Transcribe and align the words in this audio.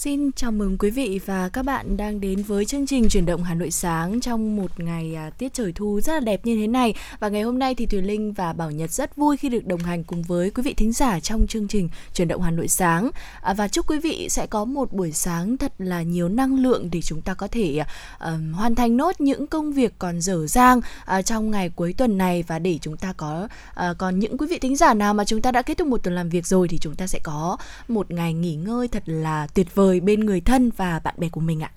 Xin 0.00 0.32
chào 0.32 0.52
mừng 0.52 0.78
quý 0.78 0.90
vị 0.90 1.20
và 1.26 1.48
các 1.48 1.62
bạn 1.62 1.96
đang 1.96 2.20
đến 2.20 2.42
với 2.42 2.64
chương 2.64 2.86
trình 2.86 3.08
chuyển 3.08 3.26
động 3.26 3.42
Hà 3.42 3.54
Nội 3.54 3.70
sáng 3.70 4.20
trong 4.20 4.56
một 4.56 4.80
ngày 4.80 5.14
à, 5.14 5.30
tiết 5.30 5.54
trời 5.54 5.72
thu 5.72 6.00
rất 6.00 6.12
là 6.12 6.20
đẹp 6.20 6.46
như 6.46 6.56
thế 6.60 6.66
này. 6.66 6.94
Và 7.18 7.28
ngày 7.28 7.42
hôm 7.42 7.58
nay 7.58 7.74
thì 7.74 7.86
Thùy 7.86 8.02
Linh 8.02 8.32
và 8.32 8.52
Bảo 8.52 8.70
Nhật 8.70 8.90
rất 8.90 9.16
vui 9.16 9.36
khi 9.36 9.48
được 9.48 9.66
đồng 9.66 9.80
hành 9.80 10.04
cùng 10.04 10.22
với 10.22 10.50
quý 10.50 10.62
vị 10.62 10.74
thính 10.74 10.92
giả 10.92 11.20
trong 11.20 11.46
chương 11.46 11.68
trình 11.68 11.88
chuyển 12.14 12.28
động 12.28 12.42
Hà 12.42 12.50
Nội 12.50 12.68
sáng. 12.68 13.10
À, 13.42 13.54
và 13.54 13.68
chúc 13.68 13.90
quý 13.90 13.98
vị 13.98 14.28
sẽ 14.30 14.46
có 14.46 14.64
một 14.64 14.92
buổi 14.92 15.12
sáng 15.12 15.56
thật 15.56 15.72
là 15.78 16.02
nhiều 16.02 16.28
năng 16.28 16.62
lượng 16.62 16.88
để 16.92 17.02
chúng 17.02 17.20
ta 17.20 17.34
có 17.34 17.48
thể 17.50 17.82
à, 18.18 18.38
hoàn 18.52 18.74
thành 18.74 18.96
nốt 18.96 19.20
những 19.20 19.46
công 19.46 19.72
việc 19.72 19.94
còn 19.98 20.20
dở 20.20 20.46
dang 20.46 20.80
à, 21.04 21.22
trong 21.22 21.50
ngày 21.50 21.70
cuối 21.70 21.92
tuần 21.92 22.18
này. 22.18 22.44
Và 22.46 22.58
để 22.58 22.78
chúng 22.82 22.96
ta 22.96 23.12
có 23.16 23.48
à, 23.74 23.94
còn 23.98 24.18
những 24.18 24.38
quý 24.38 24.46
vị 24.50 24.58
thính 24.58 24.76
giả 24.76 24.94
nào 24.94 25.14
mà 25.14 25.24
chúng 25.24 25.42
ta 25.42 25.52
đã 25.52 25.62
kết 25.62 25.78
thúc 25.78 25.88
một 25.88 26.02
tuần 26.02 26.14
làm 26.14 26.28
việc 26.28 26.46
rồi 26.46 26.68
thì 26.68 26.78
chúng 26.78 26.94
ta 26.94 27.06
sẽ 27.06 27.18
có 27.22 27.56
một 27.88 28.10
ngày 28.10 28.34
nghỉ 28.34 28.54
ngơi 28.54 28.88
thật 28.88 29.02
là 29.06 29.46
tuyệt 29.54 29.74
vời 29.74 29.89
vời 29.90 30.00
bên 30.00 30.20
người 30.20 30.40
thân 30.40 30.70
và 30.76 31.00
bạn 31.04 31.14
bè 31.18 31.28
của 31.28 31.40
mình 31.40 31.60
ạ. 31.60 31.70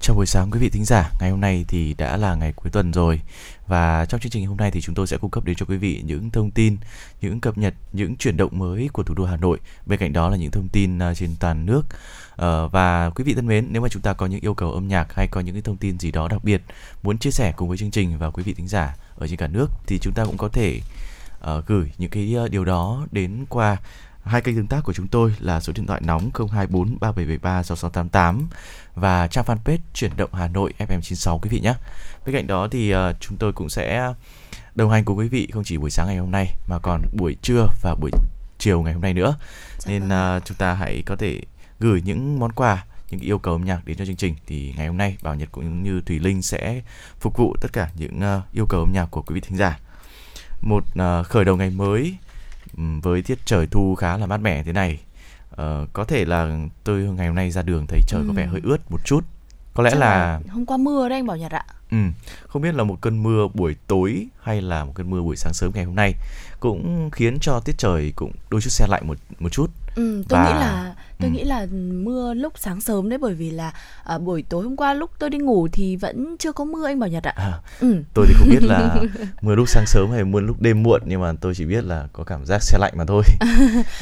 Chào 0.00 0.16
buổi 0.16 0.26
sáng 0.26 0.50
quý 0.50 0.58
vị 0.58 0.68
thính 0.68 0.84
giả, 0.84 1.10
ngày 1.20 1.30
hôm 1.30 1.40
nay 1.40 1.64
thì 1.68 1.94
đã 1.94 2.16
là 2.16 2.34
ngày 2.34 2.52
cuối 2.56 2.70
tuần 2.70 2.92
rồi 2.92 3.20
và 3.66 4.06
trong 4.06 4.20
chương 4.20 4.30
trình 4.30 4.46
hôm 4.46 4.56
nay 4.56 4.70
thì 4.70 4.80
chúng 4.80 4.94
tôi 4.94 5.06
sẽ 5.06 5.16
cung 5.16 5.30
cấp 5.30 5.44
đến 5.44 5.56
cho 5.56 5.66
quý 5.66 5.76
vị 5.76 6.02
những 6.04 6.30
thông 6.30 6.50
tin, 6.50 6.76
những 7.20 7.40
cập 7.40 7.58
nhật, 7.58 7.74
những 7.92 8.16
chuyển 8.16 8.36
động 8.36 8.58
mới 8.58 8.88
của 8.92 9.02
thủ 9.02 9.14
đô 9.14 9.24
Hà 9.24 9.36
Nội. 9.36 9.58
Bên 9.86 9.98
cạnh 9.98 10.12
đó 10.12 10.28
là 10.28 10.36
những 10.36 10.50
thông 10.50 10.68
tin 10.68 10.98
à, 10.98 11.14
trên 11.14 11.30
toàn 11.40 11.66
nước. 11.66 11.82
Ờ, 12.36 12.68
và 12.68 13.10
quý 13.10 13.24
vị 13.24 13.34
thân 13.34 13.46
mến, 13.46 13.66
nếu 13.70 13.82
mà 13.82 13.88
chúng 13.88 14.02
ta 14.02 14.12
có 14.12 14.26
những 14.26 14.40
yêu 14.40 14.54
cầu 14.54 14.72
âm 14.72 14.88
nhạc 14.88 15.14
hay 15.14 15.28
có 15.28 15.40
những 15.40 15.54
cái 15.54 15.62
thông 15.62 15.76
tin 15.76 15.98
gì 15.98 16.10
đó 16.10 16.28
đặc 16.28 16.44
biệt 16.44 16.62
muốn 17.02 17.18
chia 17.18 17.30
sẻ 17.30 17.52
cùng 17.56 17.68
với 17.68 17.78
chương 17.78 17.90
trình 17.90 18.18
và 18.18 18.30
quý 18.30 18.42
vị 18.42 18.54
thính 18.54 18.68
giả 18.68 18.96
ở 19.16 19.26
trên 19.28 19.36
cả 19.36 19.46
nước 19.46 19.66
thì 19.86 19.98
chúng 19.98 20.14
ta 20.14 20.24
cũng 20.24 20.36
có 20.36 20.48
thể 20.48 20.80
ờ, 21.40 21.62
gửi 21.66 21.92
những 21.98 22.10
cái 22.10 22.34
ờ, 22.34 22.48
điều 22.48 22.64
đó 22.64 23.06
đến 23.12 23.44
qua 23.48 23.76
Hai 24.24 24.40
kênh 24.40 24.56
tương 24.56 24.66
tác 24.66 24.84
của 24.84 24.92
chúng 24.92 25.08
tôi 25.08 25.34
là 25.38 25.60
số 25.60 25.72
điện 25.76 25.86
thoại 25.86 26.00
nóng 26.04 26.30
024 26.52 26.98
3773 27.00 27.62
6688 27.62 28.48
và 28.94 29.28
trang 29.28 29.44
fanpage 29.44 29.78
chuyển 29.94 30.10
động 30.16 30.34
Hà 30.34 30.48
Nội 30.48 30.72
FM96 30.78 31.38
quý 31.38 31.50
vị 31.50 31.60
nhé. 31.60 31.74
Bên 32.26 32.34
cạnh 32.34 32.46
đó 32.46 32.68
thì 32.70 32.94
uh, 32.94 32.98
chúng 33.20 33.38
tôi 33.38 33.52
cũng 33.52 33.68
sẽ 33.68 34.12
đồng 34.74 34.90
hành 34.90 35.04
cùng 35.04 35.18
quý 35.18 35.28
vị 35.28 35.48
không 35.52 35.64
chỉ 35.64 35.78
buổi 35.78 35.90
sáng 35.90 36.06
ngày 36.06 36.16
hôm 36.16 36.30
nay 36.30 36.54
mà 36.68 36.78
còn 36.78 37.02
buổi 37.12 37.36
trưa 37.42 37.66
và 37.82 37.94
buổi 38.00 38.10
chiều 38.58 38.82
ngày 38.82 38.92
hôm 38.92 39.02
nay 39.02 39.14
nữa. 39.14 39.36
Dạ 39.78 39.90
Nên 39.90 40.06
uh, 40.06 40.44
chúng 40.44 40.56
ta 40.56 40.74
hãy 40.74 41.02
có 41.06 41.16
thể 41.16 41.40
gửi 41.80 42.02
những 42.04 42.38
món 42.38 42.52
quà 42.52 42.84
những 43.10 43.20
yêu 43.20 43.38
cầu 43.38 43.54
âm 43.54 43.64
nhạc 43.64 43.84
đến 43.84 43.96
cho 43.96 44.04
chương 44.04 44.16
trình 44.16 44.34
thì 44.46 44.74
ngày 44.76 44.86
hôm 44.86 44.96
nay 44.96 45.16
Bảo 45.22 45.34
Nhật 45.34 45.48
cũng 45.52 45.82
như 45.82 46.00
Thùy 46.06 46.18
Linh 46.18 46.42
sẽ 46.42 46.82
phục 47.20 47.36
vụ 47.36 47.56
tất 47.60 47.72
cả 47.72 47.90
những 47.96 48.18
uh, 48.18 48.52
yêu 48.52 48.66
cầu 48.68 48.80
âm 48.80 48.92
nhạc 48.92 49.06
của 49.10 49.22
quý 49.22 49.34
vị 49.34 49.40
thính 49.40 49.56
giả. 49.56 49.78
Một 50.62 50.84
uh, 50.92 51.26
khởi 51.26 51.44
đầu 51.44 51.56
ngày 51.56 51.70
mới 51.70 52.16
với 53.02 53.22
tiết 53.22 53.38
trời 53.44 53.66
thu 53.66 53.94
khá 53.94 54.16
là 54.16 54.26
mát 54.26 54.36
mẻ 54.36 54.62
thế 54.62 54.72
này. 54.72 54.98
Uh, 55.52 55.88
có 55.92 56.04
thể 56.04 56.24
là 56.24 56.58
tôi 56.84 57.00
ngày 57.02 57.26
hôm 57.26 57.36
nay 57.36 57.50
ra 57.50 57.62
đường 57.62 57.86
thấy 57.86 58.00
trời 58.06 58.20
ừ. 58.20 58.24
có 58.28 58.32
vẻ 58.32 58.46
hơi 58.46 58.60
ướt 58.64 58.90
một 58.90 59.00
chút. 59.04 59.24
Có 59.74 59.82
lẽ 59.82 59.90
là... 59.90 59.98
là 59.98 60.40
hôm 60.50 60.66
qua 60.66 60.76
mưa 60.76 61.08
đấy 61.08 61.18
anh 61.18 61.26
bảo 61.26 61.36
nhật 61.36 61.52
ạ. 61.52 61.64
Ừ 61.90 61.96
không 62.54 62.62
biết 62.62 62.74
là 62.74 62.84
một 62.84 62.98
cơn 63.00 63.22
mưa 63.22 63.48
buổi 63.54 63.76
tối 63.86 64.26
hay 64.42 64.62
là 64.62 64.84
một 64.84 64.92
cơn 64.94 65.10
mưa 65.10 65.20
buổi 65.20 65.36
sáng 65.36 65.52
sớm 65.52 65.70
ngày 65.74 65.84
hôm 65.84 65.94
nay 65.94 66.14
cũng 66.60 67.10
khiến 67.12 67.38
cho 67.40 67.60
tiết 67.64 67.78
trời 67.78 68.12
cũng 68.16 68.32
đôi 68.50 68.60
chút 68.60 68.70
xe 68.70 68.86
lạnh 68.88 69.06
một 69.06 69.18
một 69.38 69.48
chút. 69.48 69.70
Ừ, 69.94 70.24
tôi 70.28 70.40
và... 70.40 70.44
nghĩ 70.44 70.52
là 70.52 70.94
tôi 71.20 71.30
ừ. 71.30 71.32
nghĩ 71.32 71.44
là 71.44 71.66
mưa 72.04 72.34
lúc 72.34 72.52
sáng 72.56 72.80
sớm 72.80 73.08
đấy 73.08 73.18
bởi 73.18 73.34
vì 73.34 73.50
là 73.50 73.72
à, 74.04 74.18
buổi 74.18 74.44
tối 74.48 74.64
hôm 74.64 74.76
qua 74.76 74.94
lúc 74.94 75.10
tôi 75.18 75.30
đi 75.30 75.38
ngủ 75.38 75.68
thì 75.72 75.96
vẫn 75.96 76.36
chưa 76.38 76.52
có 76.52 76.64
mưa 76.64 76.86
anh 76.86 76.98
bảo 76.98 77.08
nhật 77.08 77.24
ạ. 77.24 77.32
À, 77.36 77.52
ừ. 77.80 78.02
Tôi 78.14 78.26
thì 78.28 78.34
không 78.38 78.48
biết 78.50 78.62
là 78.62 78.96
mưa 79.42 79.54
lúc 79.54 79.68
sáng 79.68 79.86
sớm 79.86 80.10
hay 80.10 80.24
mưa 80.24 80.40
lúc 80.40 80.56
đêm 80.60 80.82
muộn 80.82 81.02
nhưng 81.06 81.20
mà 81.20 81.32
tôi 81.40 81.54
chỉ 81.54 81.64
biết 81.64 81.84
là 81.84 82.08
có 82.12 82.24
cảm 82.24 82.46
giác 82.46 82.62
xe 82.62 82.78
lạnh 82.78 82.92
mà 82.96 83.04
thôi. 83.04 83.22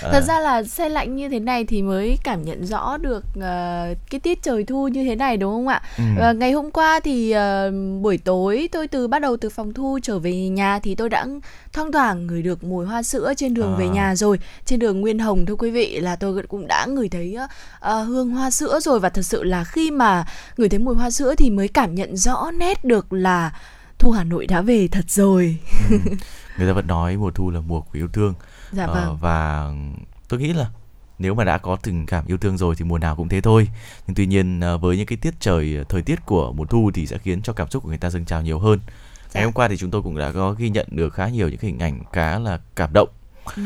Thật 0.00 0.12
à. 0.12 0.20
ra 0.20 0.40
là 0.40 0.62
xe 0.62 0.88
lạnh 0.88 1.16
như 1.16 1.28
thế 1.28 1.40
này 1.40 1.64
thì 1.64 1.82
mới 1.82 2.18
cảm 2.24 2.42
nhận 2.42 2.66
rõ 2.66 2.96
được 2.96 3.24
uh, 3.38 3.98
cái 4.10 4.20
tiết 4.22 4.42
trời 4.42 4.64
thu 4.64 4.88
như 4.88 5.04
thế 5.04 5.16
này 5.16 5.36
đúng 5.36 5.52
không 5.52 5.68
ạ? 5.68 5.82
Ừ. 5.98 6.04
Và 6.18 6.32
ngày 6.32 6.52
hôm 6.52 6.70
qua 6.70 7.00
thì 7.04 7.34
uh, 7.34 7.74
buổi 8.02 8.18
tối 8.18 8.68
tôi 8.72 8.88
từ 8.88 9.08
bắt 9.08 9.22
đầu 9.22 9.36
từ 9.36 9.48
phòng 9.48 9.74
thu 9.74 9.98
trở 10.02 10.18
về 10.18 10.48
nhà 10.48 10.78
thì 10.78 10.94
tôi 10.94 11.08
đã 11.08 11.26
thoang 11.72 11.92
thoảng 11.92 12.26
ngửi 12.26 12.42
được 12.42 12.64
mùi 12.64 12.86
hoa 12.86 13.02
sữa 13.02 13.32
trên 13.36 13.54
đường 13.54 13.74
à. 13.74 13.78
về 13.78 13.88
nhà 13.88 14.14
rồi, 14.14 14.38
trên 14.64 14.78
đường 14.78 15.00
Nguyên 15.00 15.18
Hồng 15.18 15.46
thưa 15.46 15.56
quý 15.56 15.70
vị 15.70 15.82
vị 15.82 16.00
là 16.00 16.16
tôi 16.16 16.42
cũng 16.48 16.66
đã 16.66 16.86
ngửi 16.86 17.01
thấy 17.08 17.36
uh, 17.44 17.90
hương 18.08 18.30
hoa 18.30 18.50
sữa 18.50 18.80
rồi 18.80 19.00
và 19.00 19.08
thật 19.08 19.22
sự 19.22 19.42
là 19.42 19.64
khi 19.64 19.90
mà 19.90 20.24
ngửi 20.56 20.68
thấy 20.68 20.78
mùi 20.78 20.94
hoa 20.94 21.10
sữa 21.10 21.34
thì 21.34 21.50
mới 21.50 21.68
cảm 21.68 21.94
nhận 21.94 22.16
rõ 22.16 22.50
nét 22.58 22.84
được 22.84 23.12
là 23.12 23.52
thu 23.98 24.10
Hà 24.10 24.24
Nội 24.24 24.46
đã 24.46 24.60
về 24.60 24.88
thật 24.88 25.10
rồi. 25.10 25.58
ừ. 25.90 25.98
Người 26.58 26.68
ta 26.68 26.72
vẫn 26.72 26.86
nói 26.86 27.16
mùa 27.16 27.30
thu 27.30 27.50
là 27.50 27.60
mùa 27.60 27.80
của 27.80 27.90
yêu 27.92 28.08
thương. 28.12 28.34
Dạ 28.72 28.84
ờ, 28.86 28.94
vâng. 28.94 29.14
Uh, 29.14 29.20
và 29.20 29.70
tôi 30.28 30.40
nghĩ 30.40 30.52
là 30.52 30.66
nếu 31.18 31.34
mà 31.34 31.44
đã 31.44 31.58
có 31.58 31.76
tình 31.76 32.06
cảm 32.06 32.26
yêu 32.26 32.36
thương 32.36 32.58
rồi 32.58 32.74
thì 32.76 32.84
mùa 32.84 32.98
nào 32.98 33.16
cũng 33.16 33.28
thế 33.28 33.40
thôi 33.40 33.68
nhưng 34.06 34.14
tuy 34.14 34.26
nhiên 34.26 34.60
với 34.80 34.96
những 34.96 35.06
cái 35.06 35.18
tiết 35.22 35.34
trời 35.40 35.84
thời 35.88 36.02
tiết 36.02 36.26
của 36.26 36.52
mùa 36.52 36.64
thu 36.64 36.90
thì 36.94 37.06
sẽ 37.06 37.18
khiến 37.18 37.42
cho 37.42 37.52
cảm 37.52 37.70
xúc 37.70 37.82
của 37.82 37.88
người 37.88 37.98
ta 37.98 38.10
dâng 38.10 38.24
trào 38.24 38.42
nhiều 38.42 38.58
hơn 38.58 38.80
dạ. 38.86 39.30
ngày 39.34 39.44
hôm 39.44 39.52
qua 39.52 39.68
thì 39.68 39.76
chúng 39.76 39.90
tôi 39.90 40.02
cũng 40.02 40.18
đã 40.18 40.32
có 40.32 40.52
ghi 40.52 40.68
nhận 40.68 40.86
được 40.90 41.14
khá 41.14 41.28
nhiều 41.28 41.48
những 41.48 41.60
hình 41.60 41.78
ảnh 41.78 42.02
khá 42.12 42.38
là 42.38 42.60
cảm 42.76 42.90
động 42.94 43.08
ừ. 43.56 43.62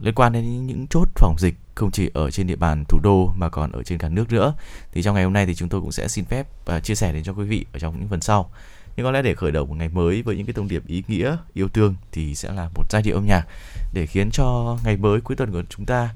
liên 0.00 0.14
quan 0.14 0.32
đến 0.32 0.66
những 0.66 0.86
chốt 0.86 1.08
phòng 1.14 1.36
dịch 1.38 1.54
không 1.74 1.90
chỉ 1.90 2.10
ở 2.14 2.30
trên 2.30 2.46
địa 2.46 2.56
bàn 2.56 2.84
thủ 2.88 2.98
đô 3.02 3.32
mà 3.36 3.48
còn 3.48 3.72
ở 3.72 3.82
trên 3.82 3.98
cả 3.98 4.08
nước 4.08 4.32
nữa 4.32 4.54
thì 4.92 5.02
trong 5.02 5.14
ngày 5.14 5.24
hôm 5.24 5.32
nay 5.32 5.46
thì 5.46 5.54
chúng 5.54 5.68
tôi 5.68 5.80
cũng 5.80 5.92
sẽ 5.92 6.08
xin 6.08 6.24
phép 6.24 6.46
và 6.64 6.80
chia 6.80 6.94
sẻ 6.94 7.12
đến 7.12 7.22
cho 7.22 7.32
quý 7.32 7.44
vị 7.44 7.66
ở 7.72 7.78
trong 7.78 7.98
những 7.98 8.08
phần 8.08 8.20
sau 8.20 8.50
nhưng 8.96 9.06
có 9.06 9.10
lẽ 9.10 9.22
để 9.22 9.34
khởi 9.34 9.52
đầu 9.52 9.66
một 9.66 9.74
ngày 9.74 9.88
mới 9.88 10.22
với 10.22 10.36
những 10.36 10.46
cái 10.46 10.54
thông 10.54 10.68
điệp 10.68 10.86
ý 10.86 11.02
nghĩa 11.08 11.36
yêu 11.54 11.68
thương 11.68 11.94
thì 12.12 12.34
sẽ 12.34 12.52
là 12.52 12.68
một 12.74 12.84
giai 12.90 13.02
điệu 13.02 13.14
âm 13.14 13.26
nhạc 13.26 13.46
để 13.92 14.06
khiến 14.06 14.30
cho 14.30 14.78
ngày 14.84 14.96
mới 14.96 15.20
cuối 15.20 15.36
tuần 15.36 15.52
của 15.52 15.62
chúng 15.70 15.86
ta 15.86 16.10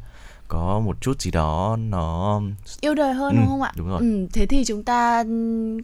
có 0.48 0.80
một 0.84 0.96
chút 1.00 1.20
gì 1.20 1.30
đó 1.30 1.76
nó 1.80 2.40
yêu 2.80 2.94
đời 2.94 3.14
hơn 3.14 3.32
ừ, 3.32 3.36
đúng 3.40 3.46
không 3.46 3.62
ạ? 3.62 3.72
Đúng 3.76 3.88
rồi. 3.88 4.00
Ừ, 4.00 4.26
thế 4.32 4.46
thì 4.46 4.64
chúng 4.64 4.84
ta 4.84 5.24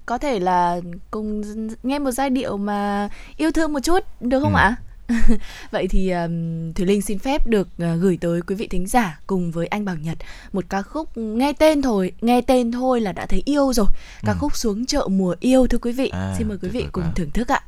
có 0.06 0.18
thể 0.18 0.40
là 0.40 0.80
cùng 1.10 1.42
nghe 1.82 1.98
một 1.98 2.10
giai 2.10 2.30
điệu 2.30 2.56
mà 2.56 3.08
yêu 3.36 3.50
thương 3.52 3.72
một 3.72 3.80
chút 3.80 4.04
được 4.20 4.40
không 4.40 4.54
ừ. 4.54 4.58
ạ? 4.58 4.76
Vậy 5.70 5.88
thì 5.88 6.10
um, 6.10 6.72
Thùy 6.72 6.86
Linh 6.86 7.02
xin 7.02 7.18
phép 7.18 7.46
được 7.46 7.68
uh, 7.82 8.00
gửi 8.00 8.18
tới 8.20 8.40
quý 8.46 8.54
vị 8.54 8.68
thính 8.68 8.86
giả 8.86 9.20
cùng 9.26 9.50
với 9.50 9.66
anh 9.66 9.84
Bảo 9.84 9.96
Nhật 9.96 10.18
một 10.52 10.64
ca 10.68 10.82
khúc 10.82 11.16
nghe 11.16 11.52
tên 11.52 11.82
thôi, 11.82 12.12
nghe 12.20 12.40
tên 12.40 12.72
thôi 12.72 13.00
là 13.00 13.12
đã 13.12 13.26
thấy 13.26 13.42
yêu 13.44 13.72
rồi. 13.72 13.86
Ca 14.22 14.32
ừ. 14.32 14.36
khúc 14.40 14.56
xuống 14.56 14.86
chợ 14.86 15.08
mùa 15.10 15.34
yêu 15.40 15.66
thưa 15.66 15.78
quý 15.78 15.92
vị. 15.92 16.08
À, 16.08 16.34
xin 16.38 16.48
mời 16.48 16.58
quý 16.62 16.68
vị 16.68 16.86
cùng 16.92 17.04
thưởng 17.14 17.30
thức 17.30 17.48
ạ. 17.48 17.60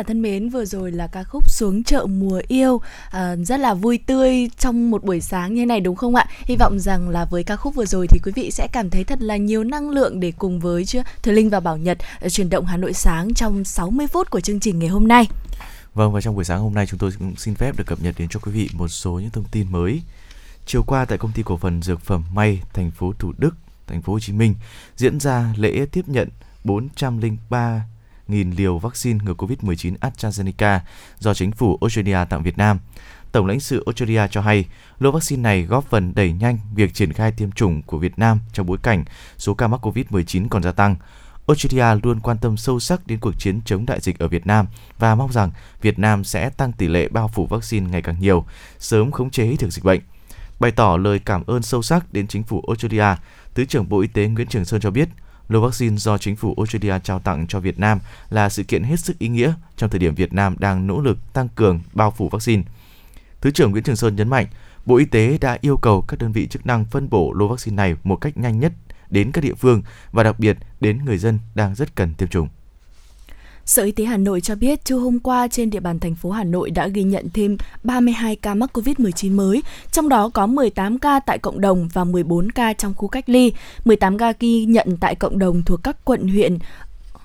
giả 0.00 0.04
thân 0.04 0.22
mến, 0.22 0.48
vừa 0.48 0.64
rồi 0.64 0.92
là 0.92 1.06
ca 1.06 1.24
khúc 1.24 1.50
Xuống 1.50 1.84
chợ 1.84 2.06
mùa 2.06 2.40
yêu 2.48 2.80
à, 3.10 3.36
rất 3.36 3.60
là 3.60 3.74
vui 3.74 3.98
tươi 3.98 4.50
trong 4.58 4.90
một 4.90 5.04
buổi 5.04 5.20
sáng 5.20 5.54
như 5.54 5.66
này 5.66 5.80
đúng 5.80 5.96
không 5.96 6.14
ạ? 6.14 6.26
Hy 6.44 6.56
vọng 6.56 6.78
rằng 6.78 7.08
là 7.08 7.24
với 7.24 7.44
ca 7.44 7.56
khúc 7.56 7.74
vừa 7.74 7.84
rồi 7.84 8.06
thì 8.06 8.20
quý 8.24 8.32
vị 8.34 8.50
sẽ 8.50 8.68
cảm 8.72 8.90
thấy 8.90 9.04
thật 9.04 9.22
là 9.22 9.36
nhiều 9.36 9.64
năng 9.64 9.90
lượng 9.90 10.20
để 10.20 10.32
cùng 10.38 10.60
với 10.60 10.84
chưa 10.84 11.02
Thùy 11.22 11.34
Linh 11.34 11.50
và 11.50 11.60
Bảo 11.60 11.76
Nhật 11.76 11.98
ờ, 12.20 12.28
chuyển 12.28 12.50
động 12.50 12.66
Hà 12.66 12.76
Nội 12.76 12.92
sáng 12.92 13.34
trong 13.34 13.64
60 13.64 14.06
phút 14.06 14.30
của 14.30 14.40
chương 14.40 14.60
trình 14.60 14.78
ngày 14.78 14.88
hôm 14.88 15.08
nay. 15.08 15.28
Vâng 15.94 16.12
và 16.12 16.20
trong 16.20 16.34
buổi 16.34 16.44
sáng 16.44 16.60
hôm 16.60 16.74
nay 16.74 16.86
chúng 16.86 16.98
tôi 16.98 17.10
cũng 17.18 17.36
xin 17.36 17.54
phép 17.54 17.76
được 17.76 17.84
cập 17.86 18.02
nhật 18.02 18.14
đến 18.18 18.28
cho 18.28 18.40
quý 18.40 18.52
vị 18.52 18.68
một 18.72 18.88
số 18.88 19.12
những 19.12 19.30
thông 19.30 19.44
tin 19.44 19.66
mới. 19.70 20.02
Chiều 20.66 20.82
qua 20.82 21.04
tại 21.04 21.18
công 21.18 21.32
ty 21.32 21.42
cổ 21.42 21.56
phần 21.56 21.82
dược 21.82 22.00
phẩm 22.00 22.24
May, 22.34 22.62
thành 22.72 22.90
phố 22.90 23.12
Thủ 23.18 23.32
Đức, 23.38 23.54
thành 23.86 24.02
phố 24.02 24.12
Hồ 24.12 24.20
Chí 24.20 24.32
Minh 24.32 24.54
diễn 24.96 25.20
ra 25.20 25.54
lễ 25.56 25.86
tiếp 25.92 26.04
nhận 26.08 26.28
403 26.64 27.82
1.000 28.30 28.56
liều 28.56 28.78
vaccine 28.78 29.18
ngừa 29.24 29.34
COVID-19 29.34 29.94
AstraZeneca 30.00 30.78
do 31.18 31.34
chính 31.34 31.52
phủ 31.52 31.78
Australia 31.80 32.18
tặng 32.30 32.42
Việt 32.42 32.58
Nam. 32.58 32.78
Tổng 33.32 33.46
lãnh 33.46 33.60
sự 33.60 33.82
Australia 33.86 34.22
cho 34.30 34.40
hay, 34.40 34.64
lô 34.98 35.10
vaccine 35.10 35.42
này 35.42 35.62
góp 35.62 35.84
phần 35.90 36.14
đẩy 36.14 36.32
nhanh 36.32 36.58
việc 36.74 36.94
triển 36.94 37.12
khai 37.12 37.32
tiêm 37.32 37.52
chủng 37.52 37.82
của 37.82 37.98
Việt 37.98 38.18
Nam 38.18 38.40
trong 38.52 38.66
bối 38.66 38.78
cảnh 38.82 39.04
số 39.38 39.54
ca 39.54 39.68
mắc 39.68 39.86
COVID-19 39.86 40.46
còn 40.50 40.62
gia 40.62 40.72
tăng. 40.72 40.96
Australia 41.46 42.00
luôn 42.02 42.20
quan 42.20 42.38
tâm 42.38 42.56
sâu 42.56 42.80
sắc 42.80 43.06
đến 43.06 43.20
cuộc 43.20 43.32
chiến 43.38 43.60
chống 43.64 43.86
đại 43.86 44.00
dịch 44.00 44.18
ở 44.18 44.28
Việt 44.28 44.46
Nam 44.46 44.66
và 44.98 45.14
mong 45.14 45.32
rằng 45.32 45.50
Việt 45.82 45.98
Nam 45.98 46.24
sẽ 46.24 46.50
tăng 46.50 46.72
tỷ 46.72 46.88
lệ 46.88 47.08
bao 47.08 47.28
phủ 47.28 47.46
vaccine 47.46 47.90
ngày 47.90 48.02
càng 48.02 48.16
nhiều, 48.20 48.44
sớm 48.78 49.10
khống 49.10 49.30
chế 49.30 49.56
được 49.60 49.70
dịch 49.70 49.84
bệnh. 49.84 50.00
Bày 50.60 50.70
tỏ 50.70 50.96
lời 50.96 51.18
cảm 51.18 51.42
ơn 51.46 51.62
sâu 51.62 51.82
sắc 51.82 52.12
đến 52.12 52.26
chính 52.26 52.42
phủ 52.42 52.62
Australia, 52.68 53.16
Thứ 53.54 53.64
trưởng 53.64 53.88
Bộ 53.88 54.00
Y 54.00 54.08
tế 54.08 54.26
Nguyễn 54.26 54.48
Trường 54.48 54.64
Sơn 54.64 54.80
cho 54.80 54.90
biết– 54.90 55.08
lô 55.50 55.60
vaccine 55.60 55.96
do 55.96 56.18
chính 56.18 56.36
phủ 56.36 56.54
Australia 56.56 56.98
trao 57.04 57.18
tặng 57.18 57.46
cho 57.46 57.60
Việt 57.60 57.78
Nam 57.78 57.98
là 58.30 58.48
sự 58.48 58.62
kiện 58.62 58.82
hết 58.82 59.00
sức 59.00 59.18
ý 59.18 59.28
nghĩa 59.28 59.52
trong 59.76 59.90
thời 59.90 59.98
điểm 59.98 60.14
Việt 60.14 60.32
Nam 60.32 60.56
đang 60.58 60.86
nỗ 60.86 61.00
lực 61.00 61.32
tăng 61.32 61.48
cường 61.48 61.80
bao 61.92 62.10
phủ 62.10 62.28
vaccine. 62.28 62.62
Thứ 63.40 63.50
trưởng 63.50 63.70
Nguyễn 63.70 63.84
Trường 63.84 63.96
Sơn 63.96 64.16
nhấn 64.16 64.28
mạnh, 64.28 64.46
Bộ 64.86 64.96
Y 64.96 65.04
tế 65.04 65.38
đã 65.40 65.58
yêu 65.60 65.76
cầu 65.76 66.04
các 66.08 66.20
đơn 66.20 66.32
vị 66.32 66.46
chức 66.46 66.66
năng 66.66 66.84
phân 66.84 67.10
bổ 67.10 67.32
lô 67.32 67.48
vaccine 67.48 67.76
này 67.76 67.94
một 68.04 68.16
cách 68.16 68.36
nhanh 68.36 68.60
nhất 68.60 68.72
đến 69.10 69.32
các 69.32 69.44
địa 69.44 69.54
phương 69.54 69.82
và 70.12 70.22
đặc 70.22 70.38
biệt 70.38 70.56
đến 70.80 71.04
người 71.04 71.18
dân 71.18 71.38
đang 71.54 71.74
rất 71.74 71.96
cần 71.96 72.14
tiêm 72.14 72.28
chủng. 72.28 72.48
Sở 73.64 73.82
Y 73.82 73.92
tế 73.92 74.04
Hà 74.04 74.16
Nội 74.16 74.40
cho 74.40 74.54
biết, 74.54 74.84
trưa 74.84 74.96
hôm 74.96 75.18
qua 75.18 75.48
trên 75.48 75.70
địa 75.70 75.80
bàn 75.80 75.98
thành 75.98 76.14
phố 76.14 76.30
Hà 76.30 76.44
Nội 76.44 76.70
đã 76.70 76.88
ghi 76.88 77.02
nhận 77.02 77.28
thêm 77.34 77.56
32 77.82 78.36
ca 78.36 78.54
mắc 78.54 78.70
COVID-19 78.72 79.36
mới, 79.36 79.62
trong 79.92 80.08
đó 80.08 80.28
có 80.28 80.46
18 80.46 80.98
ca 80.98 81.20
tại 81.20 81.38
cộng 81.38 81.60
đồng 81.60 81.88
và 81.92 82.04
14 82.04 82.50
ca 82.52 82.72
trong 82.72 82.94
khu 82.94 83.08
cách 83.08 83.28
ly. 83.28 83.52
18 83.84 84.18
ca 84.18 84.32
ghi 84.40 84.64
nhận 84.64 84.96
tại 85.00 85.14
cộng 85.14 85.38
đồng 85.38 85.62
thuộc 85.62 85.82
các 85.82 85.96
quận 86.04 86.28
huyện 86.28 86.58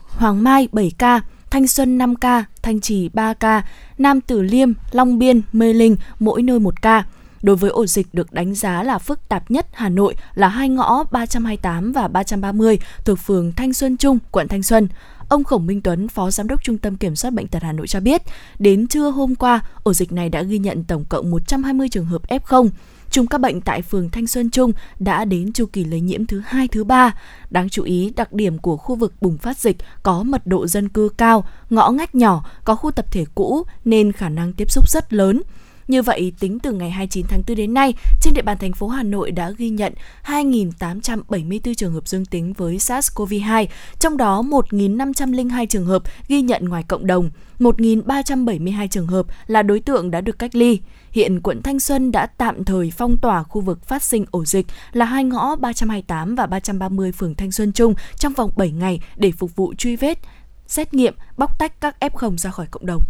Hoàng 0.07 0.43
Mai 0.43 0.67
7 0.71 0.91
ca, 0.97 1.21
Thanh 1.49 1.67
Xuân 1.67 1.97
5 1.97 2.15
ca, 2.15 2.45
Thanh 2.61 2.81
Trì 2.81 3.09
3 3.09 3.33
ca, 3.33 3.63
Nam 3.97 4.21
Tử 4.21 4.41
Liêm, 4.41 4.71
Long 4.91 5.19
Biên, 5.19 5.41
Mê 5.53 5.73
Linh 5.73 5.95
mỗi 6.19 6.41
nơi 6.41 6.59
1 6.59 6.81
ca. 6.81 7.03
Đối 7.41 7.55
với 7.55 7.69
ổ 7.69 7.85
dịch 7.85 8.07
được 8.13 8.33
đánh 8.33 8.55
giá 8.55 8.83
là 8.83 8.97
phức 8.97 9.29
tạp 9.29 9.51
nhất 9.51 9.67
Hà 9.73 9.89
Nội 9.89 10.15
là 10.35 10.47
hai 10.47 10.69
ngõ 10.69 11.03
328 11.11 11.91
và 11.91 12.07
330 12.07 12.79
thuộc 13.05 13.19
phường 13.19 13.51
Thanh 13.51 13.73
Xuân 13.73 13.97
Trung, 13.97 14.19
quận 14.31 14.47
Thanh 14.47 14.63
Xuân. 14.63 14.87
Ông 15.29 15.43
Khổng 15.43 15.65
Minh 15.65 15.81
Tuấn, 15.81 16.07
Phó 16.07 16.31
Giám 16.31 16.47
đốc 16.47 16.63
Trung 16.63 16.77
tâm 16.77 16.97
Kiểm 16.97 17.15
soát 17.15 17.31
Bệnh 17.31 17.47
tật 17.47 17.63
Hà 17.63 17.71
Nội 17.71 17.87
cho 17.87 17.99
biết, 17.99 18.21
đến 18.59 18.87
trưa 18.87 19.09
hôm 19.09 19.35
qua, 19.35 19.65
ổ 19.83 19.93
dịch 19.93 20.11
này 20.11 20.29
đã 20.29 20.41
ghi 20.41 20.57
nhận 20.59 20.83
tổng 20.83 21.05
cộng 21.05 21.31
120 21.31 21.89
trường 21.89 22.05
hợp 22.05 22.21
F0. 22.27 22.69
Chùm 23.09 23.25
các 23.25 23.37
bệnh 23.37 23.61
tại 23.61 23.81
phường 23.81 24.09
Thanh 24.09 24.27
Xuân 24.27 24.49
Trung 24.49 24.71
đã 24.99 25.25
đến 25.25 25.53
chu 25.53 25.65
kỳ 25.65 25.83
lây 25.83 26.01
nhiễm 26.01 26.25
thứ 26.25 26.41
hai, 26.45 26.67
thứ 26.67 26.83
ba. 26.83 27.13
Đáng 27.49 27.69
chú 27.69 27.83
ý, 27.83 28.13
đặc 28.15 28.33
điểm 28.33 28.57
của 28.57 28.77
khu 28.77 28.95
vực 28.95 29.13
bùng 29.21 29.37
phát 29.37 29.57
dịch 29.57 29.77
có 30.03 30.23
mật 30.23 30.47
độ 30.47 30.67
dân 30.67 30.89
cư 30.89 31.09
cao, 31.17 31.47
ngõ 31.69 31.91
ngách 31.91 32.15
nhỏ, 32.15 32.45
có 32.63 32.75
khu 32.75 32.91
tập 32.91 33.05
thể 33.11 33.25
cũ 33.35 33.63
nên 33.85 34.11
khả 34.11 34.29
năng 34.29 34.53
tiếp 34.53 34.71
xúc 34.71 34.89
rất 34.89 35.13
lớn. 35.13 35.41
Như 35.87 36.01
vậy, 36.01 36.33
tính 36.39 36.59
từ 36.59 36.71
ngày 36.71 36.91
29 36.91 37.25
tháng 37.29 37.43
4 37.47 37.57
đến 37.57 37.73
nay, 37.73 37.93
trên 38.21 38.33
địa 38.33 38.41
bàn 38.41 38.57
thành 38.57 38.73
phố 38.73 38.87
Hà 38.87 39.03
Nội 39.03 39.31
đã 39.31 39.51
ghi 39.57 39.69
nhận 39.69 39.93
2.874 40.25 41.73
trường 41.73 41.93
hợp 41.93 42.07
dương 42.07 42.25
tính 42.25 42.53
với 42.53 42.77
SARS-CoV-2, 42.77 43.65
trong 43.99 44.17
đó 44.17 44.41
1.502 44.41 45.65
trường 45.65 45.85
hợp 45.85 46.03
ghi 46.27 46.41
nhận 46.41 46.65
ngoài 46.65 46.83
cộng 46.83 47.07
đồng, 47.07 47.29
1.372 47.59 48.87
trường 48.87 49.07
hợp 49.07 49.25
là 49.47 49.63
đối 49.63 49.79
tượng 49.79 50.11
đã 50.11 50.21
được 50.21 50.39
cách 50.39 50.55
ly. 50.55 50.79
Hiện 51.11 51.41
quận 51.41 51.61
Thanh 51.61 51.79
Xuân 51.79 52.11
đã 52.11 52.25
tạm 52.25 52.63
thời 52.63 52.91
phong 52.97 53.17
tỏa 53.17 53.43
khu 53.43 53.61
vực 53.61 53.85
phát 53.87 54.03
sinh 54.03 54.25
ổ 54.31 54.45
dịch 54.45 54.65
là 54.91 55.05
hai 55.05 55.23
ngõ 55.23 55.55
328 55.55 56.35
và 56.35 56.45
330 56.45 57.11
phường 57.11 57.35
Thanh 57.35 57.51
Xuân 57.51 57.73
Trung 57.73 57.93
trong 58.15 58.33
vòng 58.33 58.51
7 58.55 58.71
ngày 58.71 58.99
để 59.15 59.31
phục 59.31 59.55
vụ 59.55 59.73
truy 59.77 59.95
vết, 59.95 60.19
xét 60.67 60.93
nghiệm, 60.93 61.13
bóc 61.37 61.59
tách 61.59 61.81
các 61.81 61.95
F0 61.99 62.37
ra 62.37 62.51
khỏi 62.51 62.67
cộng 62.71 62.85
đồng. 62.85 63.01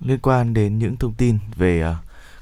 Liên 0.00 0.18
quan 0.18 0.54
đến 0.54 0.78
những 0.78 0.96
thông 0.96 1.14
tin 1.14 1.38
về 1.56 1.80
ờ, 1.80 1.96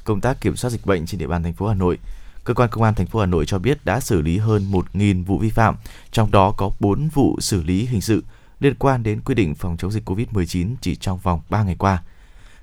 công 0.05 0.21
tác 0.21 0.41
kiểm 0.41 0.57
soát 0.57 0.71
dịch 0.71 0.87
bệnh 0.87 1.07
trên 1.07 1.19
địa 1.19 1.27
bàn 1.27 1.43
thành 1.43 1.53
phố 1.53 1.67
Hà 1.67 1.75
Nội, 1.75 1.99
cơ 2.45 2.55
quan 2.55 2.71
công 2.73 2.83
an 2.83 2.95
thành 2.95 3.07
phố 3.07 3.21
Hà 3.21 3.27
Nội 3.27 3.47
cho 3.47 3.59
biết 3.59 3.85
đã 3.85 4.01
xử 4.01 4.23
lý 4.23 4.39
hơn 4.39 4.73
1.000 4.73 5.25
vụ 5.25 5.39
vi 5.39 5.51
phạm, 5.51 5.77
trong 6.13 6.31
đó 6.31 6.55
có 6.57 6.71
4 6.81 7.09
vụ 7.09 7.41
xử 7.41 7.63
lý 7.63 7.87
hình 7.87 8.01
sự 8.01 8.23
liên 8.61 8.75
quan 8.75 9.03
đến 9.03 9.21
quy 9.21 9.35
định 9.35 9.55
phòng 9.55 9.77
chống 9.77 9.91
dịch 9.91 10.11
COVID-19 10.11 10.75
chỉ 10.81 10.97
trong 10.97 11.19
vòng 11.19 11.41
3 11.51 11.63
ngày 11.63 11.77
qua. 11.79 12.03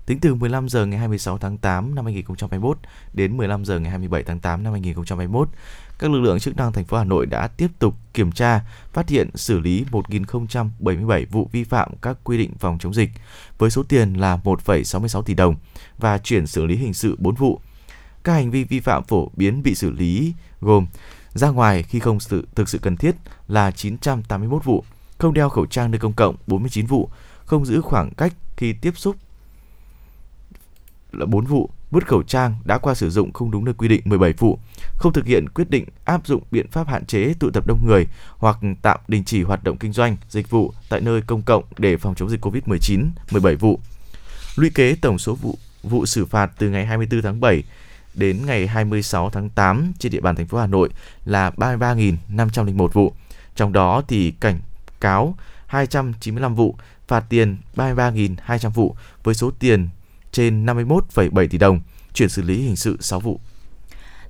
Tính 0.06 0.20
từ 0.20 0.36
15 0.36 0.70
giờ 0.70 0.86
ngày 0.86 1.00
26 1.00 1.38
tháng 1.38 1.58
8 1.58 1.96
năm 1.96 2.06
2021 2.06 2.78
đến 3.14 3.38
15 3.38 3.66
giờ 3.66 3.80
ngày 3.80 3.90
27 3.90 4.24
tháng 4.24 4.40
8 4.40 4.64
năm 4.64 4.74
2021, 4.74 5.50
các 6.02 6.12
lực 6.12 6.20
lượng 6.20 6.40
chức 6.40 6.58
năng 6.58 6.72
thành 6.72 6.86
phố 6.86 6.98
Hà 6.98 7.04
Nội 7.04 7.26
đã 7.26 7.48
tiếp 7.48 7.68
tục 7.80 7.96
kiểm 8.14 8.32
tra, 8.32 8.62
phát 8.94 9.10
hiện 9.10 9.30
xử 9.36 9.60
lý 9.60 9.86
1.077 9.92 11.26
vụ 11.32 11.50
vi 11.52 11.64
phạm 11.64 11.92
các 12.02 12.18
quy 12.24 12.38
định 12.38 12.52
phòng 12.60 12.78
chống 12.80 12.94
dịch 12.94 13.10
với 13.58 13.70
số 13.70 13.84
tiền 13.84 14.14
là 14.14 14.40
1,66 14.44 15.22
tỷ 15.22 15.34
đồng 15.34 15.56
và 15.98 16.18
chuyển 16.18 16.48
xử 16.48 16.66
lý 16.66 16.76
hình 16.76 16.94
sự 16.94 17.16
4 17.20 17.36
vụ. 17.36 17.60
Các 18.24 18.34
hành 18.34 18.52
vi 18.52 18.64
vi 18.64 18.80
phạm 18.80 19.04
phổ 19.04 19.32
biến 19.36 19.64
bị 19.64 19.76
xử 19.76 19.92
lý 19.92 20.34
gồm 20.62 20.86
ra 21.34 21.50
ngoài 21.50 21.84
khi 21.84 22.00
không 22.00 22.20
sự 22.20 22.48
thực 22.56 22.70
sự 22.70 22.78
cần 22.78 22.98
thiết 22.98 23.16
là 23.48 23.72
981 23.72 24.64
vụ, 24.64 24.84
không 25.18 25.34
đeo 25.34 25.50
khẩu 25.50 25.66
trang 25.66 25.92
nơi 25.92 26.00
công 26.00 26.14
cộng 26.14 26.36
49 26.48 26.86
vụ, 26.86 27.10
không 27.46 27.66
giữ 27.66 27.82
khoảng 27.82 28.12
cách 28.12 28.34
khi 28.58 28.74
tiếp 28.74 28.94
xúc 28.98 29.16
là 31.12 31.26
4 31.26 31.46
vụ, 31.46 31.70
vứt 31.92 32.08
khẩu 32.08 32.24
trang 32.24 32.56
đã 32.66 32.78
qua 32.78 32.94
sử 32.94 33.10
dụng 33.10 33.34
không 33.34 33.52
đúng 33.52 33.66
nơi 33.66 33.74
quy 33.74 33.88
định 33.88 34.02
17 34.06 34.34
vụ, 34.34 34.60
không 34.98 35.14
thực 35.14 35.26
hiện 35.26 35.50
quyết 35.50 35.70
định 35.70 35.86
áp 36.06 36.28
dụng 36.28 36.44
biện 36.52 36.68
pháp 36.72 36.88
hạn 36.88 37.06
chế 37.06 37.34
tụ 37.40 37.50
tập 37.50 37.68
đông 37.68 37.86
người 37.86 38.08
hoặc 38.38 38.58
tạm 38.82 39.00
đình 39.08 39.24
chỉ 39.26 39.44
hoạt 39.44 39.64
động 39.64 39.78
kinh 39.78 39.94
doanh, 39.94 40.18
dịch 40.30 40.50
vụ 40.50 40.74
tại 40.90 41.02
nơi 41.02 41.22
công 41.22 41.42
cộng 41.42 41.64
để 41.78 41.98
phòng 41.98 42.16
chống 42.16 42.30
dịch 42.30 42.46
COVID-19 42.46 43.10
17 43.32 43.56
vụ. 43.56 43.80
Lũy 44.56 44.70
kế 44.70 44.96
tổng 45.02 45.20
số 45.20 45.36
vụ 45.36 45.58
vụ 45.84 46.06
xử 46.06 46.26
phạt 46.26 46.52
từ 46.58 46.70
ngày 46.70 46.86
24 46.86 47.22
tháng 47.22 47.40
7 47.40 47.64
đến 48.14 48.46
ngày 48.46 48.68
26 48.68 49.30
tháng 49.30 49.50
8 49.50 49.94
trên 50.00 50.12
địa 50.12 50.22
bàn 50.22 50.36
thành 50.36 50.48
phố 50.48 50.58
Hà 50.58 50.68
Nội 50.68 50.90
là 51.26 51.52
33.501 51.58 52.88
vụ. 52.88 53.14
Trong 53.56 53.74
đó 53.74 54.02
thì 54.08 54.32
cảnh 54.32 54.60
cáo 55.00 55.36
295 55.66 56.56
vụ, 56.56 56.76
phạt 57.08 57.24
tiền 57.30 57.58
33.200 57.76 58.70
vụ 58.70 58.96
với 59.24 59.36
số 59.36 59.52
tiền 59.60 59.88
trên 60.32 60.66
51,7 60.66 61.48
tỷ 61.48 61.58
đồng, 61.58 61.80
chuyển 62.14 62.30
xử 62.30 62.42
lý 62.42 62.62
hình 62.62 62.76
sự 62.76 62.98
6 63.00 63.20
vụ. 63.20 63.40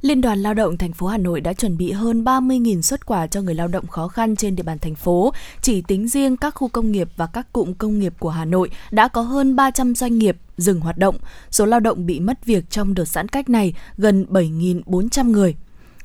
Liên 0.02 0.22
đoàn 0.22 0.40
Lao 0.40 0.54
động 0.54 0.78
thành 0.78 0.94
phố 0.94 1.08
Hà 1.08 1.18
Nội 1.18 1.42
đã 1.42 1.54
chuẩn 1.54 1.78
bị 1.78 1.92
hơn 1.92 2.24
30.000 2.24 2.82
xuất 2.82 3.06
quà 3.06 3.28
cho 3.28 3.42
người 3.42 3.56
lao 3.56 3.68
động 3.68 3.88
khó 3.88 4.08
khăn 4.08 4.36
trên 4.36 4.56
địa 4.56 4.64
bàn 4.64 4.80
thành 4.80 4.96
phố. 4.96 5.34
Chỉ 5.62 5.82
tính 5.82 6.08
riêng 6.08 6.38
các 6.38 6.56
khu 6.56 6.68
công 6.68 6.92
nghiệp 6.92 7.10
và 7.18 7.28
các 7.28 7.54
cụm 7.54 7.74
công 7.74 8.00
nghiệp 8.00 8.14
của 8.20 8.30
Hà 8.30 8.46
Nội 8.46 8.70
đã 8.92 9.08
có 9.08 9.22
hơn 9.22 9.56
300 9.56 9.96
doanh 9.96 10.18
nghiệp 10.18 10.38
dừng 10.58 10.80
hoạt 10.80 10.98
động. 10.98 11.16
Số 11.52 11.66
lao 11.66 11.80
động 11.80 12.06
bị 12.06 12.20
mất 12.20 12.46
việc 12.46 12.70
trong 12.70 12.94
đợt 12.94 13.06
giãn 13.06 13.28
cách 13.28 13.50
này 13.50 13.74
gần 13.98 14.26
7.400 14.30 15.32
người 15.32 15.56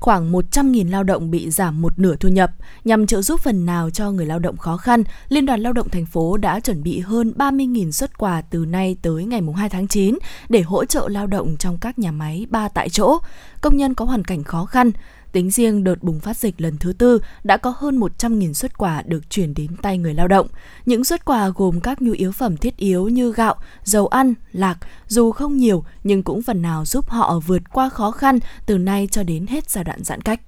khoảng 0.07 0.33
100.000 0.33 0.91
lao 0.91 1.03
động 1.05 1.31
bị 1.31 1.51
giảm 1.51 1.83
một 1.83 1.99
nửa 1.99 2.17
thu 2.17 2.29
nhập. 2.29 2.51
Nhằm 2.85 3.07
trợ 3.07 3.23
giúp 3.23 3.41
phần 3.41 3.67
nào 3.67 3.91
cho 3.91 4.11
người 4.11 4.27
lao 4.27 4.39
động 4.39 4.57
khó 4.57 4.77
khăn, 4.77 5.05
Liên 5.29 5.47
đoàn 5.47 5.61
Lao 5.61 5.73
động 5.73 5.89
thành 5.89 6.07
phố 6.07 6.37
đã 6.37 6.61
chuẩn 6.61 6.83
bị 6.83 6.99
hơn 7.01 7.33
30.000 7.37 7.91
xuất 7.91 8.19
quà 8.19 8.41
từ 8.41 8.65
nay 8.65 8.97
tới 9.03 9.25
ngày 9.25 9.41
2 9.57 9.69
tháng 9.69 9.89
9 9.89 10.19
để 10.49 10.63
hỗ 10.63 10.85
trợ 10.85 11.09
lao 11.09 11.27
động 11.27 11.57
trong 11.59 11.79
các 11.79 11.99
nhà 11.99 12.13
máy 12.13 12.47
ba 12.51 12.69
tại 12.69 12.89
chỗ, 12.89 13.19
công 13.61 13.77
nhân 13.77 13.95
có 13.95 14.05
hoàn 14.05 14.25
cảnh 14.25 14.45
khó 14.45 14.65
khăn, 14.65 14.91
Tính 15.33 15.51
riêng 15.51 15.85
đợt 15.85 16.03
bùng 16.03 16.21
phát 16.21 16.37
dịch 16.37 16.61
lần 16.61 16.77
thứ 16.79 16.93
tư 16.93 17.21
đã 17.45 17.57
có 17.57 17.75
hơn 17.77 18.01
100.000 18.01 18.53
xuất 18.53 18.79
quà 18.79 19.03
được 19.07 19.31
chuyển 19.31 19.55
đến 19.55 19.77
tay 19.83 19.99
người 19.99 20.15
lao 20.15 20.29
động. 20.29 20.47
Những 20.87 21.05
xuất 21.05 21.25
quà 21.25 21.49
gồm 21.49 21.81
các 21.81 22.03
nhu 22.03 22.13
yếu 22.13 22.33
phẩm 22.33 22.57
thiết 22.57 22.77
yếu 22.77 23.09
như 23.09 23.33
gạo, 23.33 23.55
dầu 23.85 24.07
ăn, 24.07 24.35
lạc, 24.53 24.79
dù 25.09 25.33
không 25.33 25.57
nhiều 25.57 25.85
nhưng 26.05 26.23
cũng 26.23 26.43
phần 26.43 26.63
nào 26.63 26.85
giúp 26.85 27.09
họ 27.09 27.41
vượt 27.47 27.63
qua 27.73 27.89
khó 27.89 28.11
khăn 28.11 28.39
từ 28.67 28.79
nay 28.79 29.09
cho 29.11 29.23
đến 29.23 29.47
hết 29.47 29.71
giai 29.71 29.85
đoạn 29.85 30.05
giãn 30.05 30.21
cách. 30.21 30.41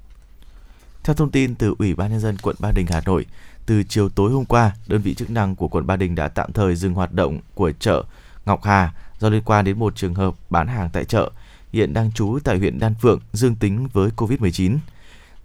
Theo 1.04 1.14
thông 1.14 1.30
tin 1.30 1.54
từ 1.54 1.75
Ủy 1.78 1.94
ban 1.94 2.11
nhân 2.11 2.20
dân 2.20 2.37
quận 2.42 2.56
Ba 2.58 2.73
Đình 2.73 2.87
Hà 2.88 3.02
Nội, 3.06 3.26
từ 3.66 3.82
chiều 3.82 4.08
tối 4.08 4.30
hôm 4.30 4.44
qua, 4.44 4.73
đơn 4.87 5.02
vị 5.02 5.14
chức 5.14 5.30
năng 5.30 5.56
của 5.56 5.68
quận 5.68 5.87
Ba 5.87 5.97
Đình 5.97 6.14
đã 6.14 6.28
tạm 6.28 6.52
thời 6.52 6.76
dừng 6.76 6.94
hoạt 6.94 7.12
động 7.12 7.40
của 7.54 7.73
chợ 7.73 8.04
Ngọc 8.47 8.64
Hà 8.64 8.92
do 9.18 9.28
liên 9.28 9.42
quan 9.44 9.64
đến 9.64 9.78
một 9.78 9.97
trường 9.97 10.14
hợp 10.14 10.35
bán 10.50 10.66
hàng 10.66 10.90
tại 10.92 11.04
chợ 11.04 11.30
hiện 11.72 11.92
đang 11.94 12.12
trú 12.12 12.38
tại 12.44 12.58
huyện 12.58 12.78
Đan 12.78 12.94
Phượng 12.94 13.20
dương 13.32 13.54
tính 13.54 13.88
với 13.92 14.10
COVID-19. 14.16 14.78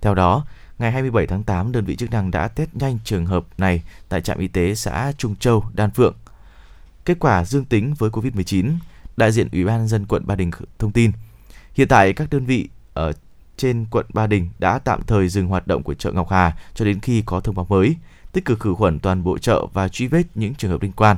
Theo 0.01 0.15
đó, 0.15 0.46
ngày 0.80 0.92
27 0.92 1.27
tháng 1.27 1.44
8, 1.44 1.72
đơn 1.72 1.86
vị 1.86 1.96
chức 1.96 2.12
năng 2.12 2.32
đã 2.32 2.48
test 2.48 2.70
nhanh 2.74 3.00
trường 3.03 3.25
hợp 3.25 3.46
này 3.58 3.84
tại 4.10 4.22
trạm 4.22 4.39
y 4.39 4.48
tế 4.48 4.75
xã 4.75 5.12
Trung 5.18 5.36
Châu, 5.36 5.63
Đan 5.74 5.92
Phượng. 5.92 6.15
Kết 7.06 7.18
quả 7.20 7.46
dương 7.46 7.65
tính 7.65 7.94
với 7.94 8.10
COVID-19, 8.10 8.72
đại 9.18 9.32
diện 9.32 9.48
Ủy 9.51 9.65
ban 9.65 9.88
dân 9.88 10.06
quận 10.06 10.27
Ba 10.27 10.36
Đình 10.36 10.51
thông 10.80 10.92
tin. 10.92 11.12
Hiện 11.74 11.88
tại 11.88 12.13
các 12.13 12.30
đơn 12.32 12.46
vị 12.46 12.70
ở 12.94 13.13
trên 13.58 13.86
quận 13.92 14.06
Ba 14.13 14.27
Đình 14.27 14.50
đã 14.60 14.80
tạm 14.80 15.01
thời 15.08 15.27
dừng 15.27 15.48
hoạt 15.48 15.68
động 15.68 15.84
của 15.84 15.94
chợ 15.94 16.12
Ngọc 16.12 16.30
Hà 16.30 16.58
cho 16.74 16.86
đến 16.86 17.00
khi 17.00 17.24
có 17.25 17.39
thông 17.39 17.56
báo 17.56 17.65
mới, 17.70 17.96
tích 18.32 18.46
cực 18.46 18.60
khử 18.60 18.74
khuẩn 18.74 19.00
toàn 19.00 19.24
bộ 19.24 19.38
chợ 19.38 19.65
và 19.74 19.88
truy 19.88 20.08
vết 20.08 20.24
những 20.36 20.56
trường 20.56 20.72
hợp 20.72 20.82
liên 20.82 20.92
quan. 20.92 21.18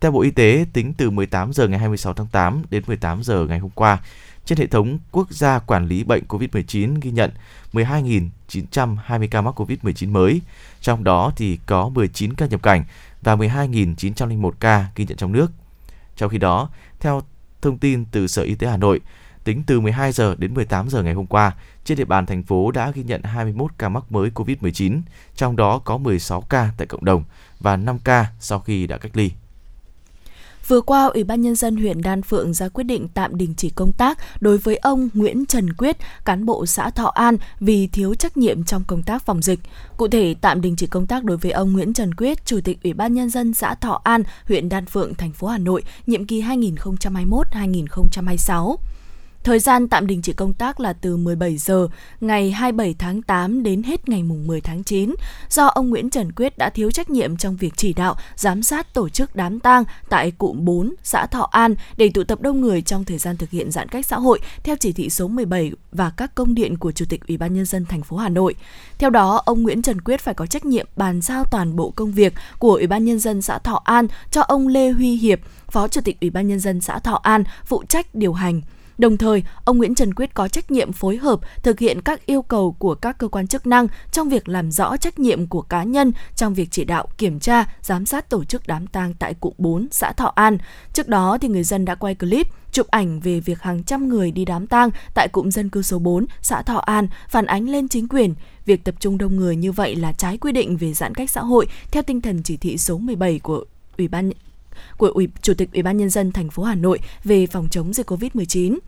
Theo 0.00 0.10
Bộ 0.10 0.20
Y 0.20 0.30
tế, 0.30 0.66
tính 0.72 0.94
từ 0.94 1.10
18 1.10 1.52
giờ 1.52 1.68
ngày 1.68 1.78
26 1.78 2.14
tháng 2.14 2.26
8 2.26 2.62
đến 2.70 2.82
18 2.86 3.22
giờ 3.22 3.46
ngày 3.48 3.58
hôm 3.58 3.70
qua, 3.74 3.98
trên 4.44 4.58
hệ 4.58 4.66
thống 4.66 4.98
quốc 5.10 5.30
gia 5.30 5.58
quản 5.58 5.86
lý 5.88 6.04
bệnh 6.04 6.24
COVID-19 6.28 7.00
ghi 7.00 7.10
nhận 7.10 7.30
12.920 7.72 9.28
ca 9.30 9.40
mắc 9.40 9.60
COVID-19 9.60 10.10
mới, 10.12 10.40
trong 10.80 11.04
đó 11.04 11.32
thì 11.36 11.58
có 11.66 11.88
19 11.88 12.34
ca 12.34 12.46
nhập 12.46 12.62
cảnh 12.62 12.84
và 13.22 13.36
12.901 13.36 14.50
ca 14.60 14.86
ghi 14.96 15.06
nhận 15.06 15.16
trong 15.16 15.32
nước. 15.32 15.52
Trong 16.16 16.30
khi 16.30 16.38
đó, 16.38 16.70
theo 17.00 17.22
thông 17.62 17.78
tin 17.78 18.04
từ 18.04 18.26
Sở 18.26 18.42
Y 18.42 18.54
tế 18.54 18.66
Hà 18.66 18.76
Nội, 18.76 19.00
Tính 19.44 19.62
từ 19.66 19.80
12 19.80 20.12
giờ 20.12 20.34
đến 20.38 20.54
18 20.54 20.88
giờ 20.88 21.02
ngày 21.02 21.14
hôm 21.14 21.26
qua, 21.26 21.56
trên 21.84 21.98
địa 21.98 22.04
bàn 22.04 22.26
thành 22.26 22.42
phố 22.42 22.70
đã 22.70 22.90
ghi 22.90 23.02
nhận 23.02 23.22
21 23.22 23.70
ca 23.78 23.88
mắc 23.88 24.12
mới 24.12 24.30
COVID-19, 24.30 25.00
trong 25.36 25.56
đó 25.56 25.78
có 25.84 25.98
16 25.98 26.40
ca 26.40 26.70
tại 26.76 26.86
cộng 26.86 27.04
đồng 27.04 27.24
và 27.60 27.76
5 27.76 27.98
ca 28.04 28.26
sau 28.40 28.60
khi 28.60 28.86
đã 28.86 28.98
cách 28.98 29.16
ly. 29.16 29.30
Vừa 30.70 30.80
qua, 30.80 31.04
Ủy 31.04 31.24
ban 31.24 31.40
Nhân 31.40 31.54
dân 31.54 31.76
huyện 31.76 32.02
Đan 32.02 32.22
Phượng 32.22 32.54
ra 32.54 32.68
quyết 32.68 32.84
định 32.84 33.08
tạm 33.08 33.36
đình 33.36 33.54
chỉ 33.56 33.70
công 33.70 33.92
tác 33.92 34.18
đối 34.40 34.58
với 34.58 34.76
ông 34.76 35.08
Nguyễn 35.14 35.46
Trần 35.46 35.72
Quyết, 35.72 35.96
cán 36.24 36.46
bộ 36.46 36.66
xã 36.66 36.90
Thọ 36.90 37.06
An 37.06 37.36
vì 37.60 37.86
thiếu 37.86 38.14
trách 38.14 38.36
nhiệm 38.36 38.64
trong 38.64 38.84
công 38.86 39.02
tác 39.02 39.26
phòng 39.26 39.42
dịch. 39.42 39.60
Cụ 39.96 40.08
thể, 40.08 40.34
tạm 40.40 40.60
đình 40.60 40.76
chỉ 40.76 40.86
công 40.86 41.06
tác 41.06 41.24
đối 41.24 41.36
với 41.36 41.50
ông 41.50 41.72
Nguyễn 41.72 41.92
Trần 41.92 42.14
Quyết, 42.14 42.46
Chủ 42.46 42.60
tịch 42.64 42.82
Ủy 42.82 42.92
ban 42.92 43.14
Nhân 43.14 43.30
dân 43.30 43.54
xã 43.54 43.74
Thọ 43.74 44.00
An, 44.04 44.22
huyện 44.48 44.68
Đan 44.68 44.86
Phượng, 44.86 45.14
thành 45.14 45.32
phố 45.32 45.46
Hà 45.46 45.58
Nội, 45.58 45.82
nhiệm 46.06 46.26
kỳ 46.26 46.42
2021-2026. 46.42 48.76
Thời 49.44 49.58
gian 49.58 49.88
tạm 49.88 50.06
đình 50.06 50.22
chỉ 50.22 50.32
công 50.32 50.54
tác 50.54 50.80
là 50.80 50.92
từ 50.92 51.16
17 51.16 51.56
giờ 51.56 51.88
ngày 52.20 52.50
27 52.50 52.94
tháng 52.98 53.22
8 53.22 53.62
đến 53.62 53.82
hết 53.82 54.08
ngày 54.08 54.22
mùng 54.22 54.46
10 54.46 54.60
tháng 54.60 54.84
9 54.84 55.14
do 55.50 55.66
ông 55.66 55.90
Nguyễn 55.90 56.10
Trần 56.10 56.32
Quyết 56.32 56.58
đã 56.58 56.70
thiếu 56.70 56.90
trách 56.90 57.10
nhiệm 57.10 57.36
trong 57.36 57.56
việc 57.56 57.72
chỉ 57.76 57.92
đạo, 57.92 58.16
giám 58.36 58.62
sát 58.62 58.94
tổ 58.94 59.08
chức 59.08 59.36
đám 59.36 59.60
tang 59.60 59.84
tại 60.08 60.30
cụm 60.30 60.64
4 60.64 60.94
xã 61.02 61.26
Thọ 61.26 61.48
An 61.50 61.74
để 61.96 62.10
tụ 62.14 62.24
tập 62.24 62.40
đông 62.40 62.60
người 62.60 62.82
trong 62.82 63.04
thời 63.04 63.18
gian 63.18 63.36
thực 63.36 63.50
hiện 63.50 63.70
giãn 63.70 63.88
cách 63.88 64.06
xã 64.06 64.16
hội 64.16 64.40
theo 64.62 64.76
chỉ 64.80 64.92
thị 64.92 65.10
số 65.10 65.28
17 65.28 65.72
và 65.92 66.10
các 66.16 66.34
công 66.34 66.54
điện 66.54 66.76
của 66.76 66.92
Chủ 66.92 67.04
tịch 67.08 67.26
Ủy 67.28 67.36
ban 67.36 67.54
nhân 67.54 67.64
dân 67.64 67.86
thành 67.86 68.02
phố 68.02 68.16
Hà 68.16 68.28
Nội. 68.28 68.54
Theo 68.98 69.10
đó, 69.10 69.42
ông 69.44 69.62
Nguyễn 69.62 69.82
Trần 69.82 70.00
Quyết 70.00 70.20
phải 70.20 70.34
có 70.34 70.46
trách 70.46 70.64
nhiệm 70.64 70.86
bàn 70.96 71.20
giao 71.20 71.44
toàn 71.44 71.76
bộ 71.76 71.90
công 71.90 72.12
việc 72.12 72.34
của 72.58 72.72
Ủy 72.74 72.86
ban 72.86 73.04
nhân 73.04 73.18
dân 73.18 73.42
xã 73.42 73.58
Thọ 73.58 73.82
An 73.84 74.06
cho 74.30 74.40
ông 74.40 74.68
Lê 74.68 74.90
Huy 74.90 75.16
Hiệp, 75.16 75.40
Phó 75.70 75.88
Chủ 75.88 76.00
tịch 76.04 76.20
Ủy 76.20 76.30
ban 76.30 76.48
nhân 76.48 76.60
dân 76.60 76.80
xã 76.80 76.98
Thọ 76.98 77.20
An 77.22 77.44
phụ 77.64 77.82
trách 77.88 78.14
điều 78.14 78.32
hành. 78.32 78.60
Đồng 79.00 79.16
thời, 79.16 79.42
ông 79.64 79.78
Nguyễn 79.78 79.94
Trần 79.94 80.14
Quyết 80.14 80.34
có 80.34 80.48
trách 80.48 80.70
nhiệm 80.70 80.92
phối 80.92 81.16
hợp 81.16 81.40
thực 81.62 81.78
hiện 81.78 82.00
các 82.00 82.26
yêu 82.26 82.42
cầu 82.42 82.76
của 82.78 82.94
các 82.94 83.18
cơ 83.18 83.28
quan 83.28 83.46
chức 83.46 83.66
năng 83.66 83.86
trong 84.12 84.28
việc 84.28 84.48
làm 84.48 84.70
rõ 84.70 84.96
trách 84.96 85.18
nhiệm 85.18 85.46
của 85.46 85.62
cá 85.62 85.84
nhân 85.84 86.12
trong 86.36 86.54
việc 86.54 86.68
chỉ 86.70 86.84
đạo, 86.84 87.08
kiểm 87.18 87.40
tra, 87.40 87.64
giám 87.82 88.06
sát 88.06 88.30
tổ 88.30 88.44
chức 88.44 88.66
đám 88.66 88.86
tang 88.86 89.14
tại 89.18 89.34
cụm 89.34 89.52
4 89.58 89.88
xã 89.90 90.12
Thọ 90.12 90.32
An. 90.34 90.58
Trước 90.92 91.08
đó 91.08 91.38
thì 91.40 91.48
người 91.48 91.62
dân 91.62 91.84
đã 91.84 91.94
quay 91.94 92.14
clip 92.14 92.46
chụp 92.72 92.86
ảnh 92.86 93.20
về 93.20 93.40
việc 93.40 93.62
hàng 93.62 93.84
trăm 93.84 94.08
người 94.08 94.30
đi 94.30 94.44
đám 94.44 94.66
tang 94.66 94.90
tại 95.14 95.28
cụm 95.32 95.48
dân 95.48 95.68
cư 95.68 95.82
số 95.82 95.98
4 95.98 96.26
xã 96.42 96.62
Thọ 96.62 96.78
An 96.78 97.08
phản 97.28 97.46
ánh 97.46 97.68
lên 97.68 97.88
chính 97.88 98.08
quyền 98.08 98.34
việc 98.66 98.84
tập 98.84 98.94
trung 99.00 99.18
đông 99.18 99.36
người 99.36 99.56
như 99.56 99.72
vậy 99.72 99.96
là 99.96 100.12
trái 100.12 100.38
quy 100.38 100.52
định 100.52 100.76
về 100.76 100.92
giãn 100.92 101.14
cách 101.14 101.30
xã 101.30 101.40
hội 101.40 101.66
theo 101.90 102.02
tinh 102.02 102.20
thần 102.20 102.42
chỉ 102.42 102.56
thị 102.56 102.78
số 102.78 102.98
17 102.98 103.38
của 103.38 103.64
Ủy 103.98 104.08
ban 104.08 104.30
của 104.98 105.06
Ủy, 105.06 105.28
Chủ 105.42 105.54
tịch 105.54 105.72
Ủy 105.72 105.82
ban 105.82 105.96
nhân 105.96 106.10
dân 106.10 106.32
thành 106.32 106.50
phố 106.50 106.62
Hà 106.62 106.74
Nội 106.74 106.98
về 107.24 107.46
phòng 107.46 107.68
chống 107.70 107.92
dịch 107.92 108.10
Covid-19. 108.10 108.78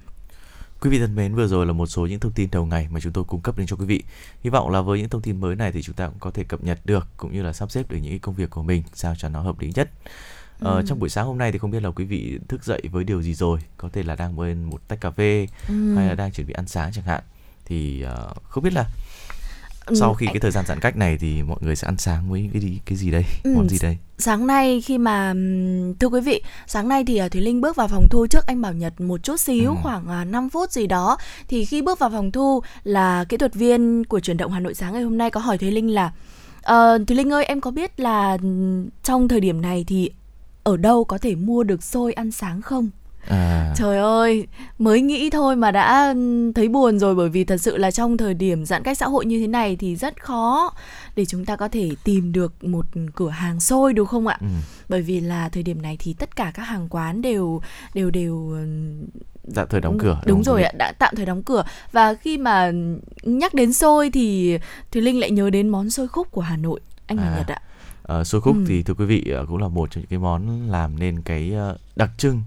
Quý 0.82 0.90
vị 0.90 0.98
thân 0.98 1.14
mến, 1.14 1.34
vừa 1.34 1.46
rồi 1.46 1.66
là 1.66 1.72
một 1.72 1.86
số 1.86 2.06
những 2.06 2.20
thông 2.20 2.32
tin 2.32 2.48
đầu 2.52 2.66
ngày 2.66 2.88
mà 2.90 3.00
chúng 3.00 3.12
tôi 3.12 3.24
cung 3.24 3.40
cấp 3.40 3.58
đến 3.58 3.66
cho 3.66 3.76
quý 3.76 3.84
vị. 3.84 4.02
Hy 4.42 4.50
vọng 4.50 4.70
là 4.70 4.80
với 4.80 4.98
những 4.98 5.08
thông 5.08 5.22
tin 5.22 5.40
mới 5.40 5.56
này 5.56 5.72
thì 5.72 5.82
chúng 5.82 5.94
ta 5.94 6.06
cũng 6.06 6.18
có 6.20 6.30
thể 6.30 6.44
cập 6.44 6.64
nhật 6.64 6.78
được 6.84 7.06
cũng 7.16 7.32
như 7.32 7.42
là 7.42 7.52
sắp 7.52 7.70
xếp 7.70 7.90
được 7.90 7.98
những 8.02 8.18
công 8.18 8.34
việc 8.34 8.50
của 8.50 8.62
mình 8.62 8.82
sao 8.94 9.14
cho 9.18 9.28
nó 9.28 9.40
hợp 9.40 9.60
lý 9.60 9.72
nhất. 9.74 9.90
Ờ, 10.60 10.76
ừ. 10.76 10.82
Trong 10.86 10.98
buổi 10.98 11.08
sáng 11.08 11.26
hôm 11.26 11.38
nay 11.38 11.52
thì 11.52 11.58
không 11.58 11.70
biết 11.70 11.82
là 11.82 11.90
quý 11.90 12.04
vị 12.04 12.38
thức 12.48 12.64
dậy 12.64 12.82
với 12.90 13.04
điều 13.04 13.22
gì 13.22 13.34
rồi, 13.34 13.60
có 13.76 13.88
thể 13.92 14.02
là 14.02 14.16
đang 14.16 14.36
bên 14.36 14.64
một 14.64 14.88
tách 14.88 15.00
cà 15.00 15.10
phê 15.10 15.48
ừ. 15.68 15.94
hay 15.94 16.08
là 16.08 16.14
đang 16.14 16.32
chuẩn 16.32 16.46
bị 16.46 16.52
ăn 16.52 16.66
sáng 16.66 16.92
chẳng 16.92 17.04
hạn. 17.04 17.22
Thì 17.64 18.04
uh, 18.06 18.42
không 18.42 18.64
biết 18.64 18.72
là 18.72 18.84
sau 19.94 20.14
khi 20.14 20.26
cái 20.26 20.40
thời 20.40 20.50
gian 20.50 20.64
giãn 20.66 20.80
cách 20.80 20.96
này 20.96 21.18
thì 21.20 21.42
mọi 21.42 21.58
người 21.60 21.76
sẽ 21.76 21.86
ăn 21.86 21.96
sáng 21.98 22.30
với 22.30 22.50
cái 22.52 22.62
gì 22.62 22.80
cái 22.86 22.96
gì 22.96 23.10
đây? 23.10 23.24
Ừ, 23.44 23.52
món 23.56 23.68
gì 23.68 23.78
đây? 23.82 23.98
sáng 24.18 24.46
nay 24.46 24.80
khi 24.80 24.98
mà 24.98 25.34
thưa 26.00 26.08
quý 26.08 26.20
vị 26.20 26.42
sáng 26.66 26.88
nay 26.88 27.04
thì 27.04 27.16
à, 27.16 27.28
thúy 27.28 27.40
linh 27.40 27.60
bước 27.60 27.76
vào 27.76 27.88
phòng 27.88 28.06
thu 28.10 28.26
trước 28.26 28.46
anh 28.46 28.60
bảo 28.60 28.72
nhật 28.72 29.00
một 29.00 29.22
chút 29.22 29.40
xíu 29.40 29.70
ừ. 29.70 29.76
khoảng 29.82 30.30
5 30.30 30.44
à, 30.44 30.48
phút 30.52 30.72
gì 30.72 30.86
đó. 30.86 31.16
Thì 31.48 31.64
khi 31.64 31.82
bước 31.82 31.98
vào 31.98 32.10
phòng 32.10 32.32
thu 32.32 32.62
là 32.84 33.24
kỹ 33.24 33.36
thuật 33.36 33.54
viên 33.54 34.04
của 34.04 34.20
chuyển 34.20 34.36
động 34.36 34.52
hà 34.52 34.60
nội 34.60 34.74
sáng 34.74 34.92
ngày 34.92 35.02
hôm 35.02 35.18
nay 35.18 35.30
có 35.30 35.40
hỏi 35.40 35.58
thúy 35.58 35.70
linh 35.70 35.94
là 35.94 36.12
uh, 36.58 37.06
thúy 37.06 37.16
linh 37.16 37.32
ơi 37.32 37.44
em 37.44 37.60
có 37.60 37.70
biết 37.70 38.00
là 38.00 38.38
trong 39.02 39.28
thời 39.28 39.40
điểm 39.40 39.60
này 39.60 39.84
thì 39.88 40.10
ở 40.62 40.76
đâu 40.76 41.04
có 41.04 41.18
thể 41.18 41.34
mua 41.34 41.62
được 41.62 41.82
xôi 41.82 42.12
ăn 42.12 42.30
sáng 42.30 42.62
không 42.62 42.90
À. 43.28 43.74
Trời 43.76 43.98
ơi, 43.98 44.46
mới 44.78 45.00
nghĩ 45.00 45.30
thôi 45.30 45.56
mà 45.56 45.70
đã 45.70 46.14
thấy 46.54 46.68
buồn 46.68 46.98
rồi 46.98 47.14
bởi 47.14 47.28
vì 47.28 47.44
thật 47.44 47.56
sự 47.56 47.76
là 47.76 47.90
trong 47.90 48.16
thời 48.16 48.34
điểm 48.34 48.64
giãn 48.64 48.82
cách 48.82 48.98
xã 48.98 49.06
hội 49.06 49.26
như 49.26 49.40
thế 49.40 49.46
này 49.46 49.76
thì 49.76 49.96
rất 49.96 50.22
khó 50.22 50.74
để 51.16 51.24
chúng 51.24 51.44
ta 51.44 51.56
có 51.56 51.68
thể 51.68 51.90
tìm 52.04 52.32
được 52.32 52.64
một 52.64 52.86
cửa 53.14 53.28
hàng 53.28 53.60
xôi 53.60 53.92
đúng 53.92 54.06
không 54.06 54.26
ạ? 54.26 54.38
Ừ. 54.40 54.46
Bởi 54.88 55.02
vì 55.02 55.20
là 55.20 55.48
thời 55.48 55.62
điểm 55.62 55.82
này 55.82 55.96
thì 56.00 56.12
tất 56.12 56.36
cả 56.36 56.52
các 56.54 56.62
hàng 56.62 56.88
quán 56.90 57.22
đều 57.22 57.60
đều 57.94 58.10
đều 58.10 58.56
tạm 59.54 59.68
thời 59.70 59.80
đóng 59.80 59.98
cửa 59.98 60.20
đúng, 60.26 60.36
đúng 60.36 60.44
rồi 60.44 60.62
ạ 60.62 60.72
đã 60.78 60.92
tạm 60.98 61.14
thời 61.16 61.26
đóng 61.26 61.42
cửa 61.42 61.64
và 61.92 62.14
khi 62.14 62.38
mà 62.38 62.72
nhắc 63.22 63.54
đến 63.54 63.72
xôi 63.72 64.10
thì 64.10 64.58
thùy 64.92 65.02
linh 65.02 65.20
lại 65.20 65.30
nhớ 65.30 65.50
đến 65.50 65.68
món 65.68 65.90
xôi 65.90 66.08
khúc 66.08 66.30
của 66.30 66.40
hà 66.40 66.56
nội 66.56 66.80
anh 67.06 67.18
à. 67.18 67.34
nhật 67.36 67.46
ạ 67.46 67.60
uh, 68.20 68.26
xôi 68.26 68.40
khúc 68.40 68.56
ừ. 68.56 68.64
thì 68.68 68.82
thưa 68.82 68.94
quý 68.94 69.04
vị 69.04 69.32
cũng 69.48 69.56
là 69.58 69.68
một 69.68 69.90
trong 69.90 70.02
những 70.02 70.08
cái 70.10 70.18
món 70.18 70.70
làm 70.70 70.98
nên 70.98 71.22
cái 71.22 71.52
đặc 71.96 72.10
trưng 72.18 72.42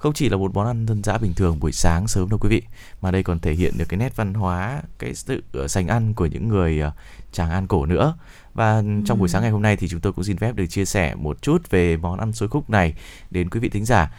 không 0.00 0.12
chỉ 0.12 0.28
là 0.28 0.36
một 0.36 0.54
món 0.54 0.66
ăn 0.66 0.86
dân 0.86 1.02
dã 1.04 1.18
bình 1.18 1.34
thường 1.34 1.60
buổi 1.60 1.72
sáng 1.72 2.08
sớm 2.08 2.28
đâu 2.28 2.38
quý 2.38 2.48
vị 2.48 2.62
mà 3.00 3.10
đây 3.10 3.22
còn 3.22 3.38
thể 3.38 3.52
hiện 3.52 3.72
được 3.78 3.84
cái 3.88 3.98
nét 3.98 4.16
văn 4.16 4.34
hóa 4.34 4.82
cái 4.98 5.14
sự 5.14 5.42
ờ, 5.52 5.68
sành 5.68 5.88
ăn 5.88 6.14
của 6.14 6.26
những 6.26 6.48
người 6.48 6.82
uh, 6.86 6.92
tràng 7.32 7.50
an 7.50 7.66
cổ 7.66 7.86
nữa. 7.86 8.14
Và 8.54 8.82
trong 9.06 9.18
buổi 9.18 9.28
sáng 9.28 9.42
ngày 9.42 9.50
hôm 9.50 9.62
nay 9.62 9.76
thì 9.76 9.88
chúng 9.88 10.00
tôi 10.00 10.12
cũng 10.12 10.24
xin 10.24 10.36
phép 10.36 10.54
được 10.54 10.66
chia 10.66 10.84
sẻ 10.84 11.14
một 11.14 11.42
chút 11.42 11.70
về 11.70 11.96
món 11.96 12.20
ăn 12.20 12.32
xôi 12.32 12.48
khúc 12.48 12.70
này 12.70 12.94
đến 13.30 13.50
quý 13.50 13.60
vị 13.60 13.68
thính 13.68 13.84
giả. 13.84 14.12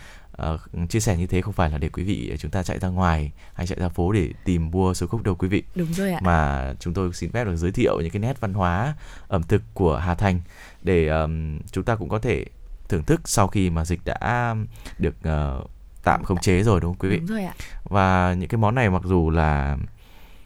Uh, 0.53 0.89
chia 0.89 0.99
sẻ 0.99 1.17
như 1.17 1.27
thế 1.27 1.41
không 1.41 1.53
phải 1.53 1.69
là 1.69 1.77
để 1.77 1.89
quý 1.89 2.03
vị 2.03 2.35
chúng 2.39 2.51
ta 2.51 2.63
chạy 2.63 2.79
ra 2.79 2.87
ngoài 2.87 3.31
hay 3.53 3.67
chạy 3.67 3.79
ra 3.79 3.89
phố 3.89 4.11
để 4.11 4.29
tìm 4.45 4.71
mua 4.71 4.93
xôi 4.93 5.09
khúc 5.09 5.23
đâu 5.23 5.35
quý 5.35 5.47
vị. 5.47 5.63
Đúng 5.75 5.93
rồi 5.93 6.11
ạ. 6.11 6.19
Mà 6.23 6.73
chúng 6.79 6.93
tôi 6.93 7.13
xin 7.13 7.31
phép 7.31 7.45
được 7.45 7.55
giới 7.55 7.71
thiệu 7.71 7.99
những 8.01 8.11
cái 8.11 8.19
nét 8.19 8.39
văn 8.39 8.53
hóa 8.53 8.95
ẩm 9.27 9.43
thực 9.43 9.61
của 9.73 9.97
Hà 9.97 10.15
Thành 10.15 10.41
để 10.81 11.07
um, 11.07 11.59
chúng 11.71 11.83
ta 11.83 11.95
cũng 11.95 12.09
có 12.09 12.19
thể 12.19 12.45
thưởng 12.91 13.03
thức 13.03 13.21
sau 13.25 13.47
khi 13.47 13.69
mà 13.69 13.85
dịch 13.85 14.01
đã 14.05 14.55
được 14.99 15.15
uh, 15.27 15.69
tạm 16.03 16.23
khống 16.23 16.37
chế 16.41 16.63
rồi 16.63 16.79
đúng 16.81 16.93
không 16.93 16.99
quý 16.99 17.09
vị? 17.09 17.17
Đúng 17.17 17.27
rồi 17.27 17.43
ạ. 17.43 17.53
Và 17.83 18.33
những 18.33 18.49
cái 18.49 18.57
món 18.57 18.75
này 18.75 18.89
mặc 18.89 19.01
dù 19.05 19.29
là 19.29 19.77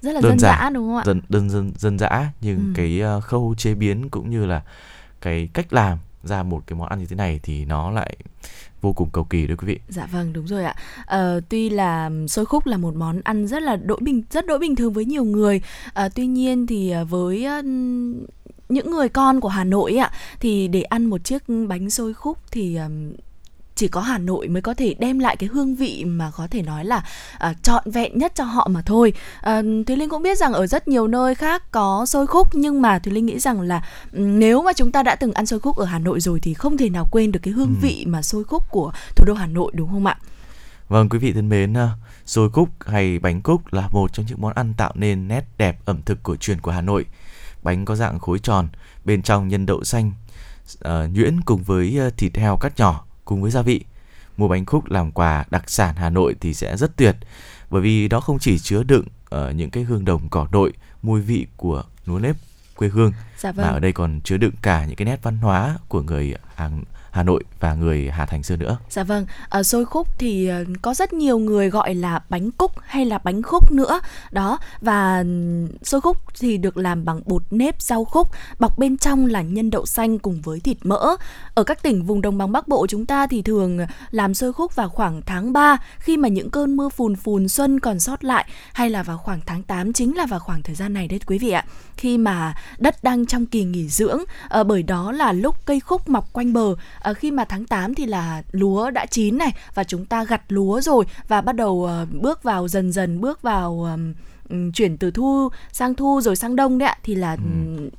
rất 0.02 0.12
là 0.12 0.22
đơn 0.22 0.32
dân 0.32 0.40
dã 0.40 0.70
đúng 0.74 0.88
không 0.88 0.98
ạ? 0.98 1.04
Dân 1.06 1.22
đơn 1.30 1.50
dân 1.50 1.72
dân 1.78 2.00
dã 2.00 2.32
nhưng 2.42 2.58
ừ. 2.58 2.74
cái 2.76 3.02
uh, 3.18 3.24
khâu 3.24 3.56
chế 3.58 3.76
biến 3.76 4.10
cũng 4.10 4.30
như 4.30 4.46
là 4.46 4.62
cái 5.22 5.50
cách 5.54 5.74
làm 5.74 5.98
ra 6.24 6.44
một 6.44 6.64
cái 6.68 6.80
món 6.80 6.90
ăn 6.90 7.00
như 7.00 7.06
thế 7.06 7.16
này 7.16 7.40
thì 7.44 7.66
nó 7.66 7.92
lại 7.92 8.18
vô 8.82 8.94
cùng 8.94 9.10
cầu 9.10 9.24
kỳ 9.24 9.48
đấy 9.48 9.58
quý 9.58 9.68
vị. 9.68 9.80
Dạ 9.90 10.06
vâng 10.12 10.34
đúng 10.34 10.48
rồi 10.48 10.64
ạ. 10.64 10.76
Ờ, 11.06 11.42
tuy 11.50 11.70
là 11.70 12.10
xôi 12.28 12.46
khúc 12.46 12.66
là 12.66 12.78
một 12.78 12.96
món 12.96 13.22
ăn 13.24 13.48
rất 13.48 13.64
là 13.64 13.76
đỗi 13.76 14.00
bình 14.02 14.24
rất 14.32 14.46
đỗi 14.46 14.60
bình 14.60 14.76
thường 14.76 14.94
với 14.94 15.06
nhiều 15.06 15.24
người. 15.24 15.62
À, 15.94 16.10
tuy 16.10 16.28
nhiên 16.28 16.68
thì 16.68 16.94
với 17.10 17.48
những 18.70 18.92
người 18.92 19.10
con 19.10 19.40
của 19.40 19.50
Hà 19.50 19.64
Nội 19.64 19.96
ạ 19.98 20.12
thì 20.40 20.68
để 20.68 20.82
ăn 20.82 21.06
một 21.06 21.24
chiếc 21.24 21.44
bánh 21.68 21.90
xôi 21.90 22.14
khúc 22.14 22.38
thì 22.52 22.78
chỉ 23.76 23.88
có 23.88 24.02
Hà 24.02 24.18
Nội 24.18 24.48
mới 24.48 24.62
có 24.62 24.74
thể 24.74 24.96
đem 25.00 25.20
lại 25.20 25.36
cái 25.36 25.50
hương 25.54 25.76
vị 25.76 26.04
mà 26.06 26.32
có 26.36 26.48
thể 26.52 26.62
nói 26.62 26.86
là 26.86 27.06
uh, 27.50 27.64
trọn 27.64 27.92
vẹn 27.92 28.18
nhất 28.18 28.32
cho 28.36 28.44
họ 28.44 28.68
mà 28.68 28.82
thôi. 28.86 29.14
Uh, 29.40 29.88
Thúy 29.88 29.96
Linh 29.96 30.10
cũng 30.10 30.24
biết 30.24 30.38
rằng 30.38 30.54
ở 30.54 30.68
rất 30.68 30.88
nhiều 30.88 31.08
nơi 31.08 31.36
khác 31.36 31.72
có 31.72 32.06
xôi 32.06 32.28
khúc 32.28 32.48
nhưng 32.54 32.82
mà 32.82 33.00
Thúy 33.00 33.14
Linh 33.14 33.26
nghĩ 33.26 33.40
rằng 33.40 33.62
là 33.62 33.86
nếu 34.12 34.62
mà 34.62 34.74
chúng 34.74 34.92
ta 34.92 35.04
đã 35.04 35.16
từng 35.16 35.34
ăn 35.34 35.46
xôi 35.46 35.60
khúc 35.60 35.78
ở 35.78 35.86
Hà 35.86 36.00
Nội 36.00 36.20
rồi 36.20 36.40
thì 36.40 36.54
không 36.54 36.78
thể 36.78 36.90
nào 36.90 37.08
quên 37.12 37.32
được 37.32 37.40
cái 37.44 37.54
hương 37.54 37.76
ừ. 37.76 37.80
vị 37.82 38.06
mà 38.08 38.22
xôi 38.22 38.44
khúc 38.44 38.64
của 38.70 38.92
thủ 39.16 39.26
đô 39.26 39.34
Hà 39.34 39.48
Nội 39.48 39.72
đúng 39.76 39.90
không 39.90 40.06
ạ? 40.06 40.18
Vâng 40.90 41.10
quý 41.10 41.20
vị 41.20 41.34
thân 41.34 41.50
mến, 41.50 41.76
xôi 42.26 42.50
khúc 42.50 42.70
hay 42.86 43.20
bánh 43.20 43.42
cúc 43.42 43.74
là 43.74 43.88
một 43.92 44.14
trong 44.14 44.26
những 44.30 44.42
món 44.42 44.54
ăn 44.54 44.74
tạo 44.78 44.92
nên 44.96 45.28
nét 45.28 45.46
đẹp 45.58 45.80
ẩm 45.86 46.02
thực 46.06 46.24
cổ 46.24 46.36
truyền 46.36 46.62
của 46.62 46.72
Hà 46.72 46.82
Nội. 46.82 47.06
Bánh 47.66 47.86
có 47.86 47.96
dạng 47.96 48.20
khối 48.20 48.40
tròn, 48.40 48.68
bên 49.06 49.22
trong 49.22 49.48
nhân 49.48 49.66
đậu 49.66 49.84
xanh, 49.84 50.12
uh, 50.78 50.92
nhuyễn 51.14 51.42
cùng 51.42 51.64
với 51.64 52.00
thịt 52.18 52.38
heo 52.38 52.58
cắt 52.58 52.74
nhỏ 52.78 53.06
cùng 53.26 53.42
với 53.42 53.52
gia 53.52 53.62
vị. 53.62 53.86
Mua 54.38 54.48
bánh 54.48 54.66
khúc 54.66 54.92
làm 54.92 55.12
quà 55.12 55.46
đặc 55.50 55.70
sản 55.70 55.96
Hà 55.96 56.10
Nội 56.10 56.36
thì 56.42 56.54
sẽ 56.54 56.78
rất 56.78 56.98
tuyệt 56.98 57.16
bởi 57.70 57.82
vì 57.82 58.08
đó 58.08 58.20
không 58.20 58.40
chỉ 58.40 58.60
chứa 58.60 58.84
đựng 58.84 59.06
ở 59.30 59.52
những 59.52 59.70
cái 59.70 59.84
hương 59.84 60.06
đồng 60.06 60.30
cỏ 60.30 60.48
nội, 60.52 60.74
mùi 61.02 61.22
vị 61.22 61.48
của 61.58 61.84
núa 62.08 62.20
nếp 62.20 62.36
quê 62.76 62.88
hương 62.88 63.12
dạ 63.38 63.52
vâng. 63.52 63.66
mà 63.66 63.72
ở 63.72 63.80
đây 63.80 63.92
còn 63.92 64.22
chứa 64.24 64.38
đựng 64.38 64.54
cả 64.62 64.86
những 64.86 64.96
cái 64.96 65.06
nét 65.06 65.20
văn 65.24 65.38
hóa 65.38 65.78
của 65.88 66.02
người 66.02 66.34
hà 66.56 66.70
Hà 67.12 67.24
Nội 67.24 67.44
và 67.60 67.74
người 67.74 68.10
Hà 68.10 68.26
Thành 68.26 68.44
xưa 68.44 68.56
nữa. 68.56 68.78
Dạ 68.90 69.04
vâng, 69.04 69.26
ở 69.50 69.64
xôi 69.64 69.86
khúc 69.86 70.08
thì 70.18 70.48
ờ, 70.48 70.64
có 70.82 70.94
rất 70.94 71.14
nhiều 71.14 71.38
người 71.38 71.70
gọi 71.70 71.96
là 71.96 72.22
bánh 72.30 72.52
cúc 72.52 72.72
hay 72.82 73.06
là 73.06 73.18
bánh 73.18 73.44
khúc 73.44 73.72
nữa. 73.72 74.00
Đó, 74.32 74.60
và 74.82 75.24
xôi 75.84 76.02
khúc 76.02 76.18
thì 76.40 76.58
được 76.58 76.78
làm 76.78 77.06
bằng 77.06 77.22
bột 77.26 77.44
nếp 77.52 77.82
rau 77.82 78.06
khúc, 78.06 78.28
bọc 78.60 78.78
bên 78.78 78.98
trong 78.98 79.26
là 79.26 79.42
nhân 79.42 79.70
đậu 79.70 79.86
xanh 79.86 80.20
cùng 80.20 80.42
với 80.42 80.60
thịt 80.60 80.78
mỡ. 80.84 81.16
Ở 81.54 81.64
các 81.64 81.84
tỉnh 81.84 82.04
vùng 82.04 82.22
đồng 82.22 82.38
bằng 82.38 82.52
Bắc 82.52 82.68
Bộ 82.68 82.88
chúng 82.90 83.06
ta 83.06 83.28
thì 83.28 83.42
thường 83.42 83.80
làm 84.12 84.34
xôi 84.34 84.54
khúc 84.54 84.76
vào 84.76 84.90
khoảng 84.90 85.22
tháng 85.22 85.54
3 85.54 85.78
khi 86.00 86.18
mà 86.18 86.28
những 86.28 86.50
cơn 86.50 86.78
mưa 86.78 86.90
phùn 86.90 87.16
phùn 87.16 87.48
xuân 87.48 87.80
còn 87.80 88.00
sót 88.00 88.24
lại 88.24 88.46
hay 88.74 88.90
là 88.90 89.04
vào 89.04 89.18
khoảng 89.18 89.40
tháng 89.46 89.64
8 89.64 89.94
chính 89.94 90.18
là 90.18 90.26
vào 90.26 90.40
khoảng 90.40 90.62
thời 90.62 90.76
gian 90.76 90.94
này 90.94 91.08
đấy 91.08 91.20
quý 91.26 91.38
vị 91.38 91.52
ạ. 91.52 91.66
Khi 91.98 92.18
mà 92.18 92.54
đất 92.78 93.04
đang 93.04 93.26
trong 93.26 93.46
trong 93.46 93.46
kỳ 93.46 93.64
nghỉ 93.64 93.88
dưỡng 93.88 94.20
à, 94.50 94.64
bởi 94.64 94.84
đó 94.84 95.12
là 95.12 95.32
lúc 95.32 95.66
cây 95.66 95.80
khúc 95.80 96.10
mọc 96.10 96.34
quanh 96.34 96.45
bờ. 96.54 96.76
À, 97.00 97.14
khi 97.14 97.32
mà 97.32 97.46
tháng 97.46 97.66
8 97.66 97.96
thì 97.96 98.06
là 98.06 98.44
lúa 98.52 98.92
đã 98.92 99.06
chín 99.06 99.38
này 99.38 99.52
và 99.74 99.84
chúng 99.84 100.06
ta 100.06 100.24
gặt 100.24 100.42
lúa 100.48 100.82
rồi 100.82 101.06
và 101.28 101.42
bắt 101.42 101.56
đầu 101.56 101.86
à, 101.86 102.06
bước 102.12 102.44
vào 102.44 102.68
dần 102.68 102.92
dần 102.92 103.22
bước 103.22 103.42
vào 103.42 103.88
à, 103.88 103.98
chuyển 104.74 104.98
từ 104.98 105.12
thu 105.12 105.50
sang 105.72 105.96
thu 105.96 106.22
rồi 106.22 106.36
sang 106.36 106.56
đông 106.56 106.78
đấy 106.78 106.90
ạ. 106.90 106.98
Thì 107.04 107.16
là 107.16 107.34
ừ 107.34 107.90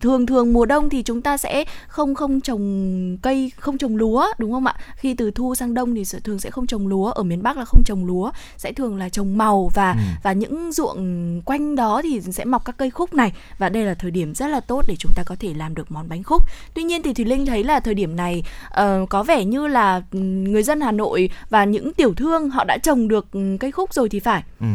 thường 0.00 0.26
thường 0.26 0.52
mùa 0.52 0.66
đông 0.66 0.90
thì 0.90 1.02
chúng 1.02 1.22
ta 1.22 1.36
sẽ 1.36 1.64
không 1.88 2.14
không 2.14 2.40
trồng 2.40 3.18
cây 3.22 3.52
không 3.56 3.78
trồng 3.78 3.96
lúa 3.96 4.26
đúng 4.38 4.52
không 4.52 4.66
ạ? 4.66 4.74
Khi 4.96 5.14
từ 5.14 5.30
thu 5.30 5.54
sang 5.54 5.74
đông 5.74 5.94
thì 5.94 6.04
thường 6.24 6.38
sẽ 6.38 6.50
không 6.50 6.66
trồng 6.66 6.86
lúa. 6.86 7.10
Ở 7.10 7.22
miền 7.22 7.42
bắc 7.42 7.56
là 7.56 7.64
không 7.64 7.82
trồng 7.84 8.04
lúa 8.04 8.30
sẽ 8.56 8.72
thường 8.72 8.96
là 8.96 9.08
trồng 9.08 9.38
màu 9.38 9.70
và 9.74 9.92
ừ. 9.92 9.98
và 10.22 10.32
những 10.32 10.72
ruộng 10.72 11.42
quanh 11.44 11.76
đó 11.76 12.00
thì 12.02 12.20
sẽ 12.20 12.44
mọc 12.44 12.64
các 12.64 12.76
cây 12.76 12.90
khúc 12.90 13.14
này. 13.14 13.32
Và 13.58 13.68
đây 13.68 13.84
là 13.84 13.94
thời 13.94 14.10
điểm 14.10 14.34
rất 14.34 14.46
là 14.46 14.60
tốt 14.60 14.84
để 14.88 14.96
chúng 14.98 15.12
ta 15.16 15.22
có 15.26 15.36
thể 15.40 15.54
làm 15.56 15.74
được 15.74 15.92
món 15.92 16.08
bánh 16.08 16.22
khúc. 16.22 16.42
Tuy 16.74 16.82
nhiên 16.82 17.02
thì 17.02 17.14
thùy 17.14 17.24
linh 17.24 17.46
thấy 17.46 17.64
là 17.64 17.80
thời 17.80 17.94
điểm 17.94 18.16
này 18.16 18.42
uh, 18.66 19.08
có 19.08 19.22
vẻ 19.22 19.44
như 19.44 19.66
là 19.66 20.02
người 20.12 20.62
dân 20.62 20.80
hà 20.80 20.92
nội 20.92 21.30
và 21.50 21.64
những 21.64 21.94
tiểu 21.94 22.14
thương 22.14 22.50
họ 22.50 22.64
đã 22.64 22.78
trồng 22.78 23.08
được 23.08 23.26
cây 23.60 23.72
khúc 23.72 23.94
rồi 23.94 24.08
thì 24.08 24.20
phải. 24.20 24.42
Ừ. 24.60 24.66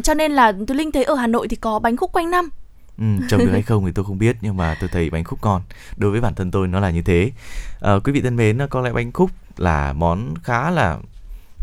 Cho 0.00 0.14
nên 0.14 0.32
là 0.32 0.52
tôi 0.66 0.76
linh 0.76 0.92
thấy 0.92 1.04
ở 1.04 1.14
hà 1.14 1.26
nội 1.26 1.48
thì 1.48 1.56
có 1.56 1.78
bánh 1.78 1.96
khúc 1.96 2.12
quanh 2.12 2.30
năm 2.30 2.48
Ừ, 3.00 3.06
trồng 3.28 3.40
được 3.40 3.52
hay 3.52 3.62
không 3.62 3.86
thì 3.86 3.92
tôi 3.92 4.04
không 4.04 4.18
biết 4.18 4.36
nhưng 4.40 4.56
mà 4.56 4.76
tôi 4.80 4.88
thấy 4.92 5.10
bánh 5.10 5.24
khúc 5.24 5.44
ngon 5.44 5.62
đối 5.96 6.10
với 6.10 6.20
bản 6.20 6.34
thân 6.34 6.50
tôi 6.50 6.68
nó 6.68 6.80
là 6.80 6.90
như 6.90 7.02
thế 7.02 7.30
à, 7.80 7.92
quý 8.04 8.12
vị 8.12 8.20
thân 8.20 8.36
mến 8.36 8.58
có 8.70 8.80
lẽ 8.80 8.92
bánh 8.92 9.12
khúc 9.12 9.30
là 9.56 9.92
món 9.92 10.34
khá 10.42 10.70
là 10.70 10.98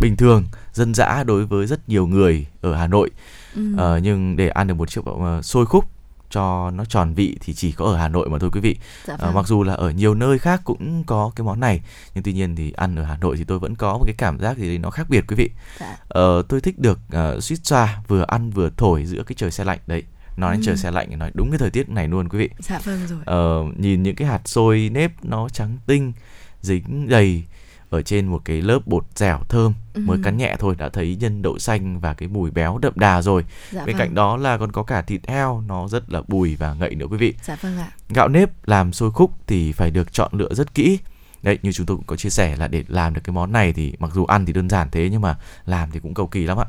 bình 0.01 0.15
thường 0.17 0.43
dân 0.73 0.93
dã 0.93 1.23
đối 1.23 1.45
với 1.45 1.67
rất 1.67 1.89
nhiều 1.89 2.07
người 2.07 2.47
ở 2.61 2.75
Hà 2.75 2.87
Nội 2.87 3.09
ừ. 3.55 3.61
à, 3.77 3.99
nhưng 4.03 4.35
để 4.35 4.49
ăn 4.49 4.67
được 4.67 4.73
một 4.73 4.89
chiếc 4.89 5.01
uh, 5.09 5.45
xôi 5.45 5.65
khúc 5.65 5.85
cho 6.29 6.71
nó 6.71 6.85
tròn 6.85 7.13
vị 7.13 7.37
thì 7.41 7.53
chỉ 7.53 7.71
có 7.71 7.85
ở 7.85 7.97
Hà 7.97 8.07
Nội 8.07 8.29
mà 8.29 8.39
thôi 8.39 8.49
quý 8.53 8.61
vị. 8.61 8.77
Dạ 9.05 9.17
vâng. 9.17 9.29
à, 9.29 9.33
mặc 9.35 9.47
dù 9.47 9.63
là 9.63 9.73
ở 9.73 9.89
nhiều 9.89 10.15
nơi 10.15 10.39
khác 10.39 10.61
cũng 10.63 11.03
có 11.03 11.31
cái 11.35 11.45
món 11.45 11.59
này 11.59 11.81
nhưng 12.15 12.23
tuy 12.23 12.33
nhiên 12.33 12.55
thì 12.55 12.71
ăn 12.71 12.95
ở 12.95 13.03
Hà 13.03 13.17
Nội 13.17 13.35
thì 13.37 13.43
tôi 13.43 13.59
vẫn 13.59 13.75
có 13.75 13.97
một 13.97 14.03
cái 14.05 14.15
cảm 14.17 14.39
giác 14.39 14.57
gì 14.57 14.77
nó 14.77 14.89
khác 14.89 15.09
biệt 15.09 15.23
quý 15.27 15.35
vị. 15.35 15.49
Dạ. 15.79 15.97
Ờ, 16.07 16.41
tôi 16.49 16.61
thích 16.61 16.79
được 16.79 16.99
uh, 17.35 17.43
suýt 17.43 17.57
xoa 17.63 18.01
vừa 18.07 18.25
ăn 18.27 18.49
vừa 18.49 18.69
thổi 18.77 19.05
giữa 19.05 19.23
cái 19.23 19.35
trời 19.37 19.51
xe 19.51 19.63
lạnh 19.63 19.79
đấy 19.87 20.03
nói 20.37 20.53
đến 20.53 20.61
ừ. 20.61 20.65
trời 20.65 20.77
xe 20.77 20.91
lạnh 20.91 21.07
thì 21.09 21.15
nói 21.15 21.31
đúng 21.33 21.51
cái 21.51 21.57
thời 21.57 21.69
tiết 21.69 21.89
này 21.89 22.07
luôn 22.07 22.29
quý 22.29 22.39
vị 22.39 22.49
dạ 22.59 22.79
vâng 22.83 23.07
rồi 23.07 23.19
ờ, 23.25 23.63
nhìn 23.77 24.03
những 24.03 24.15
cái 24.15 24.27
hạt 24.27 24.41
xôi 24.45 24.89
nếp 24.93 25.25
nó 25.25 25.49
trắng 25.49 25.77
tinh 25.85 26.13
dính 26.61 27.09
đầy 27.09 27.43
ở 27.89 28.01
trên 28.01 28.27
một 28.27 28.41
cái 28.45 28.61
lớp 28.61 28.79
bột 28.85 29.05
dẻo 29.15 29.39
thơm 29.49 29.73
ừ. 29.93 30.01
mới 30.05 30.17
cắn 30.23 30.37
nhẹ 30.37 30.55
thôi 30.59 30.75
đã 30.77 30.89
thấy 30.89 31.17
nhân 31.19 31.41
đậu 31.41 31.59
xanh 31.59 31.99
và 31.99 32.13
cái 32.13 32.29
mùi 32.29 32.51
béo 32.51 32.77
đậm 32.77 32.93
đà 32.95 33.21
rồi 33.21 33.45
dạ 33.71 33.85
bên 33.85 33.95
vâng. 33.95 33.99
cạnh 33.99 34.15
đó 34.15 34.37
là 34.37 34.57
còn 34.57 34.71
có 34.71 34.83
cả 34.83 35.01
thịt 35.01 35.27
heo 35.27 35.63
nó 35.67 35.87
rất 35.87 36.11
là 36.11 36.21
bùi 36.27 36.55
và 36.55 36.73
ngậy 36.73 36.95
nữa 36.95 37.05
quý 37.09 37.17
vị 37.17 37.33
dạ 37.43 37.57
vâng 37.61 37.77
ạ 37.77 37.91
gạo 38.09 38.27
nếp 38.27 38.67
làm 38.67 38.93
xôi 38.93 39.11
khúc 39.11 39.31
thì 39.47 39.71
phải 39.71 39.91
được 39.91 40.13
chọn 40.13 40.31
lựa 40.33 40.53
rất 40.53 40.73
kỹ 40.73 40.99
đấy 41.43 41.59
như 41.61 41.71
chúng 41.71 41.85
tôi 41.85 41.97
cũng 41.97 42.05
có 42.05 42.15
chia 42.15 42.29
sẻ 42.29 42.55
là 42.55 42.67
để 42.67 42.83
làm 42.87 43.13
được 43.13 43.21
cái 43.23 43.33
món 43.33 43.51
này 43.51 43.73
thì 43.73 43.93
mặc 43.99 44.11
dù 44.13 44.25
ăn 44.25 44.45
thì 44.45 44.53
đơn 44.53 44.69
giản 44.69 44.87
thế 44.91 45.09
nhưng 45.11 45.21
mà 45.21 45.37
làm 45.65 45.91
thì 45.91 45.99
cũng 45.99 46.13
cầu 46.13 46.27
kỳ 46.27 46.43
lắm 46.43 46.57
ạ 46.59 46.65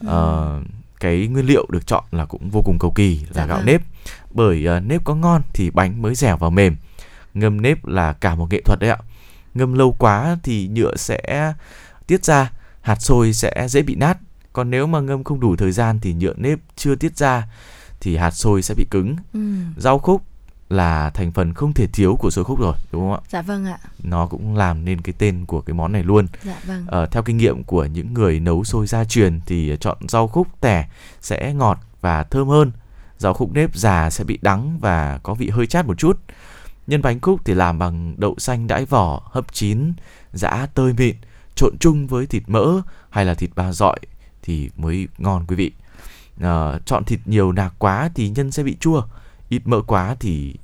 ừ. 0.00 0.06
ờ, 0.08 0.60
cái 1.00 1.26
nguyên 1.26 1.46
liệu 1.46 1.66
được 1.68 1.86
chọn 1.86 2.04
là 2.10 2.24
cũng 2.24 2.50
vô 2.50 2.62
cùng 2.62 2.78
cầu 2.78 2.90
kỳ 2.90 3.18
là 3.20 3.26
dạ 3.30 3.46
gạo 3.46 3.56
vâng. 3.56 3.66
nếp. 3.66 3.82
Bởi 4.30 4.66
uh, 4.76 4.82
nếp 4.86 5.04
có 5.04 5.14
ngon 5.14 5.42
thì 5.52 5.70
bánh 5.70 6.02
mới 6.02 6.14
dẻo 6.14 6.36
và 6.36 6.50
mềm. 6.50 6.76
Ngâm 7.34 7.62
nếp 7.62 7.86
là 7.86 8.12
cả 8.12 8.34
một 8.34 8.50
nghệ 8.50 8.60
thuật 8.64 8.80
đấy 8.80 8.90
ạ. 8.90 8.98
Ngâm 9.54 9.74
lâu 9.74 9.96
quá 9.98 10.36
thì 10.42 10.68
nhựa 10.68 10.96
sẽ 10.96 11.52
tiết 12.06 12.24
ra 12.24 12.52
hạt 12.80 13.02
xôi 13.02 13.32
sẽ 13.32 13.66
dễ 13.68 13.82
bị 13.82 13.94
nát. 13.94 14.18
Còn 14.52 14.70
nếu 14.70 14.86
mà 14.86 15.00
ngâm 15.00 15.24
không 15.24 15.40
đủ 15.40 15.56
thời 15.56 15.72
gian 15.72 16.00
thì 16.00 16.12
nhựa 16.12 16.34
nếp 16.36 16.58
chưa 16.76 16.94
tiết 16.94 17.16
ra 17.16 17.48
thì 18.00 18.16
hạt 18.16 18.30
xôi 18.30 18.62
sẽ 18.62 18.74
bị 18.74 18.86
cứng. 18.90 19.16
Ừ. 19.32 19.40
rau 19.76 19.98
khúc 19.98 20.22
là 20.70 21.10
thành 21.10 21.32
phần 21.32 21.54
không 21.54 21.72
thể 21.72 21.86
thiếu 21.86 22.16
của 22.16 22.30
xôi 22.30 22.44
khúc 22.44 22.60
rồi 22.60 22.74
đúng 22.92 23.02
không 23.02 23.12
ạ? 23.12 23.20
Dạ 23.28 23.42
vâng 23.42 23.66
ạ. 23.66 23.78
Nó 24.02 24.26
cũng 24.26 24.56
làm 24.56 24.84
nên 24.84 25.00
cái 25.00 25.14
tên 25.18 25.46
của 25.46 25.60
cái 25.60 25.74
món 25.74 25.92
này 25.92 26.02
luôn. 26.02 26.26
Dạ 26.44 26.56
vâng. 26.66 26.84
Ờ, 26.88 27.06
theo 27.06 27.22
kinh 27.22 27.36
nghiệm 27.36 27.64
của 27.64 27.84
những 27.84 28.14
người 28.14 28.40
nấu 28.40 28.64
xôi 28.64 28.86
gia 28.86 29.04
truyền 29.04 29.40
thì 29.46 29.76
chọn 29.80 29.96
rau 30.08 30.28
khúc 30.28 30.48
tẻ 30.60 30.88
sẽ 31.20 31.54
ngọt 31.54 31.78
và 32.00 32.24
thơm 32.24 32.48
hơn. 32.48 32.72
Rau 33.18 33.34
khúc 33.34 33.52
nếp 33.52 33.76
già 33.76 34.10
sẽ 34.10 34.24
bị 34.24 34.38
đắng 34.42 34.78
và 34.80 35.18
có 35.22 35.34
vị 35.34 35.48
hơi 35.48 35.66
chát 35.66 35.86
một 35.86 35.98
chút. 35.98 36.20
Nhân 36.86 37.02
bánh 37.02 37.20
khúc 37.20 37.40
thì 37.44 37.54
làm 37.54 37.78
bằng 37.78 38.14
đậu 38.18 38.34
xanh 38.38 38.66
đãi 38.66 38.84
vỏ, 38.84 39.22
hấp 39.32 39.52
chín, 39.52 39.92
giã 40.32 40.66
tơi 40.74 40.92
mịn, 40.92 41.16
trộn 41.54 41.78
chung 41.80 42.06
với 42.06 42.26
thịt 42.26 42.42
mỡ 42.46 42.80
hay 43.10 43.24
là 43.24 43.34
thịt 43.34 43.50
ba 43.54 43.72
dọi 43.72 43.98
thì 44.42 44.70
mới 44.76 45.08
ngon 45.18 45.44
quý 45.48 45.56
vị. 45.56 45.72
À, 46.40 46.78
chọn 46.84 47.04
thịt 47.04 47.20
nhiều 47.24 47.52
nạc 47.52 47.74
quá 47.78 48.10
thì 48.14 48.28
nhân 48.28 48.52
sẽ 48.52 48.62
bị 48.62 48.76
chua 48.80 49.02
ít 49.50 49.62
mỡ 49.64 49.82
quá 49.86 50.16
thì 50.20 50.54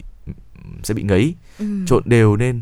sẽ 0.83 0.94
bị 0.94 1.03
ngấy 1.03 1.35
ừ. 1.59 1.66
trộn 1.87 2.03
đều 2.07 2.37
lên 2.37 2.61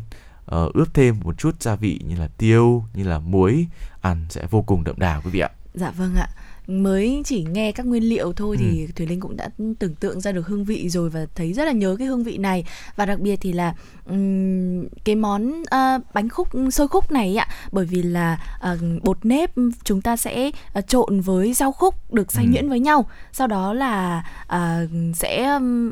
uh, 0.55 0.73
ướp 0.75 0.95
thêm 0.95 1.17
một 1.23 1.39
chút 1.39 1.63
gia 1.63 1.75
vị 1.75 2.01
như 2.09 2.17
là 2.17 2.29
tiêu 2.39 2.85
như 2.95 3.05
là 3.05 3.19
muối 3.19 3.67
ăn 4.01 4.27
sẽ 4.31 4.47
vô 4.51 4.63
cùng 4.63 4.85
đậm 4.85 4.99
đà 4.99 5.21
quý 5.21 5.31
vị 5.31 5.41
ạ 5.41 5.51
dạ 5.75 5.91
vâng 5.91 6.15
ạ 6.15 6.29
mới 6.67 7.23
chỉ 7.25 7.47
nghe 7.53 7.73
các 7.73 7.87
nguyên 7.87 8.03
liệu 8.03 8.33
thôi 8.33 8.57
ừ. 8.61 8.65
thì 8.65 8.87
thùy 8.97 9.07
linh 9.07 9.21
cũng 9.21 9.37
đã 9.37 9.49
tưởng 9.79 9.95
tượng 9.95 10.21
ra 10.21 10.33
được 10.33 10.47
hương 10.47 10.65
vị 10.65 10.89
rồi 10.89 11.11
và 11.11 11.27
thấy 11.35 11.53
rất 11.53 11.65
là 11.65 11.73
nhớ 11.73 11.97
cái 11.99 12.07
hương 12.07 12.25
vị 12.25 12.39
này 12.39 12.65
và 12.97 13.07
đặc 13.07 13.21
biệt 13.21 13.37
thì 13.41 13.53
là 13.53 13.75
um, 14.07 14.85
cái 15.05 15.15
món 15.15 15.61
uh, 15.61 16.03
bánh 16.15 16.29
khúc 16.29 16.49
xôi 16.73 16.89
khúc 16.89 17.11
này 17.11 17.37
ạ 17.37 17.49
bởi 17.73 17.85
vì 17.85 18.03
là 18.03 18.59
uh, 18.73 19.03
bột 19.03 19.25
nếp 19.25 19.51
chúng 19.85 20.01
ta 20.01 20.17
sẽ 20.17 20.51
uh, 20.79 20.89
trộn 20.89 21.21
với 21.21 21.53
rau 21.53 21.73
khúc 21.73 22.13
được 22.13 22.33
xay 22.33 22.45
ừ. 22.45 22.51
nhuyễn 22.51 22.69
với 22.69 22.81
nhau 22.81 23.09
sau 23.33 23.47
đó 23.47 23.73
là 23.73 24.25
uh, 24.55 25.17
sẽ 25.17 25.55
um, 25.55 25.91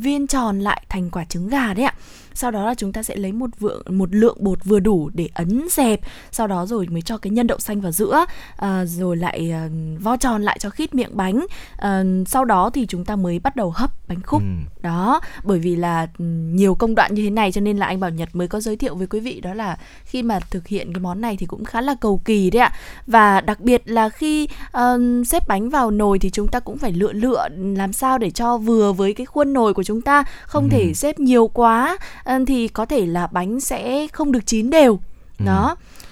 viên 0.00 0.26
tròn 0.26 0.60
lại 0.60 0.82
thành 0.88 1.10
quả 1.10 1.24
trứng 1.24 1.48
gà 1.48 1.74
đấy 1.74 1.84
ạ. 1.84 1.94
Sau 2.34 2.50
đó 2.50 2.66
là 2.66 2.74
chúng 2.74 2.92
ta 2.92 3.02
sẽ 3.02 3.16
lấy 3.16 3.32
một 3.32 3.50
vượng 3.58 3.82
một 3.88 4.14
lượng 4.14 4.36
bột 4.40 4.64
vừa 4.64 4.80
đủ 4.80 5.10
để 5.14 5.28
ấn 5.34 5.68
dẹp 5.70 6.00
sau 6.30 6.46
đó 6.46 6.66
rồi 6.66 6.86
mới 6.90 7.02
cho 7.02 7.18
cái 7.18 7.30
nhân 7.30 7.46
đậu 7.46 7.58
xanh 7.58 7.80
vào 7.80 7.92
giữa 7.92 8.24
à, 8.56 8.84
rồi 8.84 9.16
lại 9.16 9.50
à, 9.50 9.68
vo 10.00 10.16
tròn 10.16 10.42
lại 10.42 10.58
cho 10.60 10.70
khít 10.70 10.94
miệng 10.94 11.16
bánh. 11.16 11.46
À, 11.76 12.02
sau 12.26 12.44
đó 12.44 12.70
thì 12.70 12.86
chúng 12.86 13.04
ta 13.04 13.16
mới 13.16 13.38
bắt 13.38 13.56
đầu 13.56 13.70
hấp 13.70 14.08
bánh 14.08 14.20
khúc. 14.22 14.42
Ừ 14.42 14.46
đó 14.82 15.20
bởi 15.44 15.58
vì 15.58 15.76
là 15.76 16.08
ừ, 16.18 16.24
nhiều 16.52 16.74
công 16.74 16.94
đoạn 16.94 17.14
như 17.14 17.24
thế 17.24 17.30
này 17.30 17.52
cho 17.52 17.60
nên 17.60 17.76
là 17.76 17.86
anh 17.86 18.00
bảo 18.00 18.10
nhật 18.10 18.28
mới 18.32 18.48
có 18.48 18.60
giới 18.60 18.76
thiệu 18.76 18.94
với 18.94 19.06
quý 19.06 19.20
vị 19.20 19.40
đó 19.40 19.54
là 19.54 19.78
khi 20.04 20.22
mà 20.22 20.40
thực 20.50 20.66
hiện 20.66 20.92
cái 20.92 21.00
món 21.00 21.20
này 21.20 21.36
thì 21.36 21.46
cũng 21.46 21.64
khá 21.64 21.80
là 21.80 21.94
cầu 22.00 22.20
kỳ 22.24 22.50
đấy 22.50 22.62
ạ 22.62 22.72
và 23.06 23.40
đặc 23.40 23.60
biệt 23.60 23.82
là 23.84 24.08
khi 24.08 24.48
uh, 24.76 25.26
xếp 25.26 25.48
bánh 25.48 25.70
vào 25.70 25.90
nồi 25.90 26.18
thì 26.18 26.30
chúng 26.30 26.48
ta 26.48 26.60
cũng 26.60 26.78
phải 26.78 26.92
lựa 26.92 27.12
lựa 27.12 27.48
làm 27.76 27.92
sao 27.92 28.18
để 28.18 28.30
cho 28.30 28.58
vừa 28.58 28.92
với 28.92 29.14
cái 29.14 29.26
khuôn 29.26 29.52
nồi 29.52 29.74
của 29.74 29.82
chúng 29.82 30.00
ta 30.00 30.24
không 30.42 30.64
ừ. 30.64 30.68
thể 30.70 30.94
xếp 30.94 31.20
nhiều 31.20 31.48
quá 31.48 31.98
thì 32.46 32.68
có 32.68 32.86
thể 32.86 33.06
là 33.06 33.26
bánh 33.26 33.60
sẽ 33.60 34.06
không 34.12 34.32
được 34.32 34.46
chín 34.46 34.70
đều 34.70 34.98
ừ. 35.38 35.44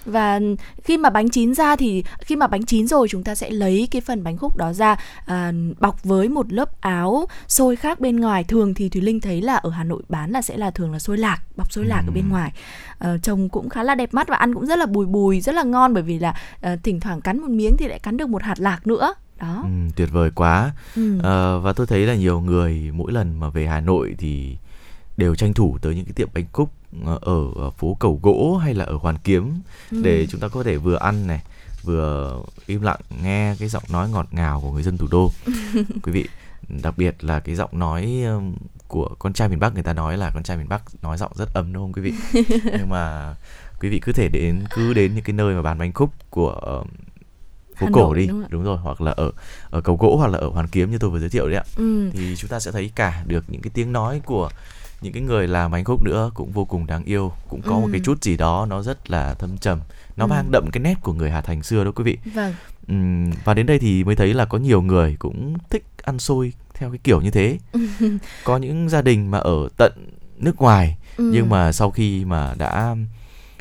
Và 0.07 0.41
khi 0.85 0.99
mà 0.99 1.11
bánh 1.11 1.29
chín 1.29 1.55
ra 1.55 1.77
thì 1.77 2.05
khi 2.21 2.37
mà 2.37 2.47
bánh 2.47 2.63
chín 2.63 2.87
rồi 2.87 3.09
chúng 3.11 3.23
ta 3.23 3.35
sẽ 3.35 3.51
lấy 3.51 3.89
cái 3.91 4.01
phần 4.01 4.25
bánh 4.25 4.37
khúc 4.37 4.57
đó 4.57 4.73
ra 4.73 4.97
à, 5.27 5.53
bọc 5.81 6.05
với 6.05 6.29
một 6.29 6.53
lớp 6.53 6.81
áo 6.81 7.27
xôi 7.49 7.77
khác 7.77 8.01
bên 8.01 8.21
ngoài. 8.21 8.45
Thường 8.45 8.75
thì 8.75 8.89
thùy 8.89 9.03
linh 9.03 9.21
thấy 9.21 9.43
là 9.43 9.57
ở 9.57 9.71
hà 9.71 9.85
nội 9.85 10.03
bán 10.09 10.31
là 10.31 10.43
sẽ 10.43 10.57
là 10.57 10.71
thường 10.71 10.93
là 10.93 10.99
xôi 10.99 11.19
lạc 11.19 11.39
bọc 11.57 11.73
xôi 11.73 11.85
lạc 11.85 12.03
ừ. 12.07 12.11
ở 12.11 12.13
bên 12.15 12.29
ngoài. 12.29 12.53
À, 12.99 13.17
trông 13.23 13.49
cũng 13.49 13.69
khá 13.69 13.83
là 13.83 13.95
đẹp 13.95 14.15
mắt 14.15 14.29
và 14.29 14.37
ăn 14.37 14.55
cũng 14.55 14.67
rất 14.67 14.79
là 14.79 14.87
bùi 14.87 15.07
bùi 15.07 15.41
rất 15.41 15.55
là 15.55 15.63
ngon 15.63 15.95
bởi 15.95 16.03
vì 16.03 16.19
là 16.19 16.35
à, 16.61 16.77
thỉnh 16.83 17.01
thoảng 17.01 17.21
cắn 17.21 17.41
một 17.41 17.51
miếng 17.51 17.77
thì 17.77 17.89
lại 17.89 17.99
cắn 17.99 18.17
được 18.17 18.29
một 18.29 18.43
hạt 18.43 18.61
lạc 18.61 18.87
nữa. 18.87 19.15
Đó. 19.41 19.63
Ừ, 19.65 19.71
tuyệt 19.97 20.09
vời 20.13 20.31
quá. 20.35 20.73
Ừ. 20.97 21.19
à, 21.23 21.57
và 21.57 21.73
tôi 21.73 21.87
thấy 21.87 22.07
là 22.07 22.15
nhiều 22.15 22.41
người 22.41 22.91
mỗi 22.93 23.13
lần 23.13 23.41
mà 23.41 23.49
về 23.49 23.67
hà 23.67 23.81
nội 23.81 24.15
thì 24.19 24.57
đều 25.17 25.35
tranh 25.35 25.55
thủ 25.55 25.79
tới 25.83 25.95
những 25.95 26.05
cái 26.05 26.13
tiệm 26.13 26.29
bánh 26.35 26.45
cúc 26.53 26.73
ờ, 27.05 27.19
ở 27.57 27.71
phố 27.71 27.97
cầu 28.01 28.21
gỗ 28.23 28.57
hay 28.57 28.75
là 28.75 28.85
ở 28.85 28.97
hoàn 28.97 29.19
kiếm 29.19 29.61
ừ. 29.91 30.01
để 30.03 30.27
chúng 30.27 30.41
ta 30.41 30.49
có 30.49 30.63
thể 30.63 30.77
vừa 30.77 30.97
ăn 30.97 31.27
này 31.27 31.43
vừa 31.83 32.43
im 32.67 32.83
lặng 32.83 33.01
nghe 33.23 33.55
cái 33.59 33.69
giọng 33.69 33.83
nói 33.91 34.09
ngọt 34.09 34.27
ngào 34.31 34.61
của 34.61 34.73
người 34.73 34.83
dân 34.83 34.99
thủ 34.99 35.07
đô. 35.11 35.33
Quý 36.03 36.13
vị 36.13 36.29
đặc 36.69 36.99
biệt 36.99 37.25
là 37.25 37.41
cái 37.41 37.55
giọng 37.55 37.79
nói 37.79 38.25
của 38.89 39.15
con 39.19 39.33
trai 39.33 39.49
miền 39.49 39.61
Bắc 39.61 39.75
người 39.75 39.83
ta 39.83 39.93
nói 39.93 40.19
là 40.19 40.31
con 40.35 40.43
trai 40.43 40.57
miền 40.57 40.69
Bắc 40.69 40.83
nói 41.03 41.19
giọng 41.19 41.33
rất 41.35 41.55
ấm 41.55 41.73
đúng 41.73 41.83
không 41.83 41.93
quý 41.93 42.03
vị? 42.03 42.13
Nhưng 42.65 42.89
mà 42.89 43.35
quý 43.81 43.89
vị 43.89 44.01
cứ 44.03 44.13
thể 44.13 44.29
đến 44.29 44.65
cứ 44.75 44.95
đến 44.95 45.15
những 45.15 45.25
cái 45.25 45.35
nơi 45.35 45.55
mà 45.55 45.63
bán 45.63 45.79
bánh 45.79 45.93
khúc 45.93 46.11
của 46.31 46.85
phố 47.77 47.87
Hà 47.87 47.93
cổ 47.93 48.01
Nội, 48.01 48.17
đi. 48.17 48.27
đúng, 48.27 48.45
đúng 48.49 48.65
rồi 48.65 48.77
hoặc 48.77 49.01
là 49.01 49.11
ở 49.11 49.31
ở 49.71 49.81
cầu 49.81 49.97
gỗ 49.97 50.17
hoặc 50.17 50.29
là 50.29 50.39
ở 50.39 50.49
hoàn 50.49 50.69
kiếm 50.69 50.91
như 50.91 50.99
tôi 50.99 51.11
vừa 51.11 51.19
giới 51.19 51.31
thiệu 51.31 51.49
đấy 51.49 51.57
ạ. 51.57 51.65
Ừ. 51.77 52.11
thì 52.13 52.37
chúng 52.37 52.51
ta 52.51 52.61
sẽ 52.61 52.73
thấy 52.73 52.91
cả 52.95 53.25
được 53.27 53.45
những 53.49 53.63
cái 53.63 53.71
tiếng 53.75 53.93
nói 53.93 54.21
của 54.25 54.51
những 55.01 55.13
cái 55.13 55.23
người 55.23 55.49
làm 55.49 55.71
bánh 55.71 55.85
khúc 55.85 56.03
nữa 56.03 56.31
cũng 56.35 56.51
vô 56.51 56.65
cùng 56.65 56.87
đáng 56.87 57.05
yêu 57.05 57.33
cũng 57.49 57.63
có 57.63 57.75
ừ. 57.75 57.81
một 57.81 57.89
cái 57.93 58.01
chút 58.05 58.23
gì 58.23 58.37
đó 58.37 58.67
nó 58.71 58.83
rất 58.83 59.11
là 59.11 59.35
thâm 59.35 59.59
trầm 59.59 59.81
nó 60.17 60.25
ừ. 60.25 60.29
mang 60.29 60.51
đậm 60.51 60.71
cái 60.73 60.81
nét 60.81 60.95
của 61.03 61.13
người 61.13 61.31
Hà 61.31 61.41
Thành 61.41 61.63
xưa 61.63 61.85
đó 61.85 61.93
quý 61.95 62.05
vị 62.05 62.19
vâng 62.35 62.55
uhm, 62.93 63.31
và 63.45 63.55
đến 63.55 63.67
đây 63.67 63.79
thì 63.79 64.05
mới 64.05 64.17
thấy 64.17 64.35
là 64.35 64.45
có 64.45 64.59
nhiều 64.59 64.83
người 64.83 65.17
cũng 65.19 65.55
thích 65.71 65.85
ăn 66.03 66.19
xôi 66.19 66.53
theo 66.75 66.91
cái 66.91 66.99
kiểu 67.05 67.21
như 67.21 67.31
thế 67.31 67.59
có 68.45 68.57
những 68.57 68.89
gia 68.89 69.03
đình 69.03 69.31
mà 69.31 69.39
ở 69.39 69.69
tận 69.79 69.93
nước 70.39 70.57
ngoài 70.57 70.97
ừ. 71.17 71.31
nhưng 71.35 71.51
mà 71.51 71.73
sau 71.73 71.91
khi 71.91 72.25
mà 72.25 72.55
đã 72.59 72.97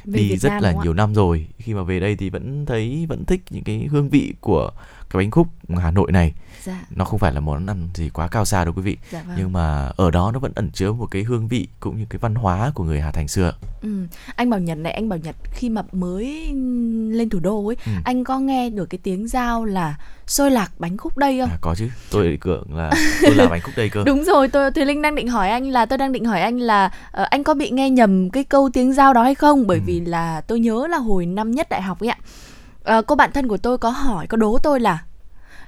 đi 0.05 0.29
Việt 0.29 0.37
rất 0.37 0.49
Nam 0.49 0.63
là 0.63 0.73
nhiều 0.83 0.93
năm 0.93 1.13
rồi 1.13 1.47
khi 1.57 1.73
mà 1.73 1.83
về 1.83 1.99
đây 1.99 2.15
thì 2.15 2.29
vẫn 2.29 2.65
thấy 2.65 3.05
vẫn 3.09 3.25
thích 3.25 3.41
những 3.49 3.63
cái 3.63 3.87
hương 3.91 4.09
vị 4.09 4.33
của 4.39 4.71
cái 5.09 5.17
bánh 5.17 5.31
khúc 5.31 5.47
Hà 5.81 5.91
Nội 5.91 6.11
này 6.11 6.33
dạ 6.63 6.85
nó 6.89 7.05
không 7.05 7.19
phải 7.19 7.33
là 7.33 7.39
món 7.39 7.65
ăn 7.65 7.87
gì 7.93 8.09
quá 8.09 8.27
cao 8.27 8.45
xa 8.45 8.65
đâu 8.65 8.73
quý 8.77 8.81
vị 8.81 8.97
dạ 9.11 9.23
vâng 9.27 9.35
nhưng 9.39 9.53
mà 9.53 9.91
ở 9.97 10.11
đó 10.11 10.31
nó 10.33 10.39
vẫn 10.39 10.51
ẩn 10.55 10.71
chứa 10.71 10.91
một 10.91 11.05
cái 11.11 11.23
hương 11.23 11.47
vị 11.47 11.67
cũng 11.79 11.97
như 11.99 12.05
cái 12.09 12.19
văn 12.19 12.35
hóa 12.35 12.71
của 12.75 12.83
người 12.83 13.01
Hà 13.01 13.11
Thành 13.11 13.27
xưa 13.27 13.53
Ừ. 13.81 14.05
Anh 14.35 14.49
Bảo 14.49 14.59
Nhật 14.59 14.77
này, 14.77 14.93
anh 14.93 15.09
Bảo 15.09 15.19
Nhật 15.19 15.35
khi 15.51 15.69
mà 15.69 15.81
mới 15.91 16.25
lên 17.11 17.29
thủ 17.29 17.39
đô 17.39 17.67
ấy, 17.67 17.75
Ừ. 17.85 17.91
anh 18.05 18.23
có 18.23 18.39
nghe 18.39 18.69
được 18.69 18.85
cái 18.85 18.99
tiếng 19.03 19.27
giao 19.27 19.65
là 19.65 19.95
xôi 20.27 20.51
lạc 20.51 20.71
bánh 20.79 20.97
khúc 20.97 21.17
đây 21.17 21.39
không? 21.39 21.49
à, 21.49 21.57
có 21.61 21.75
chứ 21.77 21.89
tôi 22.11 22.37
tưởng 22.45 22.75
là 22.75 22.91
tôi 23.21 23.35
làm 23.35 23.49
bánh 23.49 23.61
khúc 23.61 23.73
đây 23.77 23.89
cơ 23.89 24.03
Đúng 24.05 24.23
rồi, 24.23 24.47
tôi 24.47 24.71
Thùy 24.71 24.85
Linh 24.85 25.01
đang 25.01 25.15
định 25.15 25.27
hỏi 25.27 25.49
anh 25.49 25.69
là 25.69 25.85
tôi 25.85 25.97
đang 25.97 26.11
định 26.11 26.25
hỏi 26.25 26.41
anh 26.41 26.57
là 26.57 26.91
ờ, 27.11 27.23
anh 27.23 27.43
có 27.43 27.53
bị 27.53 27.69
nghe 27.71 27.89
nhầm 27.89 28.29
cái 28.29 28.43
câu 28.43 28.69
tiếng 28.73 28.93
giao 28.93 29.13
đó 29.13 29.23
hay 29.23 29.35
không? 29.35 29.67
Bởi 29.67 29.77
Ừ. 29.77 29.83
vì 29.85 29.99
là 29.99 30.41
tôi 30.41 30.59
nhớ 30.59 30.87
là 30.87 30.97
hồi 30.97 31.25
năm 31.25 31.51
nhất 31.51 31.69
đại 31.69 31.81
học 31.81 31.99
ấy 31.99 32.09
ạ. 32.09 32.17
Ờ, 32.85 33.01
cô 33.01 33.15
bạn 33.15 33.31
thân 33.31 33.47
của 33.47 33.57
tôi 33.57 33.77
có 33.77 33.89
hỏi, 33.89 34.27
có 34.27 34.37
đố 34.37 34.57
tôi 34.63 34.79
là 34.79 35.03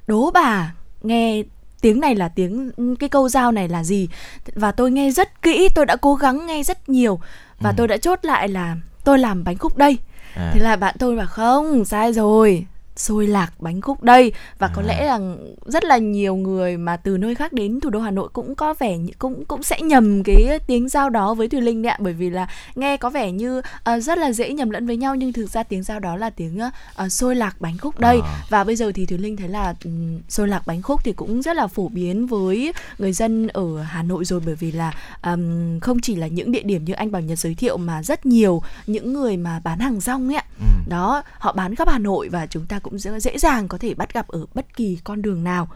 đố 0.07 0.31
bà 0.31 0.73
nghe 1.01 1.43
tiếng 1.81 1.99
này 1.99 2.15
là 2.15 2.29
tiếng 2.29 2.71
cái 2.99 3.09
câu 3.09 3.29
giao 3.29 3.51
này 3.51 3.67
là 3.69 3.83
gì? 3.83 4.09
Và 4.55 4.71
tôi 4.71 4.91
nghe 4.91 5.11
rất 5.11 5.41
kỹ 5.41 5.69
tôi 5.75 5.85
đã 5.85 5.95
cố 5.95 6.15
gắng 6.15 6.45
nghe 6.47 6.63
rất 6.63 6.89
nhiều. 6.89 7.19
Và 7.59 7.69
Ừ. 7.69 7.73
tôi 7.77 7.87
đã 7.87 7.97
chốt 7.97 8.19
lại 8.23 8.47
là 8.47 8.75
tôi 9.03 9.19
làm 9.19 9.43
bánh 9.43 9.57
khúc 9.57 9.77
đây. 9.77 9.97
À, 10.35 10.51
Thế 10.53 10.59
là 10.59 10.75
bạn 10.75 10.95
tôi 10.99 11.15
bảo 11.15 11.27
không, 11.27 11.85
sai 11.85 12.13
rồi 12.13 12.65
xôi 12.97 13.27
lạc 13.27 13.51
bánh 13.59 13.81
khúc 13.81 14.03
đây 14.03 14.31
và 14.59 14.67
có 14.75 14.81
À. 14.81 14.87
lẽ 14.87 15.05
là 15.05 15.19
rất 15.65 15.83
là 15.85 15.97
nhiều 15.97 16.35
người 16.35 16.77
mà 16.77 16.97
từ 16.97 17.17
nơi 17.17 17.35
khác 17.35 17.53
đến 17.53 17.79
thủ 17.79 17.89
đô 17.89 17.99
Hà 17.99 18.11
Nội 18.11 18.29
cũng 18.33 18.55
có 18.55 18.73
vẻ 18.79 18.97
cũng 19.19 19.45
cũng 19.45 19.63
sẽ 19.63 19.81
nhầm 19.81 20.23
cái 20.23 20.59
tiếng 20.67 20.89
giao 20.89 21.09
đó 21.09 21.33
với 21.33 21.49
Thùy 21.49 21.61
Linh 21.61 21.81
đấy 21.81 21.91
ạ 21.91 21.97
bởi 22.01 22.13
vì 22.13 22.29
là 22.29 22.47
nghe 22.75 22.97
có 22.97 23.09
vẻ 23.09 23.31
như 23.31 23.61
ờ, 23.83 23.99
rất 23.99 24.17
là 24.17 24.31
dễ 24.31 24.49
nhầm 24.53 24.69
lẫn 24.69 24.87
với 24.87 24.97
nhau 24.97 25.15
nhưng 25.15 25.33
thực 25.33 25.49
ra 25.49 25.63
tiếng 25.63 25.83
giao 25.83 25.99
đó 25.99 26.15
là 26.15 26.29
tiếng 26.29 26.59
uh, 27.05 27.11
xôi 27.11 27.35
lạc 27.35 27.55
bánh 27.61 27.77
khúc 27.77 27.99
đây 27.99 28.19
À. 28.23 28.41
và 28.49 28.63
bây 28.63 28.75
giờ 28.75 28.91
thì 28.95 29.05
Thùy 29.05 29.17
Linh 29.17 29.37
thấy 29.37 29.49
là 29.49 29.73
ừm, 29.83 30.19
xôi 30.29 30.47
lạc 30.47 30.67
bánh 30.67 30.81
khúc 30.81 31.03
thì 31.03 31.13
cũng 31.13 31.41
rất 31.41 31.55
là 31.55 31.67
phổ 31.67 31.87
biến 31.87 32.27
với 32.27 32.71
người 32.97 33.13
dân 33.13 33.47
ở 33.47 33.81
Hà 33.83 34.03
Nội 34.03 34.25
rồi 34.25 34.41
bởi 34.45 34.55
vì 34.55 34.71
là 34.71 34.93
ừm, 35.21 35.79
không 35.79 35.99
chỉ 35.99 36.15
là 36.15 36.27
những 36.27 36.51
địa 36.51 36.63
điểm 36.63 36.85
như 36.85 36.93
anh 36.93 37.11
Bảo 37.11 37.21
Nhật 37.21 37.39
giới 37.39 37.55
thiệu 37.55 37.77
mà 37.77 38.03
rất 38.03 38.25
nhiều 38.25 38.61
những 38.87 39.13
người 39.13 39.37
mà 39.37 39.59
bán 39.63 39.79
hàng 39.79 39.99
rong 39.99 40.29
ấy 40.29 40.35
ạ 40.35 40.43
ừ. 40.59 40.65
đó 40.89 41.23
họ 41.39 41.53
bán 41.53 41.75
khắp 41.75 41.87
Hà 41.89 41.99
Nội 41.99 42.29
và 42.29 42.45
chúng 42.45 42.65
ta 42.65 42.79
cũng 42.79 42.86
dễ, 42.93 43.19
dễ 43.19 43.37
dàng 43.37 43.67
có 43.67 43.77
thể 43.77 43.93
bắt 43.93 44.13
gặp 44.13 44.27
ở 44.27 44.45
bất 44.53 44.75
kỳ 44.75 44.97
con 45.03 45.21
đường 45.21 45.43
nào 45.43 45.67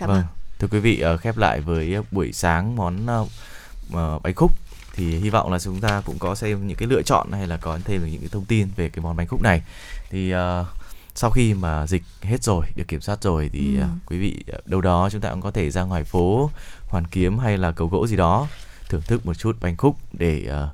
dạ 0.00 0.06
vâng, 0.06 0.16
Vâng. 0.16 0.26
Thưa 0.58 0.68
quý 0.70 0.78
vị, 0.78 1.00
ờ, 1.00 1.16
khép 1.16 1.36
lại 1.36 1.60
với 1.60 1.94
ờ, 1.94 2.02
buổi 2.10 2.32
sáng 2.32 2.76
món 2.76 3.06
ờ, 3.92 4.18
bánh 4.18 4.34
khúc 4.34 4.52
thì 4.94 5.18
hy 5.18 5.30
vọng 5.30 5.52
là 5.52 5.58
chúng 5.58 5.80
ta 5.80 6.02
cũng 6.04 6.18
có 6.18 6.34
xem 6.34 6.66
những 6.66 6.76
cái 6.76 6.88
lựa 6.88 7.02
chọn 7.02 7.32
hay 7.32 7.46
là 7.46 7.56
có 7.56 7.78
thêm 7.84 8.00
được 8.00 8.06
những 8.10 8.20
cái 8.20 8.28
thông 8.32 8.44
tin 8.44 8.68
về 8.76 8.88
cái 8.88 9.02
món 9.02 9.16
bánh 9.16 9.26
khúc 9.26 9.42
này. 9.42 9.62
Thì 10.10 10.32
sau 11.14 11.30
khi 11.30 11.54
mà 11.54 11.86
dịch 11.86 12.02
hết 12.22 12.42
rồi, 12.42 12.66
được 12.76 12.88
kiểm 12.88 13.00
soát 13.00 13.22
rồi 13.22 13.50
thì 13.52 13.76
Ừ. 13.76 13.84
quý 14.06 14.18
vị 14.18 14.44
đâu 14.64 14.80
đó 14.80 15.08
chúng 15.12 15.20
ta 15.20 15.30
cũng 15.30 15.40
có 15.42 15.50
thể 15.50 15.70
ra 15.70 15.82
ngoài 15.82 16.04
phố 16.04 16.50
Hoàn 16.88 17.04
Kiếm 17.06 17.38
hay 17.38 17.58
là 17.58 17.72
cầu 17.72 17.88
gỗ 17.88 18.06
gì 18.06 18.16
đó 18.16 18.48
thưởng 18.88 19.02
thức 19.06 19.26
một 19.26 19.34
chút 19.34 19.56
bánh 19.60 19.76
khúc 19.76 19.96
để 20.12 20.44
ờ, 20.48 20.68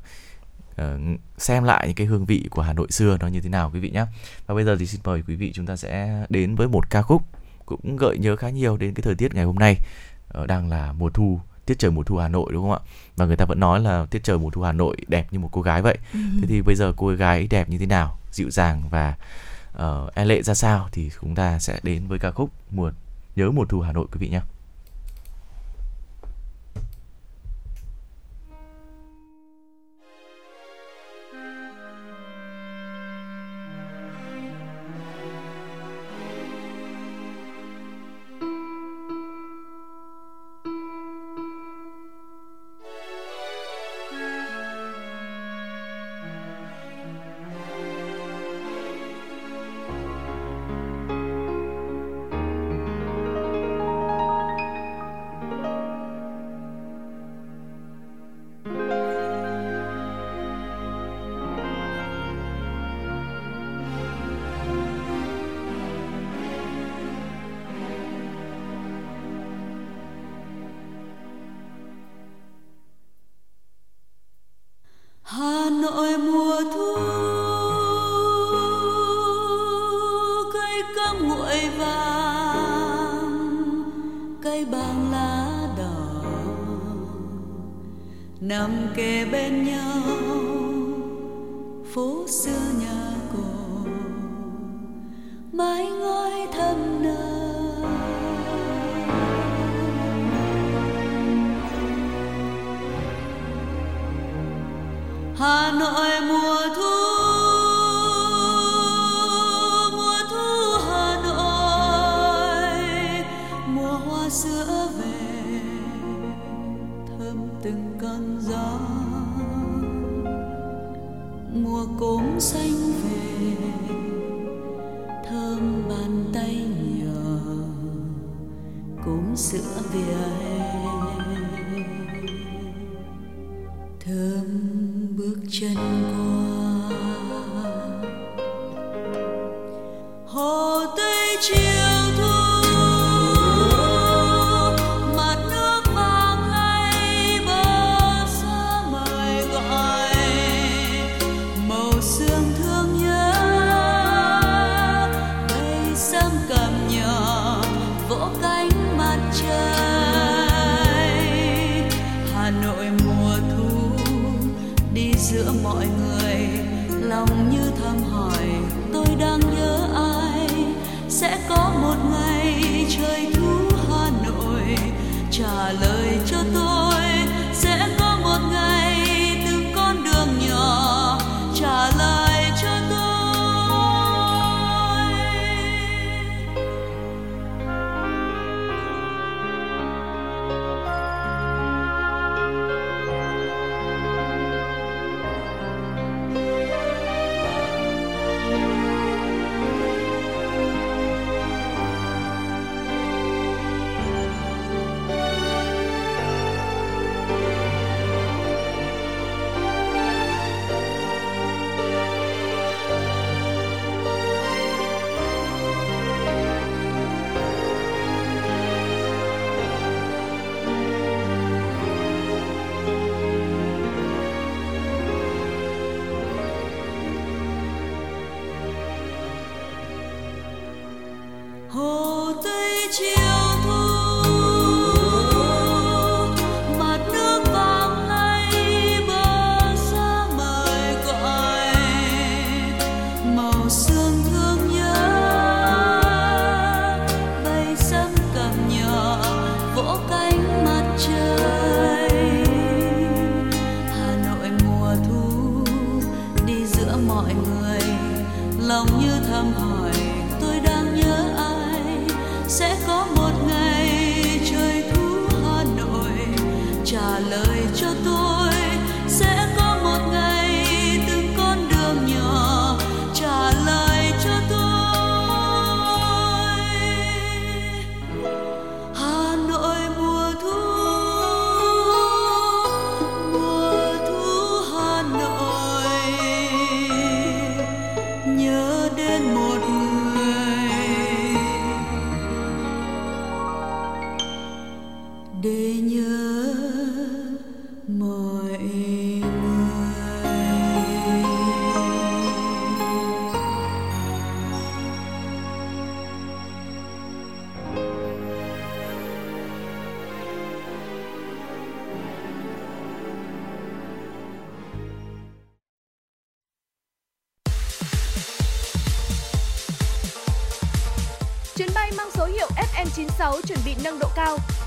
ờ, 0.76 0.98
xem 1.38 1.64
lại 1.64 1.86
những 1.86 1.94
cái 1.96 2.06
hương 2.06 2.24
vị 2.24 2.46
của 2.50 2.62
Hà 2.62 2.72
Nội 2.72 2.86
xưa 2.90 3.16
nó 3.20 3.26
như 3.26 3.40
thế 3.40 3.48
nào 3.48 3.70
quý 3.74 3.80
vị 3.80 3.90
nhé. 3.90 4.04
Và 4.46 4.54
bây 4.54 4.64
giờ 4.64 4.76
thì 4.78 4.86
xin 4.86 5.00
mời 5.04 5.22
quý 5.28 5.34
vị 5.36 5.52
chúng 5.54 5.66
ta 5.66 5.76
sẽ 5.76 6.24
đến 6.28 6.54
với 6.54 6.68
một 6.68 6.90
ca 6.90 7.02
khúc 7.02 7.22
cũng 7.66 7.96
gợi 7.96 8.18
nhớ 8.18 8.36
khá 8.36 8.50
nhiều 8.50 8.76
đến 8.76 8.94
cái 8.94 9.02
thời 9.02 9.14
tiết 9.14 9.34
ngày 9.34 9.44
hôm 9.44 9.56
nay 9.58 9.76
Ờ, 10.28 10.46
đang 10.46 10.70
là 10.70 10.92
mùa 10.92 11.10
thu 11.10 11.40
tiết 11.66 11.78
trời 11.78 11.90
mùa 11.90 12.02
thu 12.02 12.16
Hà 12.16 12.28
Nội 12.28 12.52
đúng 12.52 12.62
không 12.62 12.72
ạ 12.72 12.78
và 13.16 13.26
người 13.26 13.36
ta 13.36 13.44
vẫn 13.44 13.60
nói 13.60 13.80
là 13.80 14.06
tiết 14.10 14.24
trời 14.24 14.38
mùa 14.38 14.50
thu 14.50 14.62
Hà 14.62 14.72
Nội 14.72 14.96
đẹp 15.08 15.26
như 15.30 15.38
một 15.38 15.48
cô 15.52 15.62
gái 15.62 15.82
vậy 15.82 15.98
Ừ. 16.12 16.18
thế 16.40 16.46
thì 16.48 16.62
bây 16.62 16.74
giờ 16.74 16.92
cô 16.96 17.08
gái 17.08 17.46
đẹp 17.50 17.68
như 17.68 17.78
thế 17.78 17.86
nào 17.86 18.18
dịu 18.32 18.50
dàng 18.50 18.82
và 18.90 19.14
uh, 19.76 20.14
e 20.14 20.24
lệ 20.24 20.42
ra 20.42 20.54
sao 20.54 20.88
thì 20.92 21.10
chúng 21.20 21.34
ta 21.34 21.58
sẽ 21.58 21.80
đến 21.82 22.06
với 22.08 22.18
ca 22.18 22.30
khúc 22.30 22.50
mùa 22.70 22.92
nhớ 23.36 23.50
mùa 23.50 23.64
thu 23.64 23.80
Hà 23.80 23.92
Nội 23.92 24.06
quý 24.12 24.18
vị 24.18 24.28
nhé 24.28 24.40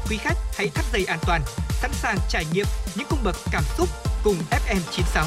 Quý 0.09 0.17
khách 0.17 0.37
hãy 0.57 0.69
thắt 0.69 0.85
dây 0.93 1.05
an 1.05 1.19
toàn, 1.27 1.41
sẵn 1.69 1.91
sàng 1.93 2.17
trải 2.29 2.45
nghiệm 2.53 2.65
những 2.95 3.07
cung 3.09 3.23
bậc 3.23 3.35
cảm 3.51 3.63
xúc 3.77 3.89
cùng 4.23 4.35
FM96. 4.51 5.25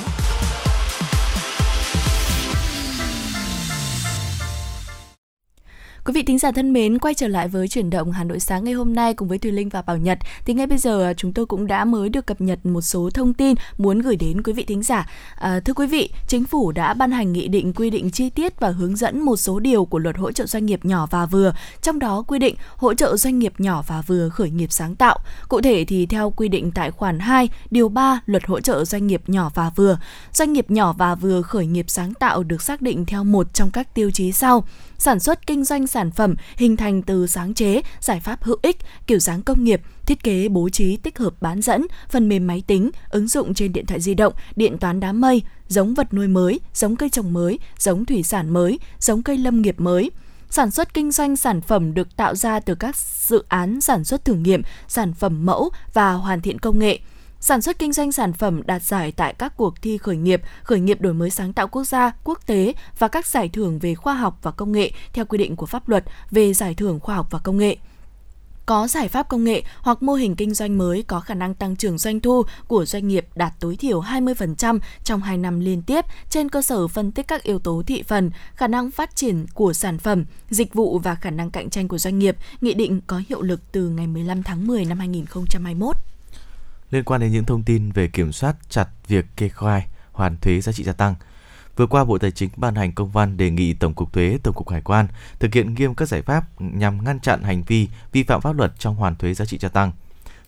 Quý 6.10 6.14
vị 6.14 6.22
thính 6.22 6.38
giả 6.38 6.52
thân 6.52 6.72
mến, 6.72 6.98
quay 6.98 7.14
trở 7.14 7.28
lại 7.28 7.48
với 7.48 7.68
chuyển 7.68 7.90
động 7.90 8.12
Hà 8.12 8.24
Nội 8.24 8.40
sáng 8.40 8.64
ngày 8.64 8.74
hôm 8.74 8.94
nay 8.94 9.14
cùng 9.14 9.28
với 9.28 9.38
Thùy 9.38 9.52
Linh 9.52 9.68
và 9.68 9.82
Bảo 9.82 9.96
Nhật. 9.96 10.18
Thì 10.44 10.54
ngay 10.54 10.66
bây 10.66 10.78
giờ 10.78 11.04
à, 11.04 11.14
chúng 11.14 11.32
tôi 11.32 11.46
cũng 11.46 11.66
đã 11.66 11.84
mới 11.84 12.08
được 12.08 12.26
cập 12.26 12.40
nhật 12.40 12.66
một 12.66 12.80
số 12.80 13.10
thông 13.14 13.34
tin 13.34 13.54
muốn 13.78 13.98
gửi 13.98 14.16
đến 14.16 14.42
quý 14.42 14.52
vị 14.52 14.64
thính 14.64 14.82
giả. 14.82 15.10
À, 15.34 15.60
thưa 15.60 15.74
quý 15.74 15.86
vị, 15.86 16.10
chính 16.28 16.44
phủ 16.44 16.72
đã 16.72 16.94
ban 16.94 17.10
hành 17.10 17.32
nghị 17.32 17.48
định 17.48 17.72
quy 17.72 17.90
định 17.90 18.10
chi 18.10 18.30
tiết 18.30 18.60
và 18.60 18.68
hướng 18.68 18.96
dẫn 18.96 19.20
một 19.20 19.36
số 19.36 19.60
điều 19.60 19.84
của 19.84 19.98
luật 19.98 20.16
hỗ 20.16 20.32
trợ 20.32 20.46
doanh 20.46 20.66
nghiệp 20.66 20.84
nhỏ 20.84 21.06
và 21.10 21.26
vừa, 21.26 21.52
trong 21.82 21.98
đó 21.98 22.24
quy 22.26 22.38
định 22.38 22.54
hỗ 22.76 22.94
trợ 22.94 23.16
doanh 23.16 23.38
nghiệp 23.38 23.52
nhỏ 23.58 23.82
và 23.86 24.02
vừa 24.02 24.28
khởi 24.28 24.50
nghiệp 24.50 24.72
sáng 24.72 24.94
tạo. 24.94 25.18
Cụ 25.48 25.60
thể 25.60 25.84
thì 25.88 26.06
theo 26.06 26.30
quy 26.30 26.48
định 26.48 26.70
tại 26.70 26.90
khoản 26.90 27.18
2, 27.18 27.48
điều 27.70 27.88
3 27.88 28.20
luật 28.26 28.46
hỗ 28.46 28.60
trợ 28.60 28.84
doanh 28.84 29.06
nghiệp 29.06 29.22
nhỏ 29.26 29.50
và 29.54 29.70
vừa, 29.76 29.98
doanh 30.32 30.52
nghiệp 30.52 30.70
nhỏ 30.70 30.92
và 30.92 31.14
vừa 31.14 31.42
khởi 31.42 31.66
nghiệp 31.66 31.84
sáng 31.88 32.14
tạo 32.14 32.42
được 32.42 32.62
xác 32.62 32.82
định 32.82 33.06
theo 33.06 33.24
một 33.24 33.54
trong 33.54 33.70
các 33.70 33.94
tiêu 33.94 34.10
chí 34.10 34.32
sau 34.32 34.64
sản 35.00 35.20
xuất 35.20 35.46
kinh 35.46 35.64
doanh 35.64 35.86
sản 35.86 35.99
phẩm 36.10 36.34
hình 36.56 36.76
thành 36.76 37.02
từ 37.02 37.26
sáng 37.26 37.54
chế, 37.54 37.80
giải 38.00 38.20
pháp 38.20 38.42
hữu 38.42 38.56
ích, 38.62 38.76
kiểu 39.06 39.18
dáng 39.18 39.42
công 39.42 39.64
nghiệp, 39.64 39.80
thiết 40.06 40.22
kế 40.22 40.48
bố 40.48 40.68
trí 40.68 40.96
tích 40.96 41.18
hợp 41.18 41.34
bán 41.40 41.62
dẫn, 41.62 41.86
phần 42.08 42.28
mềm 42.28 42.46
máy 42.46 42.62
tính, 42.66 42.90
ứng 43.10 43.28
dụng 43.28 43.54
trên 43.54 43.72
điện 43.72 43.86
thoại 43.86 44.00
di 44.00 44.14
động, 44.14 44.32
điện 44.56 44.78
toán 44.78 45.00
đám 45.00 45.20
mây, 45.20 45.42
giống 45.68 45.94
vật 45.94 46.14
nuôi 46.14 46.28
mới, 46.28 46.60
giống 46.74 46.96
cây 46.96 47.08
trồng 47.08 47.32
mới, 47.32 47.58
giống 47.78 48.04
thủy 48.04 48.22
sản 48.22 48.50
mới, 48.50 48.78
giống 48.98 49.22
cây 49.22 49.38
lâm 49.38 49.62
nghiệp 49.62 49.80
mới. 49.80 50.10
Sản 50.50 50.70
xuất 50.70 50.94
kinh 50.94 51.10
doanh 51.10 51.36
sản 51.36 51.60
phẩm 51.60 51.94
được 51.94 52.16
tạo 52.16 52.34
ra 52.34 52.60
từ 52.60 52.74
các 52.74 52.96
dự 52.96 53.44
án 53.48 53.80
sản 53.80 54.04
xuất 54.04 54.24
thử 54.24 54.34
nghiệm, 54.34 54.62
sản 54.88 55.14
phẩm 55.14 55.46
mẫu 55.46 55.70
và 55.92 56.12
hoàn 56.12 56.40
thiện 56.40 56.58
công 56.58 56.78
nghệ 56.78 56.98
sản 57.42 57.62
xuất 57.62 57.78
kinh 57.78 57.92
doanh 57.92 58.12
sản 58.12 58.32
phẩm 58.32 58.62
đạt 58.66 58.82
giải 58.82 59.12
tại 59.12 59.34
các 59.38 59.56
cuộc 59.56 59.82
thi 59.82 59.98
khởi 59.98 60.16
nghiệp, 60.16 60.42
khởi 60.62 60.80
nghiệp 60.80 61.00
đổi 61.00 61.14
mới 61.14 61.30
sáng 61.30 61.52
tạo 61.52 61.68
quốc 61.68 61.84
gia, 61.84 62.12
quốc 62.24 62.46
tế 62.46 62.74
và 62.98 63.08
các 63.08 63.26
giải 63.26 63.48
thưởng 63.48 63.78
về 63.78 63.94
khoa 63.94 64.14
học 64.14 64.38
và 64.42 64.50
công 64.50 64.72
nghệ 64.72 64.90
theo 65.12 65.24
quy 65.24 65.38
định 65.38 65.56
của 65.56 65.66
pháp 65.66 65.88
luật 65.88 66.04
về 66.30 66.54
giải 66.54 66.74
thưởng 66.74 67.00
khoa 67.00 67.14
học 67.14 67.26
và 67.30 67.38
công 67.38 67.58
nghệ. 67.58 67.76
Có 68.66 68.88
giải 68.88 69.08
pháp 69.08 69.28
công 69.28 69.44
nghệ 69.44 69.62
hoặc 69.78 70.02
mô 70.02 70.14
hình 70.14 70.36
kinh 70.36 70.54
doanh 70.54 70.78
mới 70.78 71.02
có 71.02 71.20
khả 71.20 71.34
năng 71.34 71.54
tăng 71.54 71.76
trưởng 71.76 71.98
doanh 71.98 72.20
thu 72.20 72.42
của 72.68 72.84
doanh 72.84 73.08
nghiệp 73.08 73.26
đạt 73.34 73.52
tối 73.60 73.76
thiểu 73.76 74.00
20% 74.00 74.78
trong 75.04 75.20
2 75.20 75.38
năm 75.38 75.60
liên 75.60 75.82
tiếp 75.82 76.04
trên 76.30 76.48
cơ 76.48 76.62
sở 76.62 76.88
phân 76.88 77.12
tích 77.12 77.28
các 77.28 77.42
yếu 77.42 77.58
tố 77.58 77.82
thị 77.86 78.02
phần, 78.02 78.30
khả 78.54 78.66
năng 78.66 78.90
phát 78.90 79.16
triển 79.16 79.46
của 79.54 79.72
sản 79.72 79.98
phẩm, 79.98 80.24
dịch 80.50 80.74
vụ 80.74 80.98
và 80.98 81.14
khả 81.14 81.30
năng 81.30 81.50
cạnh 81.50 81.70
tranh 81.70 81.88
của 81.88 81.98
doanh 81.98 82.18
nghiệp, 82.18 82.36
nghị 82.60 82.74
định 82.74 83.00
có 83.06 83.22
hiệu 83.28 83.42
lực 83.42 83.60
từ 83.72 83.88
ngày 83.88 84.06
15 84.06 84.42
tháng 84.42 84.66
10 84.66 84.84
năm 84.84 84.98
2021 84.98 85.96
liên 86.90 87.04
quan 87.04 87.20
đến 87.20 87.32
những 87.32 87.44
thông 87.44 87.62
tin 87.62 87.92
về 87.92 88.08
kiểm 88.08 88.32
soát 88.32 88.56
chặt 88.68 88.88
việc 89.08 89.26
kê 89.36 89.48
khai 89.48 89.86
hoàn 90.12 90.36
thuế 90.36 90.60
giá 90.60 90.72
trị 90.72 90.84
gia 90.84 90.92
tăng. 90.92 91.14
Vừa 91.76 91.86
qua, 91.86 92.04
Bộ 92.04 92.18
Tài 92.18 92.30
chính 92.30 92.50
ban 92.56 92.74
hành 92.74 92.92
công 92.92 93.10
văn 93.10 93.36
đề 93.36 93.50
nghị 93.50 93.72
Tổng 93.72 93.94
cục 93.94 94.12
Thuế, 94.12 94.38
Tổng 94.42 94.54
cục 94.54 94.68
Hải 94.68 94.80
quan 94.80 95.06
thực 95.38 95.54
hiện 95.54 95.74
nghiêm 95.74 95.94
các 95.94 96.08
giải 96.08 96.22
pháp 96.22 96.44
nhằm 96.60 97.04
ngăn 97.04 97.20
chặn 97.20 97.42
hành 97.42 97.62
vi 97.62 97.88
vi 98.12 98.22
phạm 98.22 98.40
pháp 98.40 98.56
luật 98.56 98.72
trong 98.78 98.94
hoàn 98.94 99.16
thuế 99.16 99.34
giá 99.34 99.44
trị 99.44 99.58
gia 99.58 99.68
tăng. 99.68 99.92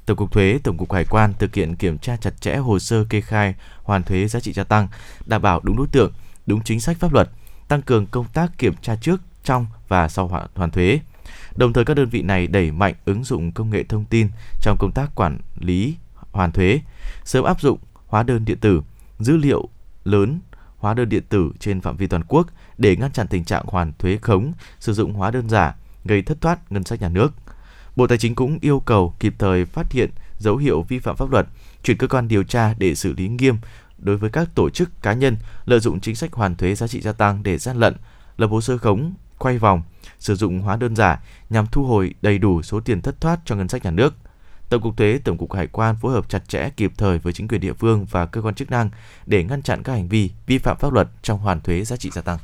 Tổng 0.07 0.16
cục 0.16 0.33
Thuế, 0.33 0.59
Tổng 0.64 0.78
cục 0.78 0.92
Hải 0.92 1.05
quan 1.05 1.33
thực 1.38 1.55
hiện 1.55 1.76
kiểm 1.76 1.98
tra 1.98 2.16
chặt 2.16 2.40
chẽ 2.40 2.57
hồ 2.57 2.78
sơ 2.78 3.05
kê 3.05 3.20
khai 3.20 3.55
hoàn 3.83 4.02
thuế 4.02 4.28
giá 4.28 4.40
trị 4.40 4.52
gia 4.52 4.64
tăng, 4.64 4.88
đảm 5.26 5.42
bảo 5.42 5.61
đúng 5.62 5.76
đối 5.76 5.87
tượng, 5.87 6.12
đúng 6.46 6.62
chính 6.64 6.81
sách 6.81 6.96
pháp 7.00 7.12
luật, 7.12 7.31
tăng 7.68 7.83
cường 7.83 8.07
công 8.07 8.26
tác 8.33 8.59
kiểm 8.59 8.74
tra 8.83 8.96
trước, 8.96 9.20
trong 9.44 9.66
và 9.88 10.09
sau 10.09 10.28
hoàn, 10.28 10.46
hoàn 10.55 10.70
thuế. 10.70 11.00
Đồng 11.57 11.72
thời 11.72 11.85
các 11.85 11.94
đơn 11.94 12.09
vị 12.09 12.22
này 12.22 12.46
đẩy 12.46 12.70
mạnh 12.70 12.94
ứng 13.05 13.24
dụng 13.24 13.52
công 13.52 13.70
nghệ 13.70 13.85
thông 13.85 14.05
tin 14.05 14.28
trong 14.61 14.76
công 14.81 14.92
tác 14.94 15.14
quản 15.14 15.38
lý 15.59 15.96
hoàn 16.33 16.53
thuế, 16.53 16.81
sớm 17.25 17.45
áp 17.45 17.61
dụng 17.61 17.79
hóa 18.07 18.23
đơn 18.23 18.45
điện 18.45 18.59
tử, 18.61 18.83
dữ 19.18 19.37
liệu 19.37 19.68
lớn 20.05 20.40
hóa 20.77 20.95
đơn 20.95 21.09
điện 21.09 21.23
tử 21.29 21.53
trên 21.61 21.81
phạm 21.81 21.97
vi 21.97 22.07
toàn 22.07 22.23
quốc 22.29 22.47
để 22.79 22.97
ngăn 22.97 23.12
chặn 23.12 23.27
tình 23.29 23.45
trạng 23.45 23.64
hoàn 23.66 23.92
thuế 23.99 24.18
khống, 24.23 24.53
sử 24.81 24.92
dụng 24.92 25.12
hóa 25.12 25.31
đơn 25.31 25.49
giả 25.49 25.77
gây 26.05 26.23
thất 26.23 26.40
thoát 26.40 26.73
ngân 26.73 26.85
sách 26.85 27.01
nhà 27.01 27.09
nước. 27.09 27.33
Bộ 27.97 28.07
Tài 28.07 28.18
chính 28.18 28.35
cũng 28.35 28.59
yêu 28.61 28.81
cầu 28.81 29.14
kịp 29.21 29.35
thời 29.38 29.64
phát 29.64 29.92
hiện 29.92 30.11
dấu 30.38 30.57
hiệu 30.57 30.83
vi 30.83 30.99
phạm 30.99 31.16
pháp 31.16 31.31
luật, 31.31 31.47
chuyển 31.83 31.97
cơ 31.97 32.07
quan 32.07 32.29
điều 32.29 32.42
tra 32.42 32.75
để 32.79 32.95
xử 32.95 33.12
lý 33.12 33.29
nghiêm 33.29 33.57
đối 33.99 34.16
với 34.16 34.31
các 34.31 34.49
tổ 34.55 34.71
chức 34.71 35.03
cá 35.03 35.12
nhân 35.12 35.37
lợi 35.64 35.81
dụng 35.81 36.01
chính 36.01 36.14
sách 36.14 36.33
hoàn 36.33 36.57
thuế 36.57 36.75
giá 36.75 36.87
trị 36.87 37.01
gia 37.01 37.12
tăng 37.12 37.42
để 37.42 37.59
gian 37.59 37.77
lận, 37.77 37.97
lập 38.37 38.47
hồ 38.47 38.61
sơ 38.61 38.79
khống, 38.79 39.14
quay 39.38 39.59
vòng, 39.59 39.83
sử 40.18 40.35
dụng 40.35 40.61
hóa 40.61 40.77
đơn 40.77 40.97
giả 40.97 41.20
nhằm 41.51 41.66
thu 41.66 41.85
hồi 41.85 42.14
đầy 42.22 42.39
đủ 42.39 42.62
số 42.62 42.80
tiền 42.80 43.03
thất 43.03 43.20
thoát 43.20 43.41
cho 43.45 43.57
ngân 43.57 43.68
sách 43.68 43.85
nhà 43.85 43.91
nước– 43.91 44.14
Tổng 44.73 44.83
cục 44.83 44.97
Thuế, 44.97 45.18
Tổng 45.25 45.39
cục 45.39 45.53
Hải 45.53 45.66
quan 45.66 45.97
phối 46.01 46.12
hợp 46.12 46.29
chặt 46.29 46.49
chẽ 46.49 46.70
kịp 46.77 46.93
thời 46.97 47.18
với 47.18 47.33
chính 47.33 47.49
quyền 47.49 47.61
địa 47.61 47.73
phương 47.73 48.07
và 48.11 48.27
cơ 48.27 48.43
quan 48.43 48.55
chức 48.55 48.70
năng 48.70 48.91
để 49.27 49.45
ngăn 49.45 49.62
chặn 49.62 49.83
các 49.83 49.93
hành 49.93 50.09
vi 50.09 50.31
vi 50.47 50.59
phạm 50.59 50.77
pháp 50.81 50.93
luật 50.93 51.09
trong 51.23 51.39
hoàn 51.39 51.61
thuế 51.61 51.85
giá 51.85 51.97
trị 51.97 52.11
gia 52.12 52.23
tăng. 52.23 52.39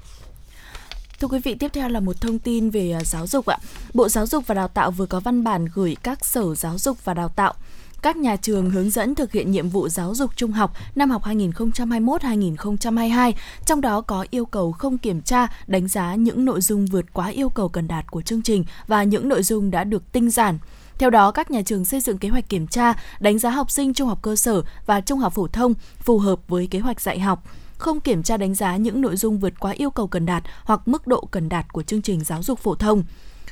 Thưa 1.20 1.28
quý 1.28 1.38
vị, 1.44 1.54
tiếp 1.54 1.68
theo 1.72 1.88
là 1.88 2.00
một 2.00 2.20
thông 2.20 2.38
tin 2.38 2.70
về 2.70 2.92
à, 2.92 3.04
giáo 3.04 3.26
dục 3.26 3.46
ạ. 3.46 3.58
Bộ 3.94 4.08
Giáo 4.08 4.26
dục 4.26 4.46
và 4.46 4.54
Đào 4.54 4.68
tạo 4.68 4.90
vừa 4.90 5.06
có 5.06 5.20
văn 5.20 5.44
bản 5.44 5.66
gửi 5.74 5.96
các 6.02 6.24
sở 6.24 6.54
giáo 6.54 6.78
dục 6.78 7.04
và 7.04 7.14
đào 7.14 7.28
tạo 7.28 7.54
các 8.02 8.16
nhà 8.16 8.36
trường 8.36 8.70
hướng 8.70 8.90
dẫn 8.90 9.14
thực 9.14 9.32
hiện 9.32 9.50
nhiệm 9.50 9.68
vụ 9.68 9.88
giáo 9.88 10.14
dục 10.14 10.30
trung 10.36 10.52
học 10.52 10.72
năm 10.94 11.10
học 11.10 11.24
2021-2022, 11.24 13.32
trong 13.66 13.80
đó 13.80 14.00
có 14.00 14.26
yêu 14.30 14.46
cầu 14.46 14.72
không 14.72 14.98
kiểm 14.98 15.22
tra, 15.22 15.46
đánh 15.66 15.88
giá 15.88 16.14
những 16.14 16.44
nội 16.44 16.60
dung 16.60 16.86
vượt 16.86 17.04
quá 17.12 17.28
yêu 17.28 17.48
cầu 17.48 17.68
cần 17.68 17.88
đạt 17.88 18.10
của 18.10 18.22
chương 18.22 18.42
trình 18.42 18.64
và 18.86 19.02
những 19.02 19.28
nội 19.28 19.42
dung 19.42 19.70
đã 19.70 19.84
được 19.84 20.12
tinh 20.12 20.30
giản. 20.30 20.58
Theo 20.98 21.10
đó, 21.10 21.30
các 21.30 21.50
nhà 21.50 21.62
trường 21.62 21.84
xây 21.84 22.00
dựng 22.00 22.18
kế 22.18 22.28
hoạch 22.28 22.48
kiểm 22.48 22.66
tra, 22.66 22.94
đánh 23.20 23.38
giá 23.38 23.50
học 23.50 23.70
sinh 23.70 23.94
trung 23.94 24.08
học 24.08 24.18
cơ 24.22 24.36
sở 24.36 24.62
và 24.86 25.00
trung 25.00 25.18
học 25.18 25.32
phổ 25.32 25.48
thông 25.48 25.74
phù 25.98 26.18
hợp 26.18 26.40
với 26.48 26.66
kế 26.66 26.78
hoạch 26.78 27.00
dạy 27.00 27.20
học 27.20 27.44
không 27.78 28.00
kiểm 28.00 28.22
tra 28.22 28.36
đánh 28.36 28.54
giá 28.54 28.76
những 28.76 29.00
nội 29.00 29.16
dung 29.16 29.38
vượt 29.38 29.60
quá 29.60 29.72
yêu 29.72 29.90
cầu 29.90 30.06
cần 30.06 30.26
đạt 30.26 30.42
hoặc 30.64 30.88
mức 30.88 31.06
độ 31.06 31.28
cần 31.30 31.48
đạt 31.48 31.72
của 31.72 31.82
chương 31.82 32.02
trình 32.02 32.24
giáo 32.24 32.42
dục 32.42 32.58
phổ 32.58 32.74
thông 32.74 33.02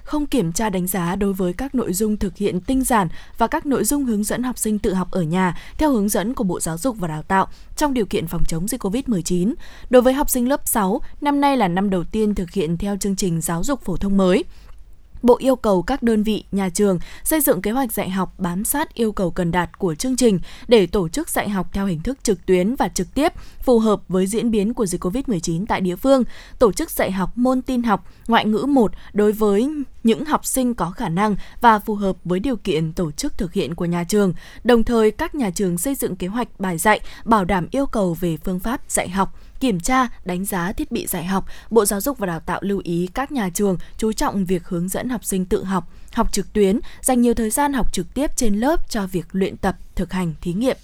không 0.07 0.27
kiểm 0.27 0.53
tra 0.53 0.71
đánh 0.71 0.87
giá 0.87 1.17
đối 1.17 1.33
với 1.33 1.53
các 1.53 1.75
nội 1.75 1.93
dung 1.93 2.17
thực 2.17 2.37
hiện 2.37 2.61
tinh 2.61 2.85
giản 2.85 3.09
và 3.39 3.47
các 3.47 3.67
nội 3.67 3.85
dung 3.85 4.05
hướng 4.05 4.25
dẫn 4.25 4.43
học 4.43 4.59
sinh 4.59 4.79
tự 4.79 4.95
học 4.95 5.11
ở 5.11 5.23
nhà 5.23 5.59
theo 5.79 5.93
hướng 5.93 6.09
dẫn 6.09 6.35
của 6.35 6.45
Bộ 6.45 6.61
Giáo 6.61 6.79
dục 6.79 6.97
và 6.99 7.09
Đào 7.09 7.23
tạo 7.23 7.47
trong 7.77 7.95
điều 7.95 8.07
kiện 8.07 8.27
phòng 8.27 8.45
chống 8.49 8.69
dịch 8.69 8.83
COVID-19. 8.85 9.55
Đối 9.91 10.03
với 10.03 10.13
học 10.13 10.31
sinh 10.31 10.49
lớp 10.49 10.61
6, 10.69 11.01
năm 11.21 11.41
nay 11.41 11.57
là 11.57 11.69
năm 11.69 11.91
đầu 11.91 12.05
tiên 12.05 12.35
thực 12.35 12.51
hiện 12.51 12.77
theo 12.77 12.97
chương 12.97 13.17
trình 13.17 13.41
giáo 13.41 13.65
dục 13.65 13.83
phổ 13.83 13.97
thông 13.97 14.17
mới. 14.17 14.45
Bộ 15.27 15.37
yêu 15.39 15.57
cầu 15.57 15.83
các 15.83 16.03
đơn 16.03 16.23
vị, 16.23 16.45
nhà 16.53 16.69
trường 16.69 16.99
xây 17.25 17.41
dựng 17.41 17.63
kế 17.63 17.71
hoạch 17.71 17.93
dạy 17.93 18.11
học 18.11 18.35
bám 18.39 18.65
sát 18.65 18.95
yêu 18.95 19.13
cầu 19.13 19.31
cần 19.31 19.51
đạt 19.51 19.79
của 19.79 19.95
chương 19.95 20.17
trình 20.17 20.39
để 20.69 20.87
tổ 20.87 21.09
chức 21.09 21.31
dạy 21.31 21.49
học 21.49 21.67
theo 21.73 21.87
hình 21.87 22.01
thức 22.01 22.19
trực 22.23 22.47
tuyến 22.47 22.75
và 22.75 22.89
trực 22.89 23.15
tiếp 23.15 23.33
phù 23.63 23.79
hợp 23.79 24.01
với 24.09 24.27
diễn 24.27 24.51
biến 24.51 24.75
của 24.75 24.87
dịch 24.87 25.05
COVID-19 25.05 25.67
tại 25.69 25.81
địa 25.81 25.97
phương, 25.97 26.25
tổ 26.59 26.73
chức 26.73 26.91
dạy 26.91 27.13
học 27.13 27.39
môn 27.39 27.63
tin 27.63 27.83
học, 27.83 28.07
ngoại 28.29 28.45
ngữ 28.45 28.67
1 28.69 28.93
đối 29.13 29.33
với 29.33 29.69
những 30.03 30.25
học 30.25 30.47
sinh 30.47 30.75
có 30.75 30.91
khả 30.91 31.09
năng 31.09 31.37
và 31.61 31.79
phù 31.79 31.95
hợp 31.95 32.17
với 32.25 32.41
điều 32.41 32.57
kiện 32.57 32.93
tổ 32.93 33.11
chức 33.13 33.39
thực 33.39 33.53
hiện 33.53 33.75
của 33.75 33.85
nhà 33.85 34.05
trường. 34.05 34.33
Đồng 34.65 34.85
thời, 34.85 35.11
các 35.11 35.35
nhà 35.35 35.51
trường 35.51 35.79
xây 35.79 35.95
dựng 35.95 36.17
kế 36.17 36.27
hoạch 36.27 36.61
bài 36.61 36.79
dạy 36.79 37.01
bảo 37.25 37.45
đảm 37.45 37.69
yêu 37.71 37.87
cầu 37.87 38.17
về 38.21 38.37
phương 38.45 38.61
pháp 38.61 38.81
dạy 38.89 39.09
học, 39.09 39.39
kiểm 39.61 39.81
tra, 39.81 40.09
đánh 40.25 40.45
giá 40.45 40.73
thiết 40.73 40.93
bị 40.93 41.07
dạy 41.07 41.25
học, 41.25 41.45
Bộ 41.71 41.85
Giáo 41.85 42.01
dục 42.01 42.19
và 42.19 42.27
Đào 42.27 42.41
tạo 42.41 42.61
lưu 42.63 42.81
ý 42.85 43.09
các 43.15 43.33
nhà 43.33 43.51
trường 43.55 43.79
chú 43.99 44.13
trọng 44.13 44.45
việc 44.45 44.69
hướng 44.69 44.89
dẫn 44.89 45.09
học 45.09 45.25
sinh 45.25 45.45
tự 45.45 45.65
học, 45.65 45.93
học 46.13 46.33
trực 46.33 46.53
tuyến, 46.53 46.81
dành 47.01 47.21
nhiều 47.21 47.35
thời 47.35 47.51
gian 47.51 47.73
học 47.73 47.93
trực 47.93 48.15
tiếp 48.15 48.37
trên 48.37 48.55
lớp 48.55 48.91
cho 48.91 49.07
việc 49.07 49.27
luyện 49.33 49.57
tập, 49.57 49.77
thực 49.95 50.13
hành, 50.13 50.35
thí 50.41 50.53
nghiệm. 50.53 50.77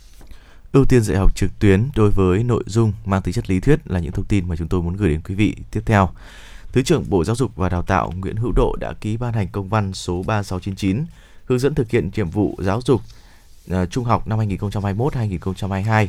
Ưu 0.72 0.84
tiên 0.84 1.02
dạy 1.02 1.16
học 1.18 1.36
trực 1.36 1.58
tuyến 1.58 1.88
đối 1.96 2.10
với 2.10 2.44
nội 2.44 2.64
dung 2.66 2.92
mang 3.04 3.22
tính 3.22 3.34
chất 3.34 3.50
lý 3.50 3.60
thuyết 3.60 3.80
là 3.84 4.00
những 4.00 4.12
thông 4.12 4.24
tin 4.24 4.48
mà 4.48 4.56
chúng 4.56 4.68
tôi 4.68 4.82
muốn 4.82 4.96
gửi 4.96 5.10
đến 5.10 5.20
quý 5.28 5.34
vị 5.34 5.54
tiếp 5.70 5.80
theo. 5.86 6.10
Thứ 6.72 6.82
trưởng 6.82 7.04
Bộ 7.08 7.24
Giáo 7.24 7.36
dục 7.36 7.56
và 7.56 7.68
Đào 7.68 7.82
tạo 7.82 8.12
Nguyễn 8.16 8.36
Hữu 8.36 8.52
Độ 8.56 8.76
đã 8.80 8.92
ký 9.00 9.16
ban 9.16 9.32
hành 9.32 9.48
công 9.52 9.68
văn 9.68 9.92
số 9.92 10.22
3699 10.22 11.04
hướng 11.44 11.58
dẫn 11.58 11.74
thực 11.74 11.90
hiện 11.90 12.10
nhiệm 12.16 12.30
vụ 12.30 12.56
giáo 12.58 12.80
dục 12.84 13.00
uh, 13.74 13.90
trung 13.90 14.04
học 14.04 14.28
năm 14.28 14.38
2021-2022 14.38 16.06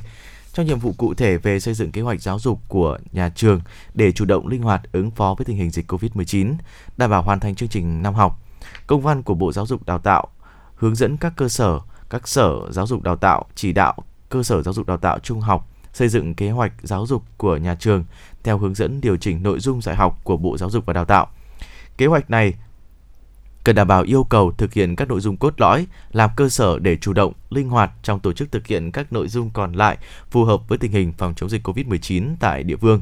trong 0.53 0.65
nhiệm 0.65 0.79
vụ 0.79 0.93
cụ 0.97 1.13
thể 1.13 1.37
về 1.37 1.59
xây 1.59 1.73
dựng 1.73 1.91
kế 1.91 2.01
hoạch 2.01 2.21
giáo 2.21 2.39
dục 2.39 2.59
của 2.67 2.97
nhà 3.11 3.29
trường 3.29 3.61
để 3.93 4.11
chủ 4.11 4.25
động 4.25 4.47
linh 4.47 4.61
hoạt 4.61 4.81
ứng 4.91 5.11
phó 5.11 5.35
với 5.37 5.45
tình 5.45 5.57
hình 5.57 5.71
dịch 5.71 5.91
COVID-19, 5.91 6.53
đảm 6.97 7.09
bảo 7.09 7.21
hoàn 7.21 7.39
thành 7.39 7.55
chương 7.55 7.69
trình 7.69 8.01
năm 8.01 8.13
học. 8.13 8.39
Công 8.87 9.01
văn 9.01 9.23
của 9.23 9.33
Bộ 9.33 9.51
Giáo 9.51 9.65
dục 9.65 9.85
Đào 9.85 9.99
tạo 9.99 10.27
hướng 10.75 10.95
dẫn 10.95 11.17
các 11.17 11.33
cơ 11.37 11.49
sở, 11.49 11.79
các 12.09 12.27
sở 12.27 12.71
giáo 12.71 12.87
dục 12.87 13.03
đào 13.03 13.15
tạo 13.15 13.45
chỉ 13.55 13.71
đạo 13.71 13.95
cơ 14.29 14.43
sở 14.43 14.61
giáo 14.61 14.73
dục 14.73 14.87
đào 14.87 14.97
tạo 14.97 15.19
trung 15.19 15.41
học 15.41 15.69
xây 15.93 16.07
dựng 16.09 16.35
kế 16.35 16.49
hoạch 16.51 16.71
giáo 16.83 17.05
dục 17.05 17.23
của 17.37 17.57
nhà 17.57 17.75
trường 17.75 18.05
theo 18.43 18.57
hướng 18.57 18.75
dẫn 18.75 19.01
điều 19.01 19.17
chỉnh 19.17 19.43
nội 19.43 19.59
dung 19.59 19.81
dạy 19.81 19.95
học 19.95 20.19
của 20.23 20.37
Bộ 20.37 20.57
Giáo 20.57 20.69
dục 20.69 20.85
và 20.85 20.93
Đào 20.93 21.05
tạo. 21.05 21.27
Kế 21.97 22.05
hoạch 22.05 22.29
này 22.29 22.53
cần 23.63 23.75
đảm 23.75 23.87
bảo 23.87 24.03
yêu 24.03 24.23
cầu 24.23 24.51
thực 24.51 24.73
hiện 24.73 24.95
các 24.95 25.07
nội 25.07 25.21
dung 25.21 25.37
cốt 25.37 25.53
lõi, 25.61 25.87
làm 26.11 26.29
cơ 26.35 26.49
sở 26.49 26.79
để 26.79 26.97
chủ 26.97 27.13
động, 27.13 27.33
linh 27.49 27.69
hoạt 27.69 27.91
trong 28.03 28.19
tổ 28.19 28.33
chức 28.33 28.51
thực 28.51 28.67
hiện 28.67 28.91
các 28.91 29.13
nội 29.13 29.27
dung 29.27 29.49
còn 29.53 29.73
lại 29.73 29.97
phù 30.31 30.43
hợp 30.43 30.61
với 30.67 30.77
tình 30.77 30.91
hình 30.91 31.13
phòng 31.17 31.33
chống 31.35 31.49
dịch 31.49 31.67
COVID-19 31.67 32.35
tại 32.39 32.63
địa 32.63 32.75
phương. 32.75 33.01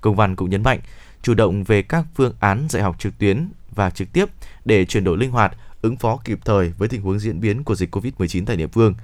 Công 0.00 0.16
văn 0.16 0.36
cũng 0.36 0.50
nhấn 0.50 0.62
mạnh, 0.62 0.80
chủ 1.22 1.34
động 1.34 1.64
về 1.64 1.82
các 1.82 2.04
phương 2.14 2.34
án 2.40 2.66
dạy 2.68 2.82
học 2.82 2.96
trực 2.98 3.18
tuyến 3.18 3.48
và 3.74 3.90
trực 3.90 4.12
tiếp 4.12 4.24
để 4.64 4.84
chuyển 4.84 5.04
đổi 5.04 5.16
linh 5.16 5.30
hoạt, 5.30 5.56
ứng 5.82 5.96
phó 5.96 6.16
kịp 6.24 6.38
thời 6.44 6.72
với 6.78 6.88
tình 6.88 7.02
huống 7.02 7.18
diễn 7.18 7.40
biến 7.40 7.64
của 7.64 7.74
dịch 7.74 7.96
COVID-19 7.96 8.44
tại 8.46 8.56
địa 8.56 8.66
phương. 8.66 8.94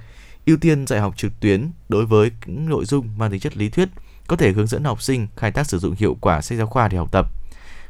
Ưu 0.45 0.57
tiên 0.57 0.87
dạy 0.87 0.99
học 0.99 1.17
trực 1.17 1.39
tuyến 1.39 1.71
đối 1.89 2.05
với 2.05 2.31
những 2.45 2.69
nội 2.69 2.85
dung 2.85 3.07
mang 3.17 3.31
tính 3.31 3.39
chất 3.39 3.57
lý 3.57 3.69
thuyết, 3.69 3.89
có 4.27 4.35
thể 4.35 4.51
hướng 4.51 4.67
dẫn 4.67 4.83
học 4.83 5.01
sinh 5.01 5.27
khai 5.35 5.51
thác 5.51 5.67
sử 5.67 5.79
dụng 5.79 5.95
hiệu 5.97 6.17
quả 6.21 6.41
sách 6.41 6.57
giáo 6.57 6.67
khoa 6.67 6.87
để 6.87 6.97
học 6.97 7.11
tập. 7.11 7.38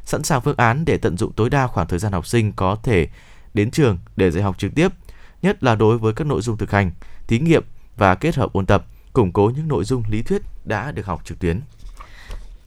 Sẵn 0.10 0.24
sàng 0.24 0.42
phương 0.42 0.58
án 0.58 0.86
để 0.86 0.98
tận 0.98 1.18
dụng 1.18 1.32
tối 1.34 1.50
đa 1.50 1.68
khoảng 1.68 1.88
thời 1.88 2.00
gian 2.00 2.12
học 2.12 2.28
sinh 2.28 2.52
có 2.52 2.76
thể 2.84 3.08
đến 3.54 3.72
trường 3.72 3.98
để 4.16 4.32
dạy 4.32 4.44
học 4.44 4.58
trực 4.58 4.76
tiếp, 4.76 4.88
nhất 5.42 5.64
là 5.64 5.76
đối 5.76 5.98
với 5.98 6.14
các 6.14 6.28
nội 6.28 6.42
dung 6.42 6.58
thực 6.58 6.72
hành, 6.72 6.92
thí 7.28 7.40
nghiệm 7.40 7.64
và 7.98 8.16
kết 8.16 8.36
hợp 8.36 8.54
ôn 8.54 8.66
tập, 8.66 8.86
củng 9.14 9.32
cố 9.32 9.52
những 9.56 9.68
nội 9.68 9.84
dung 9.84 10.04
lý 10.10 10.22
thuyết 10.22 10.42
đã 10.66 10.92
được 10.92 11.06
học 11.06 11.22
trực 11.26 11.40
tuyến. 11.40 11.62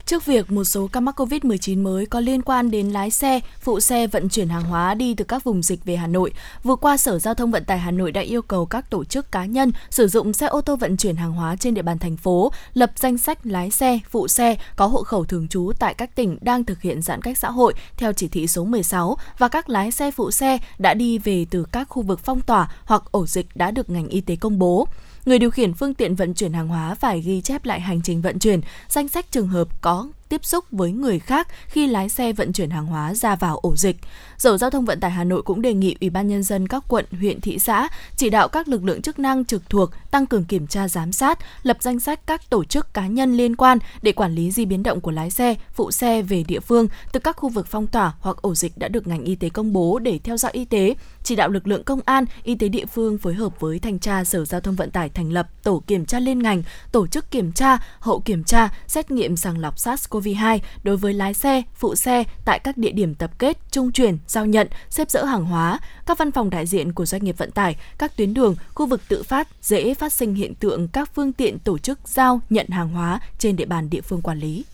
Trước 0.07 0.27
việc 0.27 0.53
một 0.53 0.65
số 0.65 0.89
ca 0.93 1.01
mắc 1.01 1.21
COVID-19 1.21 1.83
mới 1.83 2.07
có 2.07 2.21
liên 2.21 2.43
quan 2.43 2.71
đến 2.71 2.91
lái 2.91 3.11
xe, 3.11 3.41
phụ 3.61 3.81
xe 3.81 4.07
vận 4.07 4.29
chuyển 4.29 4.49
hàng 4.49 4.65
hóa 4.65 4.95
đi 4.95 5.15
từ 5.15 5.25
các 5.25 5.45
vùng 5.45 5.63
dịch 5.63 5.85
về 5.85 5.97
Hà 5.97 6.07
Nội, 6.07 6.33
vừa 6.63 6.77
qua 6.77 6.97
Sở 6.97 7.19
Giao 7.19 7.35
thông 7.35 7.51
Vận 7.51 7.65
tải 7.65 7.79
Hà 7.79 7.91
Nội 7.91 8.13
đã 8.13 8.21
yêu 8.21 8.43
cầu 8.43 8.67
các 8.67 8.91
tổ 8.91 9.05
chức 9.05 9.33
cá 9.33 9.45
nhân 9.45 9.73
sử 9.91 10.09
dụng 10.09 10.33
xe 10.33 10.47
ô 10.47 10.61
tô 10.61 10.77
vận 10.77 10.97
chuyển 10.97 11.17
hàng 11.17 11.33
hóa 11.33 11.57
trên 11.57 11.75
địa 11.75 11.83
bàn 11.83 11.99
thành 11.99 12.17
phố 12.17 12.53
lập 12.75 12.93
danh 12.97 13.19
sách 13.19 13.47
lái 13.47 13.71
xe, 13.71 13.99
phụ 14.11 14.29
xe 14.29 14.57
có 14.77 14.87
hộ 14.87 15.03
khẩu 15.03 15.25
thường 15.25 15.49
trú 15.49 15.73
tại 15.79 15.95
các 15.95 16.15
tỉnh 16.15 16.39
đang 16.41 16.65
thực 16.65 16.83
hiện 16.83 17.03
giãn 17.03 17.23
cách 17.23 17.39
xã 17.39 17.51
hội 17.51 17.75
theo 17.97 18.13
chỉ 18.13 18.29
thị 18.29 18.47
số 18.47 18.65
16 18.65 19.17
và 19.39 19.49
các 19.49 19.69
lái 19.69 19.93
xe 19.93 20.11
phụ 20.11 20.31
xe 20.31 20.59
đã 20.79 20.95
đi 20.95 21.19
về 21.19 21.47
từ 21.51 21.65
các 21.73 21.89
khu 21.89 22.03
vực 22.03 22.21
phong 22.25 22.41
tỏa 22.41 22.73
hoặc 22.85 23.03
ổ 23.11 23.27
dịch 23.27 23.47
đã 23.55 23.71
được 23.71 23.91
ngành 23.91 24.09
y 24.09 24.21
tế 24.21 24.37
công 24.37 24.59
bố 24.59 24.87
người 25.27 25.39
điều 25.39 25.51
khiển 25.51 25.75
phương 25.75 25.95
tiện 25.95 26.15
vận 26.15 26.35
chuyển 26.35 26.53
hàng 26.53 26.69
hóa 26.69 26.95
phải 26.95 27.21
ghi 27.21 27.41
chép 27.41 27.65
lại 27.65 27.81
hành 27.81 28.03
trình 28.03 28.23
vận 28.23 28.39
chuyển, 28.39 28.61
danh 28.89 29.09
sách 29.09 29.31
trường 29.31 29.49
hợp 29.49 29.69
có 29.81 30.09
tiếp 30.33 30.45
xúc 30.45 30.65
với 30.71 30.93
người 30.93 31.19
khác 31.19 31.49
khi 31.67 31.87
lái 31.87 32.09
xe 32.09 32.33
vận 32.33 32.53
chuyển 32.53 32.71
hàng 32.71 32.87
hóa 32.87 33.15
ra 33.15 33.37
vào 33.37 33.57
ổ 33.57 33.77
dịch. 33.77 33.97
Sở 34.39 34.59
Giao 34.59 34.71
thông 34.71 34.85
Vận 34.85 35.01
tải 35.01 35.11
Hà 35.11 35.25
Nội 35.25 35.43
cũng 35.43 35.63
đề 35.63 35.75
nghị 35.75 35.97
Ủy 36.01 36.11
ban 36.11 36.29
nhân 36.29 36.43
dân 36.43 36.69
các 36.69 36.85
quận, 36.89 37.05
huyện, 37.21 37.41
thị 37.41 37.59
xã 37.59 37.89
chỉ 38.17 38.31
đạo 38.31 38.49
các 38.49 38.69
lực 38.69 38.85
lượng 38.85 39.03
chức 39.03 39.19
năng 39.19 39.45
trực 39.45 39.71
thuộc 39.71 39.91
tăng 40.11 40.27
cường 40.27 40.45
kiểm 40.45 40.67
tra 40.67 40.89
giám 40.89 41.13
sát, 41.13 41.39
lập 41.63 41.77
danh 41.81 42.01
sách 42.01 42.27
các 42.27 42.51
tổ 42.51 42.65
chức 42.65 42.95
cá 42.95 43.07
nhân 43.07 43.37
liên 43.37 43.57
quan 43.57 43.79
để 44.03 44.13
quản 44.13 44.35
lý 44.35 44.51
di 44.51 44.65
biến 44.65 44.83
động 44.83 45.01
của 45.01 45.11
lái 45.11 45.31
xe, 45.31 45.55
phụ 45.73 45.91
xe 45.91 46.23
về 46.23 46.45
địa 46.49 46.61
phương 46.61 46.89
từ 47.13 47.21
các 47.21 47.37
khu 47.37 47.49
vực 47.49 47.67
phong 47.71 47.87
tỏa 47.87 48.13
hoặc 48.21 48.37
ổ 48.43 48.55
dịch 48.55 48.79
đã 48.79 48.89
được 48.89 49.07
ngành 49.07 49.25
y 49.25 49.35
tế 49.35 49.49
công 49.49 49.73
bố 49.73 49.99
để 49.99 50.19
theo 50.25 50.37
dõi 50.37 50.53
y 50.53 50.65
tế, 50.65 50.95
chỉ 51.23 51.37
đạo 51.37 51.49
lực 51.49 51.67
lượng 51.67 51.85
công 51.85 52.01
an, 52.05 52.25
y 52.43 52.55
tế 52.55 52.69
địa 52.69 52.87
phương 52.87 53.19
phối 53.19 53.35
hợp 53.35 53.61
với 53.61 53.79
thanh 53.79 53.99
tra 53.99 54.25
Sở 54.25 54.45
Giao 54.45 54.61
thông 54.61 54.77
Vận 54.77 54.91
tải 54.91 55.09
thành 55.09 55.33
lập 55.33 55.49
tổ 55.63 55.83
kiểm 55.87 56.07
tra 56.07 56.19
liên 56.19 56.39
ngành, 56.39 56.63
tổ 56.93 57.07
chức 57.07 57.31
kiểm 57.31 57.53
tra, 57.53 57.79
hậu 58.01 58.21
kiểm 58.21 58.45
tra, 58.45 58.69
xét 58.87 59.11
nghiệm 59.11 59.37
sàng 59.37 59.59
lọc 59.59 59.77
SARS-CoV 59.77 60.22
SARS-CoV-2 60.23 60.59
đối 60.83 60.97
với 60.97 61.15
lái 61.15 61.35
xe, 61.35 61.63
phụ 61.75 61.95
xe 61.95 62.25
tại 62.45 62.59
các 62.59 62.77
địa 62.77 62.93
điểm 62.93 63.15
tập 63.15 63.31
kết, 63.39 63.59
trung 63.71 63.93
chuyển, 63.93 64.19
giao 64.27 64.47
nhận, 64.47 64.69
xếp 64.91 65.11
dỡ 65.11 65.25
hàng 65.25 65.45
hóa, 65.45 65.79
các 66.07 66.19
văn 66.19 66.33
phòng 66.33 66.51
đại 66.51 66.67
diện 66.67 66.93
của 66.93 67.07
doanh 67.07 67.25
nghiệp 67.25 67.39
vận 67.39 67.51
tải, 67.51 67.77
các 67.99 68.17
tuyến 68.17 68.35
đường, 68.35 68.55
khu 68.75 68.87
vực 68.87 69.01
tự 69.09 69.23
phát 69.23 69.49
dễ 69.63 69.95
phát 69.95 70.13
sinh 70.13 70.35
hiện 70.35 70.55
tượng 70.55 70.89
các 70.89 71.11
phương 71.15 71.33
tiện 71.33 71.59
tổ 71.59 71.79
chức 71.79 71.99
giao 72.05 72.41
nhận 72.51 72.69
hàng 72.69 72.89
hóa 72.89 73.21
trên 73.39 73.57
địa 73.57 73.67
bàn 73.67 73.91
địa 73.91 74.01
phương 74.01 74.23
quản 74.23 74.39
lý. 74.39 74.65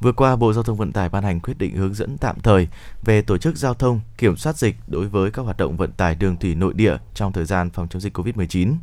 Vừa 0.00 0.12
qua, 0.12 0.36
Bộ 0.36 0.52
Giao 0.52 0.62
thông 0.62 0.76
Vận 0.76 0.92
tải 0.92 1.08
ban 1.08 1.24
hành 1.24 1.40
quyết 1.40 1.58
định 1.58 1.76
hướng 1.76 1.94
dẫn 1.94 2.18
tạm 2.18 2.40
thời 2.40 2.68
về 3.04 3.22
tổ 3.22 3.38
chức 3.38 3.56
giao 3.56 3.74
thông, 3.74 4.00
kiểm 4.18 4.36
soát 4.36 4.56
dịch 4.56 4.76
đối 4.86 5.06
với 5.06 5.30
các 5.30 5.42
hoạt 5.42 5.56
động 5.56 5.76
vận 5.76 5.92
tải 5.92 6.14
đường 6.14 6.36
thủy 6.36 6.54
nội 6.54 6.74
địa 6.74 6.96
trong 7.14 7.32
thời 7.32 7.44
gian 7.44 7.70
phòng 7.70 7.88
chống 7.88 8.02
dịch 8.02 8.18
COVID-19. 8.18 8.74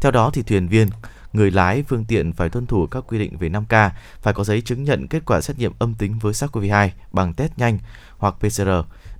Theo 0.00 0.12
đó 0.12 0.30
thì 0.34 0.42
thuyền 0.42 0.68
viên, 0.68 0.88
người 1.32 1.50
lái 1.50 1.82
phương 1.82 2.04
tiện 2.04 2.32
phải 2.32 2.48
tuân 2.48 2.66
thủ 2.66 2.86
các 2.86 3.04
quy 3.08 3.18
định 3.18 3.36
về 3.36 3.48
5K, 3.48 3.90
phải 4.22 4.34
có 4.34 4.44
giấy 4.44 4.60
chứng 4.60 4.84
nhận 4.84 5.08
kết 5.08 5.22
quả 5.26 5.40
xét 5.40 5.58
nghiệm 5.58 5.72
âm 5.78 5.94
tính 5.94 6.18
với 6.18 6.32
SARS-CoV-2 6.32 6.88
bằng 7.12 7.34
test 7.34 7.52
nhanh 7.56 7.78
hoặc 8.18 8.34
PCR, 8.38 8.68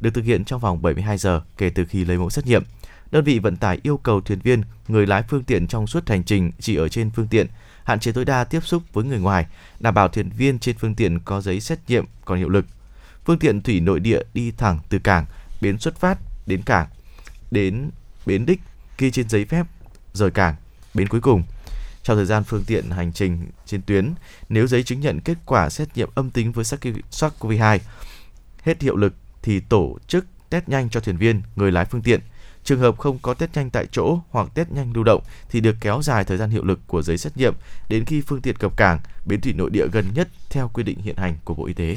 được 0.01 0.11
thực 0.15 0.25
hiện 0.25 0.45
trong 0.45 0.61
vòng 0.61 0.83
72 0.83 1.19
giờ 1.19 1.41
kể 1.57 1.71
từ 1.71 1.85
khi 1.85 2.05
lấy 2.05 2.19
mẫu 2.19 2.31
xét 2.31 2.47
nghiệm. 2.47 2.63
Đơn 3.11 3.25
vị 3.25 3.39
vận 3.39 3.57
tải 3.57 3.79
yêu 3.83 3.97
cầu 3.97 4.21
thuyền 4.21 4.39
viên, 4.39 4.63
người 4.89 5.07
lái 5.07 5.23
phương 5.23 5.45
tiện 5.45 5.67
trong 5.67 5.87
suốt 5.87 6.09
hành 6.09 6.25
trình 6.25 6.53
chỉ 6.59 6.77
ở 6.77 6.89
trên 6.89 7.11
phương 7.11 7.29
tiện, 7.29 7.47
hạn 7.85 8.01
chế 8.01 8.13
tối 8.13 8.25
đa 8.25 8.45
tiếp 8.45 8.61
xúc 8.65 8.83
với 8.93 9.05
người 9.05 9.19
ngoài, 9.19 9.47
đảm 9.81 9.95
bảo 9.95 10.09
thuyền 10.09 10.31
viên 10.37 10.59
trên 10.59 10.77
phương 10.79 10.95
tiện 10.95 11.21
có 11.21 11.41
giấy 11.41 11.61
xét 11.61 11.79
nghiệm 11.89 12.05
còn 12.25 12.39
hiệu 12.39 12.49
lực. 12.49 12.67
Phương 13.25 13.39
tiện 13.39 13.61
thủy 13.61 13.81
nội 13.81 14.01
địa 14.01 14.21
đi 14.35 14.51
thẳng 14.51 14.79
từ 14.89 14.99
cảng, 14.99 15.27
bến 15.63 15.79
xuất 15.79 15.97
phát 15.97 16.19
đến 16.47 16.63
cảng, 16.63 16.87
đến 17.51 17.91
bến 18.27 18.47
đích 18.47 18.61
ghi 18.99 19.11
trên 19.11 19.29
giấy 19.29 19.45
phép 19.45 19.67
rời 20.13 20.31
cảng, 20.31 20.55
bến 20.95 21.09
cuối 21.09 21.21
cùng. 21.21 21.43
Trong 22.03 22.17
thời 22.17 22.27
gian 22.27 22.45
phương 22.45 22.65
tiện 22.67 22.91
hành 22.91 23.13
trình 23.13 23.47
trên 23.67 23.83
tuyến, 23.83 24.15
nếu 24.49 24.67
giấy 24.67 24.83
chứng 24.83 25.01
nhận 25.01 25.21
kết 25.21 25.39
quả 25.47 25.71
xét 25.71 25.97
nghiệm 25.97 26.09
âm 26.15 26.31
tính 26.31 26.53
với 26.53 26.65
SARS-CoV-2 26.65 27.79
hết 28.63 28.83
hiệu 28.83 28.97
lực 28.97 29.15
thì 29.43 29.61
tổ 29.61 29.99
chức 30.07 30.27
test 30.51 30.69
nhanh 30.69 30.91
cho 30.91 31.01
thuyền 31.01 31.17
viên, 31.17 31.43
người 31.57 31.73
lái 31.73 31.85
phương 31.85 32.03
tiện. 32.03 32.21
Trường 32.65 32.81
hợp 32.81 32.99
không 32.99 33.19
có 33.23 33.35
test 33.35 33.51
nhanh 33.55 33.71
tại 33.71 33.87
chỗ 33.93 34.19
hoặc 34.31 34.49
test 34.55 34.71
nhanh 34.71 34.93
lưu 34.95 35.05
động 35.05 35.23
thì 35.51 35.61
được 35.61 35.77
kéo 35.81 36.03
dài 36.03 36.25
thời 36.25 36.37
gian 36.37 36.51
hiệu 36.51 36.65
lực 36.65 36.81
của 36.87 37.03
giấy 37.03 37.19
xét 37.19 37.37
nghiệm 37.37 37.55
đến 37.89 38.05
khi 38.05 38.21
phương 38.21 38.41
tiện 38.41 38.57
cập 38.57 38.77
cảng, 38.77 38.99
bến 39.27 39.41
thủy 39.41 39.53
nội 39.53 39.71
địa 39.71 39.87
gần 39.93 40.05
nhất 40.15 40.29
theo 40.51 40.71
quy 40.75 40.83
định 40.83 40.99
hiện 40.99 41.17
hành 41.17 41.37
của 41.45 41.55
Bộ 41.55 41.67
Y 41.67 41.73
tế. 41.73 41.97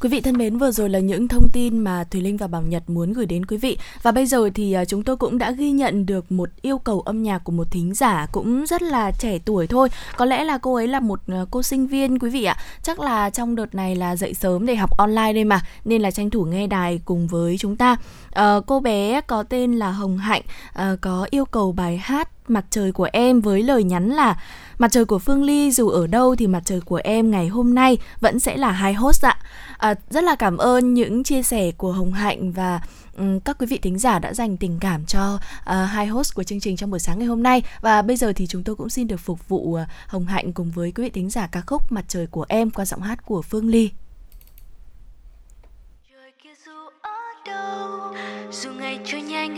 Quý 0.00 0.08
vị 0.08 0.20
thân 0.20 0.36
mến, 0.36 0.58
vừa 0.58 0.70
rồi 0.70 0.88
là 0.88 0.98
những 0.98 1.28
thông 1.28 1.48
tin 1.52 1.78
mà 1.78 2.04
Thùy 2.04 2.20
Linh 2.20 2.36
và 2.36 2.46
Bảo 2.46 2.62
Nhật 2.62 2.90
muốn 2.90 3.12
gửi 3.12 3.26
đến 3.26 3.46
quý 3.46 3.56
vị. 3.56 3.78
Và 4.02 4.12
bây 4.12 4.26
giờ 4.26 4.50
thì 4.54 4.72
à, 4.72 4.84
chúng 4.84 5.02
tôi 5.02 5.16
cũng 5.16 5.38
đã 5.38 5.50
ghi 5.50 5.70
nhận 5.70 6.06
được 6.06 6.32
một 6.32 6.48
yêu 6.62 6.78
cầu 6.78 7.00
âm 7.00 7.22
nhạc 7.22 7.38
của 7.38 7.52
một 7.52 7.70
thính 7.70 7.94
giả 7.94 8.26
cũng 8.32 8.66
rất 8.66 8.82
là 8.82 9.10
trẻ 9.10 9.38
tuổi 9.44 9.66
thôi. 9.66 9.88
Có 10.16 10.24
lẽ 10.24 10.44
là 10.44 10.58
cô 10.58 10.74
ấy 10.74 10.88
là 10.88 11.00
một 11.00 11.20
à, 11.28 11.44
cô 11.50 11.62
sinh 11.62 11.86
viên 11.86 12.18
quý 12.18 12.30
vị 12.30 12.44
ạ. 12.44 12.56
Chắc 12.82 13.00
là 13.00 13.30
trong 13.30 13.56
đợt 13.56 13.74
này 13.74 13.96
là 13.96 14.16
dậy 14.16 14.34
sớm 14.34 14.66
để 14.66 14.74
học 14.76 14.90
online 14.98 15.32
đây 15.32 15.44
mà, 15.44 15.60
nên 15.84 16.02
là 16.02 16.10
tranh 16.10 16.30
thủ 16.30 16.44
nghe 16.44 16.66
đài 16.66 17.00
cùng 17.04 17.26
với 17.26 17.58
chúng 17.58 17.76
ta. 17.76 17.96
À, 18.38 18.60
cô 18.66 18.80
bé 18.80 19.20
có 19.20 19.42
tên 19.42 19.72
là 19.72 19.90
Hồng 19.90 20.18
Hạnh, 20.18 20.42
à, 20.72 20.96
có 21.00 21.26
yêu 21.30 21.44
cầu 21.44 21.72
bài 21.72 21.96
hát 21.96 22.28
mặt 22.48 22.64
trời 22.70 22.92
của 22.92 23.08
em 23.12 23.40
với 23.40 23.62
lời 23.62 23.84
nhắn 23.84 24.08
là 24.08 24.42
mặt 24.78 24.92
trời 24.92 25.04
của 25.04 25.18
Phương 25.18 25.42
Ly 25.42 25.70
dù 25.70 25.88
ở 25.88 26.06
đâu 26.06 26.36
thì 26.36 26.46
mặt 26.46 26.62
trời 26.64 26.80
của 26.80 27.00
em 27.04 27.30
ngày 27.30 27.48
hôm 27.48 27.74
nay 27.74 27.98
vẫn 28.20 28.38
sẽ 28.38 28.56
là 28.56 28.70
hai 28.70 28.94
host 28.94 29.24
ạ. 29.24 29.36
À, 29.78 29.94
rất 30.10 30.24
là 30.24 30.34
cảm 30.34 30.56
ơn 30.56 30.94
những 30.94 31.24
chia 31.24 31.42
sẻ 31.42 31.70
của 31.70 31.92
Hồng 31.92 32.12
Hạnh 32.12 32.52
và 32.52 32.80
um, 33.16 33.40
các 33.40 33.56
quý 33.58 33.66
vị 33.66 33.78
thính 33.78 33.98
giả 33.98 34.18
đã 34.18 34.34
dành 34.34 34.56
tình 34.56 34.78
cảm 34.80 35.06
cho 35.06 35.34
uh, 35.34 35.40
hai 35.88 36.06
host 36.06 36.34
của 36.34 36.42
chương 36.42 36.60
trình 36.60 36.76
trong 36.76 36.90
buổi 36.90 37.00
sáng 37.00 37.18
ngày 37.18 37.28
hôm 37.28 37.42
nay 37.42 37.62
và 37.80 38.02
bây 38.02 38.16
giờ 38.16 38.32
thì 38.36 38.46
chúng 38.46 38.64
tôi 38.64 38.76
cũng 38.76 38.88
xin 38.88 39.06
được 39.08 39.20
phục 39.20 39.48
vụ 39.48 39.58
uh, 39.58 39.80
Hồng 40.06 40.26
Hạnh 40.26 40.52
cùng 40.52 40.70
với 40.70 40.92
quý 40.92 41.04
vị 41.04 41.10
thính 41.10 41.30
giả 41.30 41.46
ca 41.46 41.60
khúc 41.66 41.92
Mặt 41.92 42.04
trời 42.08 42.26
của 42.26 42.44
em 42.48 42.70
qua 42.70 42.84
giọng 42.84 43.00
hát 43.00 43.26
của 43.26 43.42
Phương 43.42 43.68
Ly. 43.68 43.90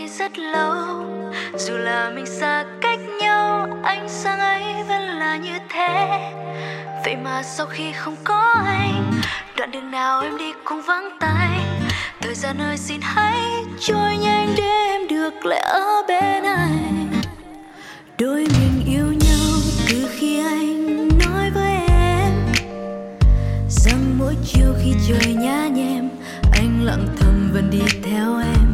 Trôi 0.01 0.09
rất 0.19 0.39
lâu. 0.39 1.05
Dù 1.59 1.77
là 1.77 2.11
mình 2.11 2.27
xa 2.27 2.65
cách 2.81 2.99
nhau, 3.21 3.69
ánh 3.83 4.09
sáng 4.09 4.39
ấy 4.39 4.63
vẫn 4.89 5.03
là 5.03 5.37
như 5.37 5.59
thế. 5.69 6.21
Vậy 7.05 7.17
mà 7.17 7.43
sau 7.43 7.67
khi 7.67 7.93
không 7.93 8.17
có 8.25 8.63
anh, 8.67 9.13
đoạn 9.57 9.71
đường 9.71 9.91
nào 9.91 10.21
em 10.21 10.39
đi 10.39 10.53
cũng 10.65 10.83
vắng 10.83 11.11
tay. 11.21 11.61
Thời 12.21 12.35
gian 12.35 12.59
ơi, 12.59 12.77
xin 12.77 13.01
hãy 13.03 13.41
trôi 13.81 14.17
nhanh 14.17 14.55
để 14.57 14.65
em 14.65 15.09
được 15.09 15.47
lại 15.47 15.61
ở 15.61 16.03
bên 16.09 16.45
anh. 16.45 17.13
Đôi 18.19 18.47
mình 18.59 18.85
yêu 18.87 19.07
nhau 19.07 19.61
từ 19.89 20.09
khi 20.19 20.39
anh 20.45 21.09
nói 21.09 21.51
với 21.55 21.73
em. 21.89 22.33
Rằng 23.69 24.19
mỗi 24.19 24.35
chiều 24.45 24.75
khi 24.85 24.95
trời 25.09 25.35
nhá 25.35 25.69
nhem, 25.69 26.09
anh 26.53 26.85
lặng 26.85 27.07
thầm 27.21 27.51
vẫn 27.53 27.71
đi 27.71 27.83
theo 28.03 28.39
em. 28.39 28.70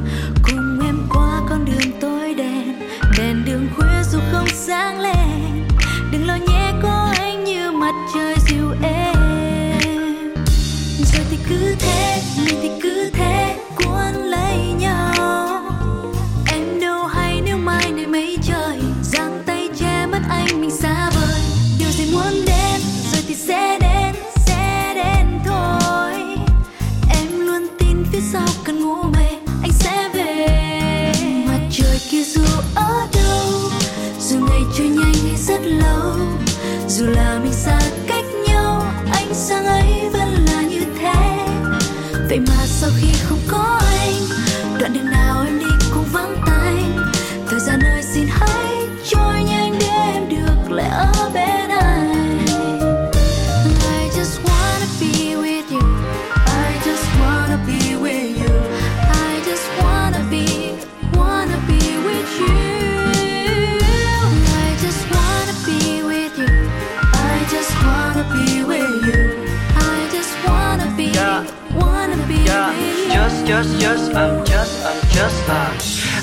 Just, 73.56 73.80
just, 73.80 74.14
I'm 74.14 74.44
just, 74.44 74.84
I'm 74.84 75.00
just 75.14 75.48
à. 75.48 75.72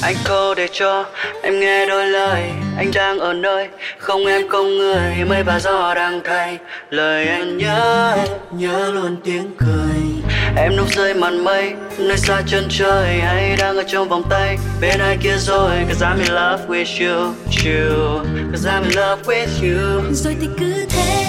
Anh 0.02 0.16
cô 0.28 0.56
để 0.56 0.68
cho 0.72 1.06
em 1.42 1.60
nghe 1.60 1.86
đôi 1.86 2.08
lời. 2.08 2.42
Anh 2.78 2.92
đang 2.94 3.20
ở 3.20 3.34
nơi 3.34 3.68
không 3.98 4.26
em 4.26 4.48
không 4.50 4.78
người. 4.78 5.26
Mây 5.28 5.44
và 5.44 5.60
gió 5.60 5.94
đang 5.94 6.22
thay. 6.24 6.58
Lời 6.90 7.28
anh 7.28 7.58
nhớ 7.58 8.14
em 8.18 8.28
Nhớ 8.52 8.92
luôn 8.94 9.18
tiếng 9.24 9.52
cười. 9.58 10.34
Em 10.58 10.76
núp 10.78 10.90
rơi 10.90 11.14
màn 11.14 11.44
mây 11.44 11.74
Nơi 11.98 12.18
xa 12.18 12.42
chân 12.48 12.68
trời. 12.70 13.20
Hay 13.20 13.56
đang 13.60 13.78
ở 13.78 13.84
trong 13.88 14.10
vòng 14.10 14.24
tay 14.30 14.58
Bên 14.82 15.00
ai 15.00 15.18
kia 15.24 15.38
rồi? 15.38 15.72
Cause 15.88 16.06
I'm 16.06 16.18
in 16.18 16.34
love 16.34 16.68
with 16.68 17.08
you, 17.08 17.34
you. 17.66 18.24
Cause 18.52 18.70
I'm 18.70 18.84
in 18.84 18.92
love 18.92 19.24
with 19.26 19.48
you. 19.62 20.02
Rồi 20.12 20.36
thì 20.42 20.48
cứ 20.60 20.86
thế 20.90 21.26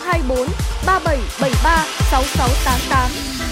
024 0.00 0.46
3773 0.86 1.86
6688. 2.10 3.49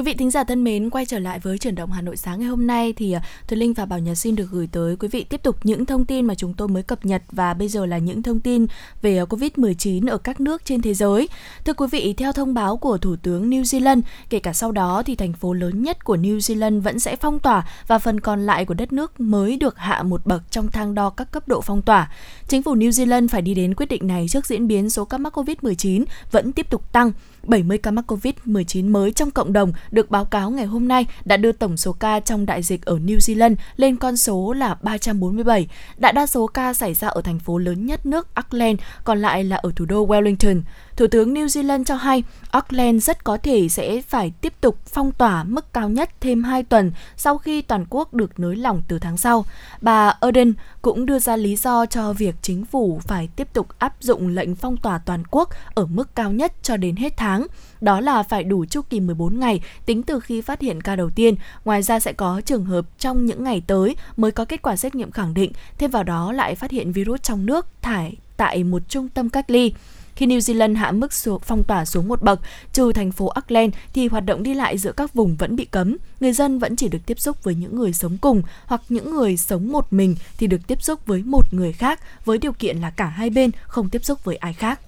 Quý 0.00 0.04
vị 0.04 0.14
thính 0.14 0.30
giả 0.30 0.44
thân 0.44 0.64
mến, 0.64 0.90
quay 0.90 1.06
trở 1.06 1.18
lại 1.18 1.38
với 1.38 1.58
chuyển 1.58 1.74
động 1.74 1.92
Hà 1.92 2.02
Nội 2.02 2.16
sáng 2.16 2.40
ngày 2.40 2.48
hôm 2.48 2.66
nay 2.66 2.92
thì 2.92 3.12
à, 3.12 3.22
Thùy 3.48 3.58
Linh 3.58 3.74
và 3.74 3.86
Bảo 3.86 3.98
Nhật 3.98 4.18
xin 4.18 4.36
được 4.36 4.46
gửi 4.50 4.68
tới 4.72 4.96
quý 4.96 5.08
vị 5.08 5.24
tiếp 5.24 5.42
tục 5.42 5.56
những 5.62 5.86
thông 5.86 6.04
tin 6.04 6.26
mà 6.26 6.34
chúng 6.34 6.54
tôi 6.54 6.68
mới 6.68 6.82
cập 6.82 7.06
nhật 7.06 7.22
và 7.32 7.54
bây 7.54 7.68
giờ 7.68 7.86
là 7.86 7.98
những 7.98 8.22
thông 8.22 8.40
tin 8.40 8.66
về 9.02 9.18
à, 9.18 9.24
Covid-19 9.24 10.10
ở 10.10 10.18
các 10.18 10.40
nước 10.40 10.64
trên 10.64 10.82
thế 10.82 10.94
giới. 10.94 11.28
Thưa 11.64 11.72
quý 11.72 11.86
vị, 11.90 12.14
theo 12.16 12.32
thông 12.32 12.54
báo 12.54 12.76
của 12.76 12.98
Thủ 12.98 13.16
tướng 13.16 13.50
New 13.50 13.62
Zealand, 13.62 14.00
kể 14.30 14.38
cả 14.38 14.52
sau 14.52 14.72
đó 14.72 15.02
thì 15.06 15.16
thành 15.16 15.32
phố 15.32 15.52
lớn 15.52 15.82
nhất 15.82 16.04
của 16.04 16.16
New 16.16 16.38
Zealand 16.38 16.80
vẫn 16.80 16.98
sẽ 16.98 17.16
phong 17.16 17.38
tỏa 17.38 17.68
và 17.86 17.98
phần 17.98 18.20
còn 18.20 18.46
lại 18.46 18.64
của 18.64 18.74
đất 18.74 18.92
nước 18.92 19.20
mới 19.20 19.56
được 19.56 19.78
hạ 19.78 20.02
một 20.02 20.26
bậc 20.26 20.42
trong 20.50 20.70
thang 20.70 20.94
đo 20.94 21.10
các 21.10 21.32
cấp 21.32 21.48
độ 21.48 21.60
phong 21.60 21.82
tỏa. 21.82 22.12
Chính 22.48 22.62
phủ 22.62 22.74
New 22.74 22.90
Zealand 22.90 23.28
phải 23.28 23.42
đi 23.42 23.54
đến 23.54 23.74
quyết 23.74 23.86
định 23.86 24.06
này 24.06 24.26
trước 24.28 24.46
diễn 24.46 24.68
biến 24.68 24.90
số 24.90 25.04
ca 25.04 25.18
mắc 25.18 25.38
Covid-19 25.38 26.04
vẫn 26.30 26.52
tiếp 26.52 26.70
tục 26.70 26.92
tăng. 26.92 27.12
70 27.42 27.78
ca 27.78 27.90
mắc 27.90 28.04
Covid-19 28.12 28.90
mới 28.90 29.12
trong 29.12 29.30
cộng 29.30 29.52
đồng 29.52 29.72
được 29.90 30.10
báo 30.10 30.24
cáo 30.24 30.50
ngày 30.50 30.66
hôm 30.66 30.88
nay 30.88 31.06
đã 31.24 31.36
đưa 31.36 31.52
tổng 31.52 31.76
số 31.76 31.92
ca 31.92 32.20
trong 32.20 32.46
đại 32.46 32.62
dịch 32.62 32.84
ở 32.84 32.98
New 32.98 33.18
Zealand 33.18 33.54
lên 33.76 33.96
con 33.96 34.16
số 34.16 34.52
là 34.52 34.76
347. 34.82 35.68
Đại 35.96 36.12
đa 36.12 36.26
số 36.26 36.46
ca 36.46 36.74
xảy 36.74 36.94
ra 36.94 37.08
ở 37.08 37.22
thành 37.22 37.38
phố 37.38 37.58
lớn 37.58 37.86
nhất 37.86 38.06
nước 38.06 38.34
Auckland, 38.34 38.80
còn 39.04 39.18
lại 39.18 39.44
là 39.44 39.56
ở 39.56 39.72
thủ 39.76 39.84
đô 39.84 40.06
Wellington. 40.06 40.60
Thủ 40.96 41.06
tướng 41.06 41.34
New 41.34 41.46
Zealand 41.46 41.84
cho 41.84 41.94
hay 41.94 42.22
Auckland 42.50 43.04
rất 43.04 43.24
có 43.24 43.36
thể 43.36 43.68
sẽ 43.68 44.02
phải 44.02 44.32
tiếp 44.40 44.52
tục 44.60 44.78
phong 44.86 45.12
tỏa 45.12 45.44
mức 45.44 45.72
cao 45.72 45.88
nhất 45.88 46.10
thêm 46.20 46.42
2 46.42 46.62
tuần 46.62 46.92
sau 47.16 47.38
khi 47.38 47.62
toàn 47.62 47.84
quốc 47.90 48.14
được 48.14 48.40
nới 48.40 48.56
lỏng 48.56 48.82
từ 48.88 48.98
tháng 48.98 49.16
sau. 49.16 49.44
Bà 49.80 50.08
Ardern 50.08 50.52
cũng 50.82 51.06
đưa 51.06 51.18
ra 51.18 51.36
lý 51.36 51.56
do 51.56 51.86
cho 51.86 52.12
việc 52.12 52.34
chính 52.42 52.64
phủ 52.64 53.00
phải 53.06 53.28
tiếp 53.36 53.48
tục 53.52 53.68
áp 53.78 53.94
dụng 54.00 54.28
lệnh 54.28 54.54
phong 54.54 54.76
tỏa 54.76 54.98
toàn 54.98 55.22
quốc 55.30 55.48
ở 55.74 55.86
mức 55.86 56.14
cao 56.14 56.32
nhất 56.32 56.52
cho 56.62 56.76
đến 56.76 56.96
hết 56.96 57.16
tháng. 57.16 57.46
Đó 57.80 58.00
là 58.00 58.22
phải 58.22 58.44
đủ 58.44 58.64
chu 58.64 58.82
kỳ 58.82 59.00
14 59.00 59.40
ngày 59.40 59.60
tính 59.86 60.02
từ 60.02 60.20
khi 60.20 60.40
phát 60.40 60.60
hiện 60.60 60.80
ca 60.80 60.96
đầu 60.96 61.10
tiên. 61.10 61.34
Ngoài 61.64 61.82
ra 61.82 62.00
sẽ 62.00 62.12
có 62.12 62.40
trường 62.40 62.64
hợp 62.64 62.98
trong 62.98 63.26
những 63.26 63.44
ngày 63.44 63.62
tới 63.66 63.96
mới 64.16 64.30
có 64.30 64.44
kết 64.44 64.62
quả 64.62 64.76
xét 64.76 64.94
nghiệm 64.94 65.10
khẳng 65.10 65.34
định, 65.34 65.52
thêm 65.78 65.90
vào 65.90 66.02
đó 66.02 66.32
lại 66.32 66.54
phát 66.54 66.70
hiện 66.70 66.92
virus 66.92 67.22
trong 67.22 67.46
nước 67.46 67.66
thải 67.82 68.16
tại 68.36 68.64
một 68.64 68.82
trung 68.88 69.08
tâm 69.08 69.28
cách 69.28 69.50
ly. 69.50 69.72
Khi 70.20 70.26
New 70.26 70.38
Zealand 70.38 70.76
hạ 70.76 70.92
mức 70.92 71.12
phong 71.42 71.64
tỏa 71.64 71.84
xuống 71.84 72.08
một 72.08 72.22
bậc, 72.22 72.40
trừ 72.72 72.92
thành 72.92 73.12
phố 73.12 73.28
Auckland 73.28 73.74
thì 73.92 74.08
hoạt 74.08 74.24
động 74.24 74.42
đi 74.42 74.54
lại 74.54 74.78
giữa 74.78 74.92
các 74.92 75.14
vùng 75.14 75.36
vẫn 75.36 75.56
bị 75.56 75.64
cấm. 75.64 75.96
Người 76.20 76.32
dân 76.32 76.58
vẫn 76.58 76.76
chỉ 76.76 76.88
được 76.88 76.98
tiếp 77.06 77.20
xúc 77.20 77.44
với 77.44 77.54
những 77.54 77.76
người 77.76 77.92
sống 77.92 78.18
cùng 78.18 78.42
hoặc 78.66 78.82
những 78.88 79.10
người 79.10 79.36
sống 79.36 79.72
một 79.72 79.92
mình 79.92 80.16
thì 80.38 80.46
được 80.46 80.66
tiếp 80.66 80.82
xúc 80.82 81.06
với 81.06 81.22
một 81.22 81.54
người 81.54 81.72
khác 81.72 82.00
với 82.24 82.38
điều 82.38 82.52
kiện 82.52 82.76
là 82.78 82.90
cả 82.90 83.06
hai 83.06 83.30
bên 83.30 83.50
không 83.62 83.88
tiếp 83.88 84.04
xúc 84.04 84.24
với 84.24 84.36
ai 84.36 84.52
khác. 84.52 84.80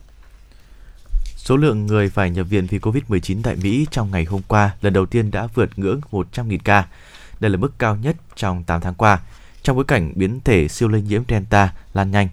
Số 1.36 1.56
lượng 1.56 1.86
người 1.86 2.08
phải 2.08 2.30
nhập 2.30 2.46
viện 2.50 2.66
vì 2.66 2.78
Covid-19 2.78 3.42
tại 3.42 3.56
Mỹ 3.56 3.86
trong 3.90 4.10
ngày 4.10 4.24
hôm 4.24 4.40
qua 4.48 4.74
lần 4.80 4.92
đầu 4.92 5.06
tiên 5.06 5.30
đã 5.30 5.48
vượt 5.54 5.70
ngưỡng 5.76 6.00
100.000 6.10 6.58
ca. 6.64 6.86
Đây 7.40 7.50
là 7.50 7.56
mức 7.56 7.78
cao 7.78 7.96
nhất 7.96 8.16
trong 8.36 8.64
8 8.64 8.80
tháng 8.80 8.94
qua, 8.94 9.20
trong 9.62 9.76
bối 9.76 9.84
cảnh 9.84 10.12
biến 10.14 10.40
thể 10.44 10.68
siêu 10.68 10.88
lây 10.88 11.02
nhiễm 11.02 11.22
Delta 11.28 11.72
lan 11.94 12.10
nhanh. 12.10 12.28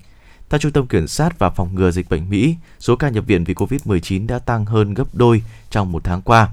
Theo 0.49 0.59
Trung 0.59 0.71
tâm 0.71 0.87
Kiểm 0.87 1.07
soát 1.07 1.39
và 1.39 1.49
Phòng 1.49 1.75
ngừa 1.75 1.91
Dịch 1.91 2.09
bệnh 2.09 2.29
Mỹ, 2.29 2.55
số 2.79 2.95
ca 2.95 3.09
nhập 3.09 3.25
viện 3.27 3.43
vì 3.43 3.53
Covid-19 3.53 4.27
đã 4.27 4.39
tăng 4.39 4.65
hơn 4.65 4.93
gấp 4.93 5.03
đôi 5.13 5.41
trong 5.69 5.91
một 5.91 6.03
tháng 6.03 6.21
qua. 6.21 6.49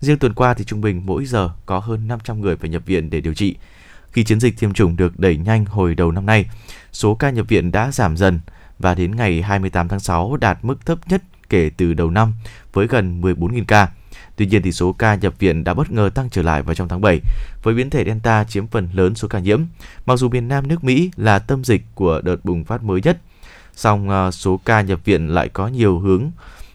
Riêng 0.00 0.18
tuần 0.18 0.34
qua 0.34 0.54
thì 0.54 0.64
trung 0.64 0.80
bình 0.80 1.02
mỗi 1.04 1.24
giờ 1.26 1.50
có 1.66 1.78
hơn 1.78 2.08
500 2.08 2.40
người 2.40 2.56
phải 2.56 2.70
nhập 2.70 2.82
viện 2.86 3.10
để 3.10 3.20
điều 3.20 3.34
trị. 3.34 3.56
Khi 4.12 4.24
chiến 4.24 4.40
dịch 4.40 4.58
tiêm 4.60 4.72
chủng 4.72 4.96
được 4.96 5.18
đẩy 5.18 5.36
nhanh 5.36 5.64
hồi 5.64 5.94
đầu 5.94 6.12
năm 6.12 6.26
nay, 6.26 6.46
số 6.92 7.14
ca 7.14 7.30
nhập 7.30 7.48
viện 7.48 7.72
đã 7.72 7.90
giảm 7.92 8.16
dần 8.16 8.40
và 8.78 8.94
đến 8.94 9.16
ngày 9.16 9.42
28 9.42 9.88
tháng 9.88 10.00
6 10.00 10.36
đạt 10.36 10.58
mức 10.62 10.86
thấp 10.86 10.98
nhất 11.08 11.22
kể 11.48 11.70
từ 11.76 11.94
đầu 11.94 12.10
năm 12.10 12.32
với 12.72 12.86
gần 12.86 13.20
14.000 13.20 13.64
ca. 13.68 13.88
Tuy 14.36 14.46
nhiên 14.46 14.62
thì 14.62 14.72
số 14.72 14.92
ca 14.92 15.14
nhập 15.14 15.34
viện 15.38 15.64
đã 15.64 15.74
bất 15.74 15.90
ngờ 15.90 16.10
tăng 16.14 16.30
trở 16.30 16.42
lại 16.42 16.62
vào 16.62 16.74
trong 16.74 16.88
tháng 16.88 17.00
7 17.00 17.20
với 17.62 17.74
biến 17.74 17.90
thể 17.90 18.04
Delta 18.04 18.44
chiếm 18.44 18.66
phần 18.66 18.88
lớn 18.92 19.14
số 19.14 19.28
ca 19.28 19.38
nhiễm. 19.38 19.62
Mặc 20.06 20.16
dù 20.16 20.28
miền 20.28 20.48
Nam 20.48 20.68
nước 20.68 20.84
Mỹ 20.84 21.10
là 21.16 21.38
tâm 21.38 21.64
dịch 21.64 21.82
của 21.94 22.20
đợt 22.24 22.44
bùng 22.44 22.64
phát 22.64 22.82
mới 22.82 23.00
nhất, 23.04 23.18
song 23.74 24.08
ờ, 24.08 24.30
số 24.30 24.60
ca 24.64 24.80
nhập 24.80 25.00
viện 25.04 25.28
lại 25.28 25.48
có 25.48 25.68
nhiều 25.68 25.98
hướng 25.98 26.30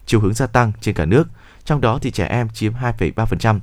chiều 0.06 0.20
hướng 0.20 0.34
gia 0.34 0.46
tăng 0.46 0.72
trên 0.80 0.94
cả 0.94 1.04
nước, 1.04 1.28
trong 1.64 1.80
đó 1.80 1.98
thì 2.02 2.10
trẻ 2.10 2.26
em 2.26 2.48
chiếm 2.48 2.72
2,3%. 2.72 3.60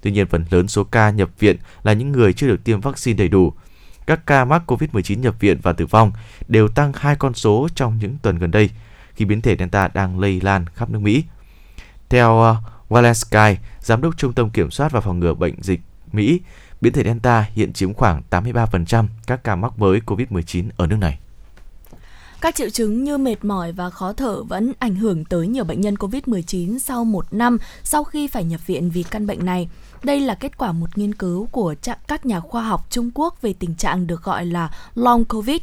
Tuy 0.00 0.10
nhiên 0.10 0.26
phần 0.26 0.44
lớn 0.50 0.68
số 0.68 0.84
ca 0.84 1.10
nhập 1.10 1.30
viện 1.38 1.56
là 1.82 1.92
những 1.92 2.12
người 2.12 2.32
chưa 2.32 2.46
được 2.46 2.64
tiêm 2.64 2.80
vaccine 2.80 3.16
đầy 3.18 3.28
đủ. 3.28 3.52
Các 4.06 4.26
ca 4.26 4.44
mắc 4.44 4.62
COVID-19 4.66 5.20
nhập 5.20 5.34
viện 5.40 5.58
và 5.62 5.72
tử 5.72 5.86
vong 5.86 6.12
đều 6.48 6.68
tăng 6.68 6.92
hai 6.96 7.16
con 7.16 7.34
số 7.34 7.68
trong 7.74 7.98
những 7.98 8.16
tuần 8.22 8.38
gần 8.38 8.50
đây 8.50 8.70
khi 9.14 9.24
biến 9.24 9.40
thể 9.40 9.56
Delta 9.56 9.88
đang 9.88 10.20
lây 10.20 10.40
lan 10.40 10.64
khắp 10.74 10.90
nước 10.90 10.98
Mỹ. 10.98 11.24
Theo 12.08 12.40
ờ, 12.40 12.56
Wallace 12.88 13.12
Sky, 13.12 13.60
giám 13.80 14.02
đốc 14.02 14.16
Trung 14.16 14.32
tâm 14.32 14.50
Kiểm 14.50 14.70
soát 14.70 14.92
và 14.92 15.00
Phòng 15.00 15.20
ngừa 15.20 15.34
Bệnh 15.34 15.62
dịch 15.62 15.80
Mỹ, 16.12 16.40
biến 16.80 16.92
thể 16.92 17.04
Delta 17.04 17.46
hiện 17.54 17.72
chiếm 17.72 17.94
khoảng 17.94 18.22
83% 18.30 19.06
các 19.26 19.44
ca 19.44 19.56
mắc 19.56 19.78
mới 19.78 20.00
COVID-19 20.06 20.68
ở 20.76 20.86
nước 20.86 20.96
này. 21.00 21.18
Các 22.40 22.54
triệu 22.54 22.70
chứng 22.70 23.04
như 23.04 23.18
mệt 23.18 23.44
mỏi 23.44 23.72
và 23.72 23.90
khó 23.90 24.12
thở 24.12 24.42
vẫn 24.42 24.72
ảnh 24.78 24.94
hưởng 24.94 25.24
tới 25.24 25.46
nhiều 25.46 25.64
bệnh 25.64 25.80
nhân 25.80 25.94
COVID-19 25.94 26.78
sau 26.78 27.04
một 27.04 27.26
năm 27.30 27.58
sau 27.82 28.04
khi 28.04 28.26
phải 28.26 28.44
nhập 28.44 28.66
viện 28.66 28.90
vì 28.90 29.02
căn 29.02 29.26
bệnh 29.26 29.44
này. 29.44 29.68
Đây 30.02 30.20
là 30.20 30.34
kết 30.34 30.58
quả 30.58 30.72
một 30.72 30.98
nghiên 30.98 31.14
cứu 31.14 31.46
của 31.46 31.74
các 32.08 32.26
nhà 32.26 32.40
khoa 32.40 32.62
học 32.62 32.86
Trung 32.90 33.10
Quốc 33.14 33.42
về 33.42 33.52
tình 33.52 33.74
trạng 33.74 34.06
được 34.06 34.22
gọi 34.22 34.46
là 34.46 34.70
Long 34.94 35.24
COVID, 35.24 35.58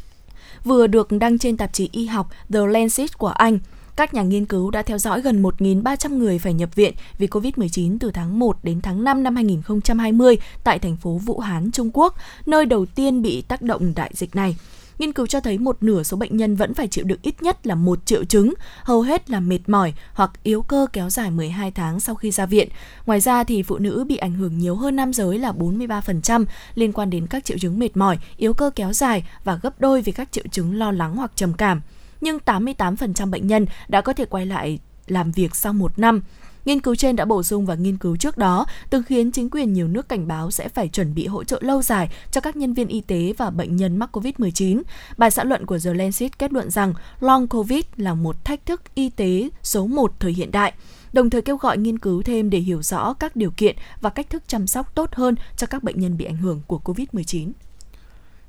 vừa 0.63 0.88
được 0.88 1.11
đăng 1.11 1.39
trên 1.39 1.57
tạp 1.57 1.73
chí 1.73 1.89
y 1.91 2.05
học 2.05 2.30
The 2.53 2.59
Lancet 2.69 3.17
của 3.17 3.28
Anh. 3.28 3.59
Các 3.95 4.13
nhà 4.13 4.21
nghiên 4.21 4.45
cứu 4.45 4.71
đã 4.71 4.82
theo 4.82 4.97
dõi 4.97 5.21
gần 5.21 5.43
1.300 5.43 6.17
người 6.17 6.39
phải 6.39 6.53
nhập 6.53 6.76
viện 6.76 6.93
vì 7.17 7.28
COVID-19 7.28 7.97
từ 7.99 8.11
tháng 8.11 8.39
1 8.39 8.57
đến 8.63 8.82
tháng 8.82 9.03
5 9.03 9.23
năm 9.23 9.36
2020 9.36 10.38
tại 10.63 10.80
thành 10.80 10.97
phố 10.97 11.17
Vũ 11.17 11.39
Hán, 11.39 11.71
Trung 11.71 11.89
Quốc, 11.93 12.15
nơi 12.45 12.65
đầu 12.65 12.86
tiên 12.86 13.21
bị 13.21 13.41
tác 13.41 13.61
động 13.61 13.93
đại 13.95 14.11
dịch 14.13 14.36
này. 14.36 14.55
Nghiên 15.00 15.14
cứu 15.14 15.28
cho 15.28 15.39
thấy 15.39 15.58
một 15.58 15.84
nửa 15.84 16.04
số 16.04 16.18
bệnh 16.18 16.38
nhân 16.38 16.56
vẫn 16.56 16.74
phải 16.74 16.88
chịu 16.88 17.06
đựng 17.06 17.20
ít 17.22 17.41
nhất 17.41 17.68
là 17.68 17.76
một 17.76 18.06
triệu 18.06 18.24
chứng, 18.24 18.54
hầu 18.84 19.02
hết 19.02 19.30
là 19.30 19.39
mệt 19.39 19.60
mỏi 19.68 19.93
hoặc 20.14 20.32
yếu 20.43 20.62
cơ 20.62 20.88
kéo 20.93 21.10
dài 21.10 21.32
12 21.32 21.72
tháng 21.72 22.00
sau 22.00 22.16
khi 22.16 22.32
ra 22.32 22.46
viện. 22.46 22.70
Ngoài 23.06 23.20
ra 23.20 23.43
thì 23.43 23.64
phụ 23.64 23.78
nữ 23.78 24.06
bị 24.08 24.18
ảnh 24.18 24.34
hưởng 24.34 24.58
nhiều 24.58 24.76
hơn 24.76 24.96
nam 24.96 25.14
giới 25.14 25.39
là 25.39 25.52
43% 25.52 26.46
liên 26.76 26.93
quan 26.93 27.10
đến 27.10 27.28
các 27.28 27.46
triệu 27.46 27.58
chứng 27.58 27.80
mệt 27.80 27.98
mỏi, 27.98 28.18
yếu 28.38 28.54
cơ 28.54 28.72
kéo 28.76 28.93
dài 28.93 29.28
và 29.43 29.60
gấp 29.64 29.82
đôi 29.82 30.02
về 30.02 30.12
các 30.12 30.32
triệu 30.32 30.46
chứng 30.52 30.76
lo 30.76 30.91
lắng 30.91 31.16
hoặc 31.16 31.32
trầm 31.36 31.54
cảm. 31.54 31.82
Nhưng 32.22 32.38
88% 32.46 33.30
bệnh 33.30 33.48
nhân 33.48 33.66
đã 33.88 34.02
có 34.02 34.14
thể 34.14 34.26
quay 34.26 34.46
lại 34.46 34.80
làm 35.08 35.32
việc 35.32 35.56
sau 35.56 35.74
một 35.74 36.00
năm. 36.00 36.22
Nghiên 36.66 36.80
cứu 36.80 36.95
trên 36.95 37.16
đã 37.16 37.26
bổ 37.26 37.43
sung 37.43 37.66
vào 37.66 37.78
nghiên 37.78 37.97
cứu 37.97 38.16
trước 38.16 38.38
đó, 38.38 38.66
từng 38.89 39.03
khiến 39.03 39.32
chính 39.32 39.49
quyền 39.49 39.74
nhiều 39.74 39.88
nước 39.88 40.09
cảnh 40.09 40.28
báo 40.28 40.51
sẽ 40.51 40.70
phải 40.70 40.88
chuẩn 40.88 41.16
bị 41.16 41.28
hỗ 41.28 41.43
trợ 41.43 41.59
lâu 41.61 41.82
dài 41.82 42.09
cho 42.32 42.41
các 42.41 42.55
nhân 42.55 42.74
viên 42.74 42.88
y 42.88 43.01
tế 43.01 43.34
và 43.38 43.49
bệnh 43.49 43.76
nhân 43.76 43.97
mắc 43.97 44.18
COVID-19. 44.18 44.82
Bài 45.18 45.32
xã 45.32 45.43
luận 45.43 45.66
của 45.66 45.78
The 45.84 45.93
Lancet 45.93 46.39
kết 46.39 46.53
luận 46.53 46.72
rằng 46.72 46.93
Long 47.20 47.47
COVID 47.47 47.84
là 47.97 48.13
một 48.13 48.45
thách 48.45 48.66
thức 48.66 48.82
y 48.95 49.09
tế 49.09 49.49
số 49.63 49.88
1 49.88 50.20
thời 50.20 50.32
hiện 50.32 50.51
đại 50.51 50.74
đồng 51.13 51.30
thời 51.30 51.41
kêu 51.41 51.57
gọi 51.57 51.78
nghiên 51.78 51.99
cứu 51.99 52.22
thêm 52.22 52.49
để 52.49 52.59
hiểu 52.59 52.82
rõ 52.82 53.13
các 53.13 53.36
điều 53.36 53.51
kiện 53.57 53.76
và 54.01 54.09
cách 54.09 54.30
thức 54.30 54.43
chăm 54.47 54.68
sóc 54.68 54.95
tốt 54.95 55.09
hơn 55.13 55.36
cho 55.57 55.68
các 55.68 55.84
bệnh 55.84 55.99
nhân 55.99 56.18
bị 56.18 56.26
ảnh 56.26 56.38
hưởng 56.38 56.61
của 56.68 56.82
COVID-19. 56.84 57.51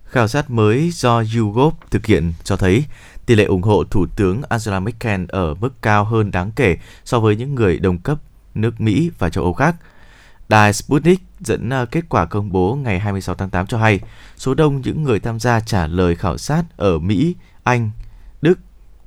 Khảo 0.07 0.29
sát 0.29 0.51
mới 0.51 0.91
do 0.91 1.23
YouGov 1.37 1.75
thực 1.91 2.07
hiện 2.07 2.33
cho 2.45 2.57
thấy 2.57 2.85
tỷ 3.27 3.35
lệ 3.35 3.45
ủng 3.45 3.63
hộ 3.63 3.85
Thủ 3.85 4.07
tướng 4.17 4.43
Angela 4.49 4.81
Merkel 4.81 5.25
ở 5.29 5.55
mức 5.55 5.83
cao 5.83 6.05
hơn 6.05 6.31
đáng 6.31 6.51
kể 6.57 6.77
so 7.05 7.21
với 7.21 7.37
những 7.37 7.55
người 7.55 7.79
đồng 7.79 7.99
cấp 7.99 8.19
nước 8.55 8.81
Mỹ 8.81 9.11
và 9.19 9.31
châu 9.31 9.45
Âu 9.45 9.53
khác. 9.53 9.77
Đài 10.49 10.73
Sputnik 10.73 11.21
dẫn 11.41 11.71
à, 11.71 11.85
kết 11.85 12.05
quả 12.09 12.27
công 12.27 12.53
bố 12.53 12.75
ngày 12.75 12.99
26 12.99 13.35
tháng 13.35 13.51
8 13.51 13.67
cho 13.67 13.79
hay, 13.79 14.01
số 14.37 14.55
đông 14.55 14.81
những 14.81 15.03
người 15.03 15.21
tham 15.21 15.41
gia 15.41 15.61
trả 15.61 15.87
lời 15.87 16.17
khảo 16.17 16.39
sát 16.39 16.63
ở 16.77 16.99
Mỹ, 16.99 17.35
Anh, 17.63 17.91
Đức, 18.43 18.59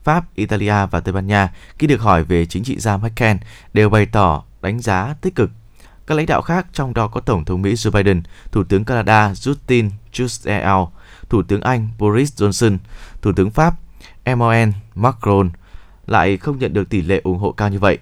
Pháp, 0.03 0.35
Italia 0.35 0.85
và 0.91 0.99
Tây 0.99 1.13
Ban 1.13 1.27
Nha 1.27 1.53
khi 1.77 1.87
được 1.87 2.01
hỏi 2.01 2.23
về 2.23 2.45
chính 2.45 2.63
trị 2.63 2.79
gia 2.79 2.97
Merkel 2.97 3.37
đều 3.73 3.89
bày 3.89 4.05
tỏ 4.05 4.43
đánh 4.61 4.79
giá 4.79 5.15
tích 5.21 5.35
cực. 5.35 5.51
Các 6.09 6.15
lãnh 6.15 6.25
đạo 6.25 6.41
khác 6.41 6.67
trong 6.73 6.93
đó 6.93 7.07
có 7.07 7.21
Tổng 7.21 7.45
thống 7.45 7.61
Mỹ 7.61 7.73
Joe 7.73 7.91
Biden, 7.91 8.21
Thủ 8.51 8.63
tướng 8.63 8.85
Canada 8.85 9.31
Justin 9.31 9.89
Trudeau, 10.11 10.91
Thủ 11.29 11.43
tướng 11.43 11.61
Anh 11.61 11.89
Boris 11.97 12.41
Johnson, 12.41 12.77
Thủ 13.21 13.31
tướng 13.35 13.51
Pháp 13.51 13.73
Emmanuel 14.23 14.69
Macron 14.95 15.49
lại 16.07 16.37
không 16.37 16.59
nhận 16.59 16.73
được 16.73 16.89
tỷ 16.89 17.01
lệ 17.01 17.21
ủng 17.23 17.37
hộ 17.37 17.51
cao 17.51 17.69
như 17.69 17.79
vậy. 17.79 17.97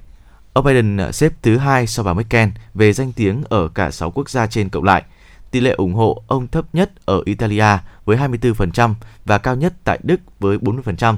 Ông 0.53 0.66
Biden 0.66 0.99
xếp 1.14 1.34
thứ 1.41 1.58
hai 1.58 1.88
sau 1.88 2.05
bà 2.05 2.14
Merkel 2.14 2.49
về 2.74 2.93
danh 2.93 3.12
tiếng 3.12 3.43
ở 3.49 3.68
cả 3.68 3.91
6 3.91 4.12
quốc 4.12 4.30
gia 4.30 4.47
trên 4.47 4.70
cộng 4.70 4.84
lại. 4.84 5.03
Tỷ 5.51 5.60
lệ 5.60 5.72
ủng 5.72 5.93
hộ 5.93 6.24
ông 6.28 6.47
thấp 6.47 6.66
nhất 6.74 6.91
ở 7.05 7.22
Italia 7.26 7.78
với 8.05 8.18
24% 8.18 8.93
và 9.26 9.38
cao 9.38 9.55
nhất 9.55 9.74
tại 9.84 9.99
Đức 10.03 10.20
với 10.39 10.58
40%. 10.58 11.16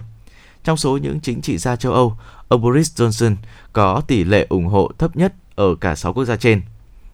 Trong 0.63 0.77
số 0.77 0.97
những 0.97 1.19
chính 1.19 1.41
trị 1.41 1.57
gia 1.57 1.75
châu 1.75 1.93
Âu, 1.93 2.17
ông 2.47 2.61
Boris 2.61 3.01
Johnson 3.01 3.35
có 3.73 4.01
tỷ 4.07 4.23
lệ 4.23 4.45
ủng 4.49 4.65
hộ 4.65 4.91
thấp 4.97 5.15
nhất 5.15 5.33
ở 5.55 5.75
cả 5.75 5.95
6 5.95 6.13
quốc 6.13 6.25
gia 6.25 6.35
trên. 6.35 6.61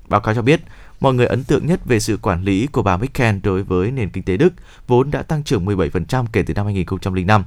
Báo 0.08 0.22
cáo 0.22 0.36
cho 0.36 0.42
biết, 0.42 0.62
mọi 1.00 1.14
người 1.14 1.26
ấn 1.26 1.44
tượng 1.44 1.68
nhất 1.68 1.86
về 1.86 2.00
sự 2.00 2.18
quản 2.18 2.44
lý 2.44 2.68
của 2.68 2.82
bà 2.82 2.98
Merkel 2.98 3.36
đối 3.44 3.64
với 3.64 3.92
nền 3.92 4.10
kinh 4.10 4.24
tế 4.24 4.38
Đức, 4.38 4.54
vốn 4.88 5.12
đã 5.12 5.24
tăng 5.24 5.44
trưởng 5.44 5.66
17% 5.66 6.26
kể 6.32 6.44
từ 6.44 6.54
năm 6.54 6.66
2005. 6.66 7.44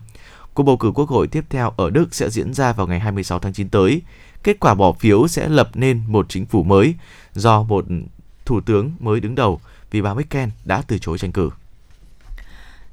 Cuộc 0.55 0.63
bầu 0.63 0.77
cử 0.77 0.93
quốc 0.95 1.09
hội 1.09 1.27
tiếp 1.27 1.45
theo 1.51 1.73
ở 1.77 1.91
Đức 1.91 2.15
sẽ 2.15 2.31
diễn 2.31 2.55
ra 2.55 2.73
vào 2.73 2.87
ngày 2.87 3.01
26 3.01 3.39
tháng 3.39 3.53
9 3.53 3.69
tới. 3.69 4.03
Kết 4.43 4.61
quả 4.61 4.75
bỏ 4.75 4.93
phiếu 4.93 5.29
sẽ 5.29 5.49
lập 5.49 5.71
nên 5.75 6.03
một 6.09 6.27
chính 6.29 6.47
phủ 6.47 6.63
mới 6.63 6.95
do 7.35 7.63
một 7.63 7.85
thủ 8.45 8.61
tướng 8.61 8.93
mới 9.01 9.21
đứng 9.21 9.35
đầu 9.35 9.61
vì 9.91 10.03
bà 10.03 10.15
Merkel 10.15 10.49
đã 10.65 10.83
từ 10.87 10.99
chối 10.99 11.19
tranh 11.19 11.33
cử. 11.33 11.51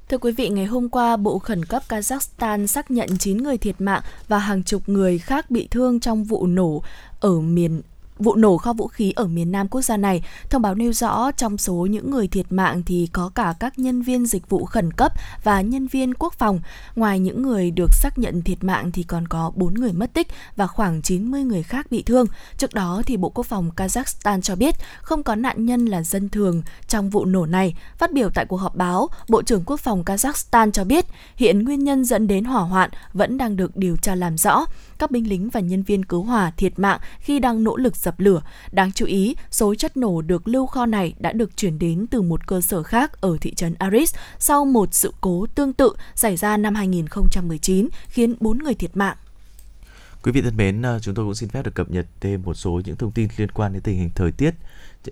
Thưa 0.10 0.18
quý 0.18 0.32
vị, 0.32 0.50
ngày 0.50 0.66
hôm 0.66 0.90
qua, 0.90 1.18
Bộ 1.18 1.40
Khẩn 1.40 1.66
cấp 1.66 1.84
Kazakhstan 1.90 2.66
xác 2.66 2.92
nhận 2.92 3.18
9 3.18 3.38
người 3.38 3.58
thiệt 3.58 3.82
mạng 3.82 4.02
và 4.28 4.40
hàng 4.40 4.64
chục 4.64 4.90
người 4.90 5.20
khác 5.20 5.52
bị 5.52 5.68
thương 5.72 6.00
trong 6.00 6.24
vụ 6.24 6.48
nổ 6.48 6.84
ở 7.20 7.40
miền 7.40 7.82
Vụ 8.20 8.36
nổ 8.36 8.58
kho 8.58 8.74
vũ 8.74 8.88
khí 8.88 9.14
ở 9.16 9.28
miền 9.28 9.52
Nam 9.52 9.68
quốc 9.68 9.82
gia 9.82 9.98
này, 9.98 10.24
thông 10.50 10.62
báo 10.62 10.76
nêu 10.76 10.94
rõ 10.94 11.32
trong 11.32 11.58
số 11.58 11.74
những 11.74 12.12
người 12.12 12.28
thiệt 12.28 12.46
mạng 12.50 12.84
thì 12.86 13.10
có 13.14 13.32
cả 13.36 13.54
các 13.60 13.80
nhân 13.80 14.02
viên 14.02 14.26
dịch 14.26 14.50
vụ 14.50 14.66
khẩn 14.66 14.92
cấp 14.92 15.12
và 15.44 15.62
nhân 15.62 15.88
viên 15.88 16.14
quốc 16.14 16.34
phòng. 16.34 16.60
Ngoài 16.96 17.20
những 17.20 17.42
người 17.42 17.72
được 17.72 17.94
xác 17.94 18.18
nhận 18.18 18.42
thiệt 18.42 18.64
mạng 18.64 18.92
thì 18.92 19.04
còn 19.04 19.28
có 19.28 19.52
4 19.56 19.74
người 19.74 19.94
mất 19.94 20.14
tích 20.14 20.28
và 20.56 20.68
khoảng 20.68 21.02
90 21.02 21.44
người 21.44 21.64
khác 21.64 21.88
bị 21.92 22.04
thương. 22.04 22.26
Trước 22.58 22.74
đó 22.74 23.02
thì 23.06 23.18
Bộ 23.18 23.30
Quốc 23.30 23.46
phòng 23.46 23.72
Kazakhstan 23.76 24.42
cho 24.42 24.56
biết 24.56 24.76
không 25.02 25.24
có 25.24 25.36
nạn 25.36 25.66
nhân 25.66 25.86
là 25.86 26.04
dân 26.04 26.30
thường 26.30 26.62
trong 26.88 27.10
vụ 27.10 27.26
nổ 27.26 27.46
này. 27.46 27.76
Phát 27.98 28.14
biểu 28.14 28.30
tại 28.30 28.46
cuộc 28.46 28.58
họp 28.58 28.76
báo, 28.76 29.10
Bộ 29.30 29.42
trưởng 29.42 29.64
Quốc 29.66 29.80
phòng 29.80 30.04
Kazakhstan 30.04 30.72
cho 30.72 30.84
biết 30.84 31.06
hiện 31.36 31.64
nguyên 31.64 31.84
nhân 31.84 32.06
dẫn 32.06 32.28
đến 32.28 32.44
hỏa 32.46 32.62
hoạn 32.62 32.90
vẫn 33.14 33.38
đang 33.38 33.56
được 33.56 33.78
điều 33.78 33.96
tra 33.96 34.16
làm 34.16 34.38
rõ 34.38 34.66
các 34.98 35.12
binh 35.12 35.30
lính 35.30 35.50
và 35.50 35.60
nhân 35.60 35.84
viên 35.84 36.06
cứu 36.06 36.24
hỏa 36.24 36.52
thiệt 36.52 36.80
mạng 36.80 37.00
khi 37.20 37.40
đang 37.40 37.64
nỗ 37.64 37.78
lực 37.78 37.96
dập 38.06 38.20
lửa. 38.20 38.42
Đáng 38.72 38.92
chú 38.92 39.06
ý, 39.06 39.36
số 39.52 39.76
chất 39.76 39.98
nổ 39.98 40.22
được 40.22 40.48
lưu 40.48 40.66
kho 40.66 40.86
này 40.86 41.14
đã 41.20 41.34
được 41.34 41.58
chuyển 41.58 41.80
đến 41.80 42.06
từ 42.12 42.22
một 42.22 42.48
cơ 42.48 42.62
sở 42.62 42.84
khác 42.84 43.22
ở 43.22 43.38
thị 43.42 43.54
trấn 43.54 43.74
Aris 43.80 44.16
sau 44.40 44.66
một 44.66 44.94
sự 44.94 45.14
cố 45.22 45.46
tương 45.56 45.74
tự 45.74 45.92
xảy 46.16 46.38
ra 46.38 46.58
năm 46.58 46.76
2019 46.76 47.88
khiến 48.08 48.36
4 48.40 48.58
người 48.58 48.74
thiệt 48.74 48.98
mạng. 48.98 49.18
Quý 50.24 50.32
vị 50.32 50.42
thân 50.42 50.58
mến, 50.58 50.82
ờ, 50.82 51.00
chúng 51.00 51.16
tôi 51.16 51.26
cũng 51.26 51.36
xin 51.36 51.50
phép 51.50 51.66
được 51.66 51.76
cập 51.76 51.92
nhật 51.92 52.06
thêm 52.20 52.42
một 52.42 52.54
số 52.54 52.82
những 52.86 52.96
thông 52.96 53.12
tin 53.12 53.28
liên 53.38 53.52
quan 53.52 53.74
đến 53.74 53.82
tình 53.82 53.98
hình 53.98 54.10
thời 54.16 54.32
tiết 54.32 54.54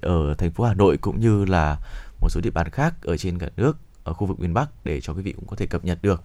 ở 0.01 0.35
thành 0.37 0.51
phố 0.51 0.63
Hà 0.63 0.73
Nội 0.73 0.97
cũng 0.97 1.19
như 1.19 1.45
là 1.45 1.77
một 2.21 2.29
số 2.29 2.41
địa 2.41 2.49
bàn 2.49 2.69
khác 2.69 2.93
ở 3.03 3.17
trên 3.17 3.39
cả 3.39 3.49
nước 3.57 3.77
ở 4.03 4.13
khu 4.13 4.27
vực 4.27 4.39
miền 4.39 4.53
Bắc 4.53 4.85
để 4.85 5.01
cho 5.01 5.13
quý 5.13 5.21
vị 5.21 5.33
cũng 5.33 5.47
có 5.47 5.55
thể 5.55 5.65
cập 5.67 5.85
nhật 5.85 5.99
được. 6.01 6.23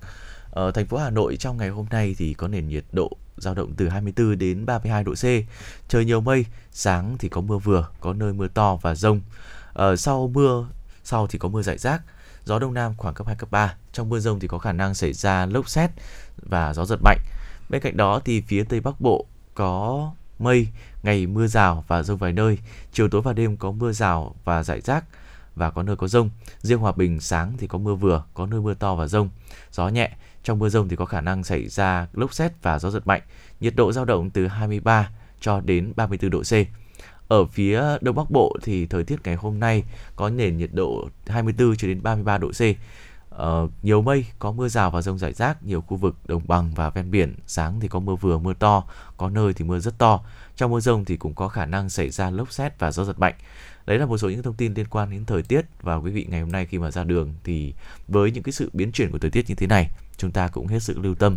Ở 0.50 0.70
thành 0.70 0.86
phố 0.86 0.96
Hà 0.96 1.10
Nội 1.10 1.36
trong 1.36 1.56
ngày 1.56 1.68
hôm 1.68 1.86
nay 1.90 2.14
thì 2.18 2.34
có 2.34 2.48
nền 2.48 2.68
nhiệt 2.68 2.84
độ 2.92 3.16
dao 3.40 3.54
động 3.54 3.74
từ 3.76 3.88
24 3.88 4.38
đến 4.38 4.66
32 4.66 5.04
độ 5.04 5.14
C. 5.14 5.24
Trời 5.88 6.04
nhiều 6.04 6.20
mây, 6.20 6.46
sáng 6.72 7.16
thì 7.18 7.28
có 7.28 7.40
mưa 7.40 7.58
vừa, 7.58 7.88
có 8.00 8.12
nơi 8.12 8.32
mưa 8.32 8.48
to 8.48 8.76
và 8.82 8.94
rông. 8.94 9.20
Ờ, 9.72 9.96
sau 9.96 10.30
mưa, 10.34 10.66
sau 11.04 11.26
thì 11.26 11.38
có 11.38 11.48
mưa 11.48 11.62
rải 11.62 11.78
rác. 11.78 12.02
Gió 12.44 12.58
đông 12.58 12.74
nam 12.74 12.94
khoảng 12.96 13.14
cấp 13.14 13.26
2 13.26 13.36
cấp 13.36 13.50
3. 13.50 13.74
Trong 13.92 14.08
mưa 14.08 14.18
rông 14.20 14.40
thì 14.40 14.48
có 14.48 14.58
khả 14.58 14.72
năng 14.72 14.94
xảy 14.94 15.12
ra 15.12 15.46
lốc 15.46 15.68
xét 15.68 15.90
và 16.36 16.74
gió 16.74 16.84
giật 16.84 16.98
mạnh. 17.04 17.18
Bên 17.68 17.82
cạnh 17.82 17.96
đó 17.96 18.20
thì 18.24 18.40
phía 18.40 18.64
Tây 18.64 18.80
Bắc 18.80 19.00
Bộ 19.00 19.26
có 19.54 20.10
mây, 20.38 20.68
ngày 21.02 21.26
mưa 21.26 21.46
rào 21.46 21.84
và 21.88 22.02
rông 22.02 22.18
vài 22.18 22.32
nơi. 22.32 22.58
Chiều 22.92 23.08
tối 23.08 23.22
và 23.22 23.32
đêm 23.32 23.56
có 23.56 23.70
mưa 23.70 23.92
rào 23.92 24.34
và 24.44 24.62
rải 24.62 24.80
rác 24.80 25.04
và 25.58 25.70
có 25.70 25.82
nơi 25.82 25.96
có 25.96 26.08
rông. 26.08 26.30
Riêng 26.62 26.78
Hòa 26.78 26.92
Bình 26.92 27.20
sáng 27.20 27.52
thì 27.58 27.66
có 27.66 27.78
mưa 27.78 27.94
vừa, 27.94 28.24
có 28.34 28.46
nơi 28.46 28.60
mưa 28.60 28.74
to 28.74 28.94
và 28.94 29.06
rông. 29.06 29.28
Gió 29.72 29.88
nhẹ, 29.88 30.10
trong 30.48 30.58
mưa 30.58 30.68
rông 30.68 30.88
thì 30.88 30.96
có 30.96 31.04
khả 31.04 31.20
năng 31.20 31.44
xảy 31.44 31.68
ra 31.68 32.06
lốc 32.12 32.34
xét 32.34 32.52
và 32.62 32.78
gió 32.78 32.90
giật 32.90 33.06
mạnh. 33.06 33.22
Nhiệt 33.60 33.76
độ 33.76 33.92
dao 33.92 34.04
động 34.04 34.30
từ 34.30 34.46
23 34.46 35.10
cho 35.40 35.60
đến 35.60 35.92
34 35.96 36.30
độ 36.30 36.42
C. 36.42 36.52
ở 37.28 37.44
phía 37.44 37.82
đông 38.00 38.16
bắc 38.16 38.30
bộ 38.30 38.56
thì 38.62 38.86
thời 38.86 39.04
tiết 39.04 39.16
ngày 39.24 39.34
hôm 39.34 39.60
nay 39.60 39.84
có 40.16 40.30
nền 40.30 40.56
nhiệt 40.56 40.70
độ 40.72 41.08
24 41.26 41.76
cho 41.76 41.88
đến 41.88 42.02
33 42.02 42.38
độ 42.38 42.50
C 42.50 42.62
Uh, 43.42 43.70
nhiều 43.82 44.02
mây, 44.02 44.26
có 44.38 44.52
mưa 44.52 44.68
rào 44.68 44.90
và 44.90 45.02
rông 45.02 45.18
rải 45.18 45.32
rác, 45.32 45.64
nhiều 45.64 45.80
khu 45.80 45.96
vực 45.96 46.16
đồng 46.26 46.42
bằng 46.46 46.72
và 46.74 46.90
ven 46.90 47.10
biển, 47.10 47.34
sáng 47.46 47.80
thì 47.80 47.88
có 47.88 48.00
mưa 48.00 48.14
vừa 48.14 48.38
mưa 48.38 48.54
to, 48.54 48.84
có 49.16 49.30
nơi 49.30 49.52
thì 49.52 49.64
mưa 49.64 49.78
rất 49.78 49.98
to. 49.98 50.20
Trong 50.56 50.70
mưa 50.70 50.80
rông 50.80 51.04
thì 51.04 51.16
cũng 51.16 51.34
có 51.34 51.48
khả 51.48 51.66
năng 51.66 51.90
xảy 51.90 52.10
ra 52.10 52.30
lốc 52.30 52.52
xét 52.52 52.78
và 52.78 52.92
gió 52.92 53.04
giật 53.04 53.18
mạnh. 53.18 53.34
Đấy 53.86 53.98
là 53.98 54.06
một 54.06 54.18
số 54.18 54.30
những 54.30 54.42
thông 54.42 54.54
tin 54.54 54.74
liên 54.74 54.86
quan 54.90 55.10
đến 55.10 55.24
thời 55.24 55.42
tiết 55.42 55.60
và 55.80 55.96
quý 55.96 56.10
vị 56.10 56.26
ngày 56.30 56.40
hôm 56.40 56.52
nay 56.52 56.66
khi 56.66 56.78
mà 56.78 56.90
ra 56.90 57.04
đường 57.04 57.34
thì 57.44 57.74
với 58.08 58.30
những 58.30 58.42
cái 58.42 58.52
sự 58.52 58.70
biến 58.72 58.92
chuyển 58.92 59.10
của 59.12 59.18
thời 59.18 59.30
tiết 59.30 59.48
như 59.48 59.54
thế 59.54 59.66
này, 59.66 59.90
chúng 60.18 60.30
ta 60.30 60.48
cũng 60.48 60.66
hết 60.66 60.82
sức 60.82 60.98
lưu 60.98 61.14
tâm 61.14 61.36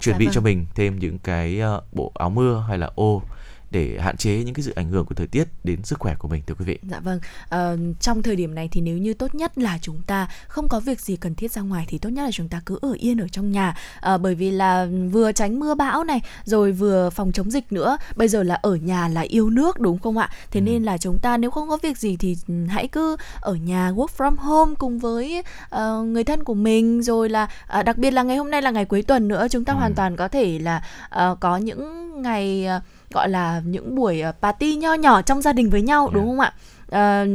chuẩn 0.00 0.14
dạ 0.14 0.18
bị 0.18 0.26
vâng. 0.26 0.34
cho 0.34 0.40
mình 0.40 0.66
thêm 0.74 0.98
những 0.98 1.18
cái 1.18 1.60
uh, 1.76 1.94
bộ 1.94 2.12
áo 2.14 2.30
mưa 2.30 2.64
hay 2.68 2.78
là 2.78 2.90
ô 2.94 3.22
để 3.70 3.98
hạn 4.00 4.16
chế 4.16 4.42
những 4.44 4.54
cái 4.54 4.62
sự 4.62 4.72
ảnh 4.76 4.88
hưởng 4.88 5.06
của 5.06 5.14
thời 5.14 5.26
tiết 5.26 5.48
đến 5.64 5.82
sức 5.82 5.98
khỏe 5.98 6.14
của 6.18 6.28
mình 6.28 6.42
thưa 6.46 6.54
quý 6.54 6.64
vị. 6.64 6.78
Dạ 6.90 7.00
vâng. 7.00 7.20
À, 7.48 7.74
trong 8.00 8.22
thời 8.22 8.36
điểm 8.36 8.54
này 8.54 8.68
thì 8.72 8.80
nếu 8.80 8.98
như 8.98 9.14
tốt 9.14 9.34
nhất 9.34 9.58
là 9.58 9.78
chúng 9.82 10.02
ta 10.06 10.28
không 10.48 10.68
có 10.68 10.80
việc 10.80 11.00
gì 11.00 11.16
cần 11.16 11.34
thiết 11.34 11.52
ra 11.52 11.62
ngoài 11.62 11.84
thì 11.88 11.98
tốt 11.98 12.08
nhất 12.08 12.24
là 12.24 12.30
chúng 12.32 12.48
ta 12.48 12.60
cứ 12.66 12.78
ở 12.82 12.92
yên 12.98 13.18
ở 13.18 13.28
trong 13.28 13.52
nhà 13.52 13.76
à, 14.00 14.18
bởi 14.18 14.34
vì 14.34 14.50
là 14.50 14.88
vừa 15.12 15.32
tránh 15.32 15.60
mưa 15.60 15.74
bão 15.74 16.04
này 16.04 16.20
rồi 16.44 16.72
vừa 16.72 17.10
phòng 17.10 17.32
chống 17.32 17.50
dịch 17.50 17.72
nữa. 17.72 17.96
Bây 18.16 18.28
giờ 18.28 18.42
là 18.42 18.54
ở 18.54 18.74
nhà 18.74 19.08
là 19.08 19.20
yêu 19.20 19.50
nước 19.50 19.80
đúng 19.80 19.98
không 19.98 20.18
ạ? 20.18 20.30
Thế 20.50 20.60
ừ. 20.60 20.64
nên 20.64 20.82
là 20.82 20.98
chúng 20.98 21.18
ta 21.18 21.36
nếu 21.36 21.50
không 21.50 21.68
có 21.68 21.76
việc 21.82 21.98
gì 21.98 22.16
thì 22.16 22.36
hãy 22.68 22.88
cứ 22.88 23.16
ở 23.40 23.54
nhà 23.54 23.90
work 23.90 24.06
from 24.16 24.36
home 24.36 24.74
cùng 24.78 24.98
với 24.98 25.42
uh, 25.74 26.06
người 26.06 26.24
thân 26.24 26.44
của 26.44 26.54
mình 26.54 27.02
rồi 27.02 27.28
là 27.28 27.48
uh, 27.78 27.84
đặc 27.84 27.98
biệt 27.98 28.10
là 28.10 28.22
ngày 28.22 28.36
hôm 28.36 28.50
nay 28.50 28.62
là 28.62 28.70
ngày 28.70 28.84
cuối 28.84 29.02
tuần 29.02 29.28
nữa 29.28 29.46
chúng 29.50 29.64
ta 29.64 29.72
ừ. 29.72 29.76
hoàn 29.76 29.94
toàn 29.94 30.16
có 30.16 30.28
thể 30.28 30.58
là 30.58 30.84
uh, 31.06 31.40
có 31.40 31.56
những 31.56 32.04
ngày 32.22 32.66
uh, 32.76 32.82
gọi 33.14 33.28
là 33.28 33.62
những 33.64 33.94
buổi 33.94 34.20
ờ, 34.20 34.32
party 34.42 34.76
nho 34.76 34.94
nhỏ 34.94 35.22
trong 35.22 35.42
gia 35.42 35.52
đình 35.52 35.70
với 35.70 35.82
nhau 35.82 36.10
đúng 36.12 36.26
không 36.26 36.40
ạ? 36.40 36.52
Uh, 36.84 37.28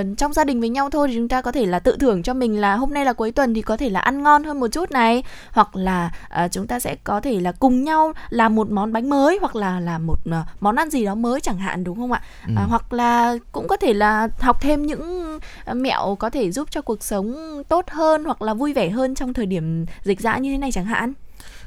uh, 0.00 0.18
trong 0.18 0.32
gia 0.32 0.44
đình 0.44 0.60
với 0.60 0.68
nhau 0.68 0.90
thôi 0.90 1.08
thì 1.08 1.14
chúng 1.14 1.28
ta 1.28 1.40
có 1.40 1.52
thể 1.52 1.66
là 1.66 1.78
tự 1.78 1.96
thưởng 1.96 2.22
cho 2.22 2.34
mình 2.34 2.60
là 2.60 2.76
hôm 2.76 2.94
nay 2.94 3.04
là 3.04 3.12
cuối 3.12 3.32
tuần 3.32 3.54
thì 3.54 3.62
có 3.62 3.76
thể 3.76 3.88
là 3.88 4.00
ăn 4.00 4.22
ngon 4.22 4.44
hơn 4.44 4.60
một 4.60 4.68
chút 4.68 4.90
này 4.90 5.22
hoặc 5.50 5.76
là 5.76 6.10
uh, 6.44 6.52
chúng 6.52 6.66
ta 6.66 6.80
sẽ 6.80 6.96
có 7.04 7.20
thể 7.20 7.40
là 7.40 7.52
cùng 7.52 7.84
nhau 7.84 8.12
làm 8.30 8.54
một 8.54 8.70
món 8.70 8.92
bánh 8.92 9.10
mới 9.10 9.38
hoặc 9.40 9.56
là 9.56 9.80
làm 9.80 10.06
một 10.06 10.18
uh, 10.28 10.34
món 10.60 10.76
ăn 10.76 10.90
gì 10.90 11.04
đó 11.04 11.14
mới 11.14 11.40
chẳng 11.40 11.58
hạn 11.58 11.84
đúng 11.84 11.96
không 11.96 12.12
ạ 12.12 12.22
ừ. 12.46 12.52
uh, 12.52 12.70
hoặc 12.70 12.92
là 12.92 13.36
cũng 13.52 13.68
có 13.68 13.76
thể 13.76 13.94
là 13.94 14.28
học 14.40 14.60
thêm 14.60 14.86
những 14.86 15.38
mẹo 15.72 16.16
có 16.18 16.30
thể 16.30 16.50
giúp 16.50 16.68
cho 16.70 16.82
cuộc 16.82 17.02
sống 17.02 17.36
tốt 17.68 17.84
hơn 17.90 18.24
hoặc 18.24 18.42
là 18.42 18.54
vui 18.54 18.72
vẻ 18.72 18.90
hơn 18.90 19.14
trong 19.14 19.34
thời 19.34 19.46
điểm 19.46 19.86
dịch 20.02 20.20
dã 20.20 20.38
như 20.38 20.52
thế 20.52 20.58
này 20.58 20.72
chẳng 20.72 20.86
hạn 20.86 21.12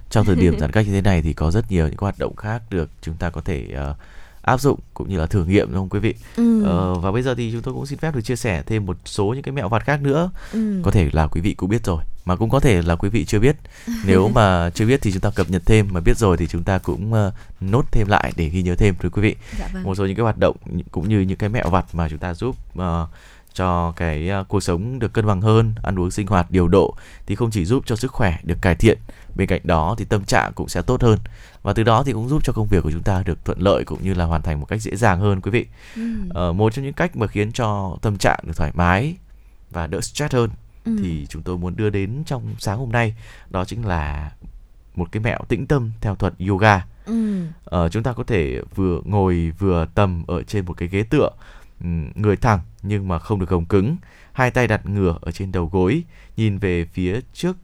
trong 0.10 0.26
thời 0.26 0.36
điểm 0.36 0.56
giãn 0.60 0.72
cách 0.72 0.88
như 0.88 0.94
thế 0.94 1.02
này 1.02 1.22
thì 1.22 1.34
có 1.34 1.52
rất 1.52 1.72
nhiều 1.72 1.88
những 1.88 1.98
hoạt 1.98 2.20
động 2.20 2.36
khác 2.36 2.62
được 2.70 2.90
chúng 3.02 3.16
ta 3.16 3.30
có 3.30 3.42
thể 3.42 3.68
uh, 3.92 3.98
áp 4.46 4.62
dụng 4.62 4.80
cũng 4.94 5.10
như 5.10 5.18
là 5.18 5.26
thử 5.26 5.46
nghiệm 5.46 5.68
đúng 5.68 5.82
không 5.82 5.90
quý 5.90 6.00
vị 6.00 6.16
ừ. 6.36 6.64
ờ, 6.64 6.94
và 6.94 7.12
bây 7.12 7.22
giờ 7.22 7.36
thì 7.36 7.52
chúng 7.52 7.62
tôi 7.62 7.74
cũng 7.74 7.86
xin 7.86 8.00
phép 8.00 8.16
được 8.16 8.22
chia 8.22 8.36
sẻ 8.36 8.64
thêm 8.66 8.86
một 8.86 8.98
số 9.06 9.26
những 9.26 9.44
cái 9.44 9.52
mẹo 9.52 9.70
vặt 9.70 9.84
khác 9.84 10.02
nữa 10.02 10.32
ừ. 10.54 10.82
có 10.84 10.92
thể 10.92 11.10
là 11.14 11.28
quý 11.28 11.42
vị 11.42 11.54
cũng 11.54 11.70
biết 11.70 11.86
rồi 11.86 12.04
mà 12.26 12.36
cũng 12.36 12.50
có 12.50 12.60
thể 12.60 12.82
là 12.82 12.96
quý 12.96 13.10
vị 13.10 13.26
chưa 13.26 13.40
biết 13.40 13.56
nếu 14.06 14.28
mà 14.36 14.70
chưa 14.70 14.86
biết 14.86 15.02
thì 15.02 15.12
chúng 15.12 15.22
ta 15.22 15.30
cập 15.30 15.50
nhật 15.50 15.62
thêm 15.66 15.88
mà 15.92 16.00
biết 16.00 16.18
rồi 16.18 16.38
thì 16.38 16.48
chúng 16.48 16.64
ta 16.64 16.78
cũng 16.78 17.14
uh, 17.14 17.34
nốt 17.62 17.92
thêm 17.92 18.08
lại 18.08 18.34
để 18.36 18.50
ghi 18.50 18.62
nhớ 18.62 18.76
thêm 18.76 18.96
thưa 19.00 19.10
quý 19.10 19.22
vị 19.22 19.36
dạ 19.60 19.70
vâng. 19.74 19.84
một 19.84 19.96
số 19.96 20.06
những 20.06 20.16
cái 20.16 20.24
hoạt 20.24 20.38
động 20.38 20.56
cũng 20.92 21.10
như 21.10 21.20
những 21.20 21.38
cái 21.38 21.50
mẹo 21.50 21.70
vặt 21.70 21.86
mà 21.94 22.10
chúng 22.10 22.20
ta 22.20 22.34
giúp 22.34 22.56
uh, 22.80 22.84
cho 23.56 23.94
cái 23.96 24.30
uh, 24.42 24.48
cuộc 24.48 24.60
sống 24.60 25.00
được 25.00 25.14
cân 25.14 25.28
bằng 25.28 25.42
hơn 25.42 25.74
ăn 25.84 26.00
uống 26.00 26.12
sinh 26.12 26.28
hoạt 26.28 26.52
điều 26.52 26.68
độ 26.68 26.96
thì 27.26 27.36
không 27.36 27.52
chỉ 27.52 27.66
giúp 27.66 27.84
cho 27.86 27.96
sức 27.96 28.12
khỏe 28.12 28.38
được 28.44 28.58
cải 28.62 28.76
thiện 28.76 28.98
bên 29.36 29.48
cạnh 29.48 29.62
đó 29.64 29.96
thì 29.98 30.06
tâm 30.06 30.26
trạng 30.26 30.54
cũng 30.54 30.70
sẽ 30.70 30.82
tốt 30.82 31.02
hơn 31.02 31.20
và 31.64 31.74
từ 31.74 31.84
đó 31.84 32.04
thì 32.04 32.14
cũng 32.14 32.30
giúp 32.30 32.44
cho 32.44 32.54
công 32.54 32.68
việc 32.68 32.84
của 32.84 32.92
chúng 32.92 33.04
ta 33.04 33.24
được 33.26 33.46
thuận 33.46 33.62
lợi 33.62 33.84
cũng 33.84 34.04
như 34.04 34.14
là 34.14 34.26
hoàn 34.26 34.42
thành 34.42 34.60
một 34.60 34.66
cách 34.66 34.82
dễ 34.82 34.96
dàng 34.96 35.20
hơn 35.20 35.42
quý 35.42 35.52
vị 35.52 35.66
ừ. 35.96 36.02
ờ, 36.34 36.54
một 36.54 36.74
trong 36.74 36.86
những 36.86 36.94
cách 36.94 37.16
mà 37.16 37.28
khiến 37.28 37.52
cho 37.52 37.98
tâm 38.02 38.18
trạng 38.18 38.40
được 38.44 38.54
thoải 38.56 38.72
mái 38.74 39.16
và 39.72 39.88
đỡ 39.88 40.02
stress 40.02 40.34
hơn 40.34 40.50
ừ. 40.86 40.98
thì 41.04 41.26
chúng 41.30 41.44
tôi 41.44 41.58
muốn 41.58 41.76
đưa 41.76 41.90
đến 41.90 42.24
trong 42.26 42.56
sáng 42.60 42.78
hôm 42.78 42.92
nay 42.92 43.16
đó 43.50 43.66
chính 43.66 43.86
là 43.86 44.32
một 44.96 45.12
cái 45.12 45.24
mẹo 45.24 45.40
tĩnh 45.48 45.68
tâm 45.68 45.92
theo 46.02 46.16
thuật 46.16 46.34
yoga 46.48 46.86
ừ. 47.06 47.46
ờ, 47.66 47.90
chúng 47.90 48.04
ta 48.04 48.14
có 48.14 48.24
thể 48.24 48.62
vừa 48.76 49.02
ngồi 49.06 49.52
vừa 49.60 49.88
tầm 49.96 50.24
ở 50.28 50.44
trên 50.44 50.66
một 50.66 50.74
cái 50.78 50.90
ghế 50.90 51.04
tựa 51.04 51.30
người 52.16 52.36
thẳng 52.36 52.60
nhưng 52.84 53.08
mà 53.08 53.20
không 53.20 53.40
được 53.40 53.50
gồng 53.50 53.66
cứng. 53.66 53.98
Hai 54.34 54.52
tay 54.52 54.68
đặt 54.68 54.86
ngửa 54.86 55.18
ở 55.22 55.32
trên 55.32 55.52
đầu 55.52 55.70
gối 55.72 56.04
nhìn 56.38 56.58
về 56.58 56.86
phía 56.86 57.20
trước 57.34 57.58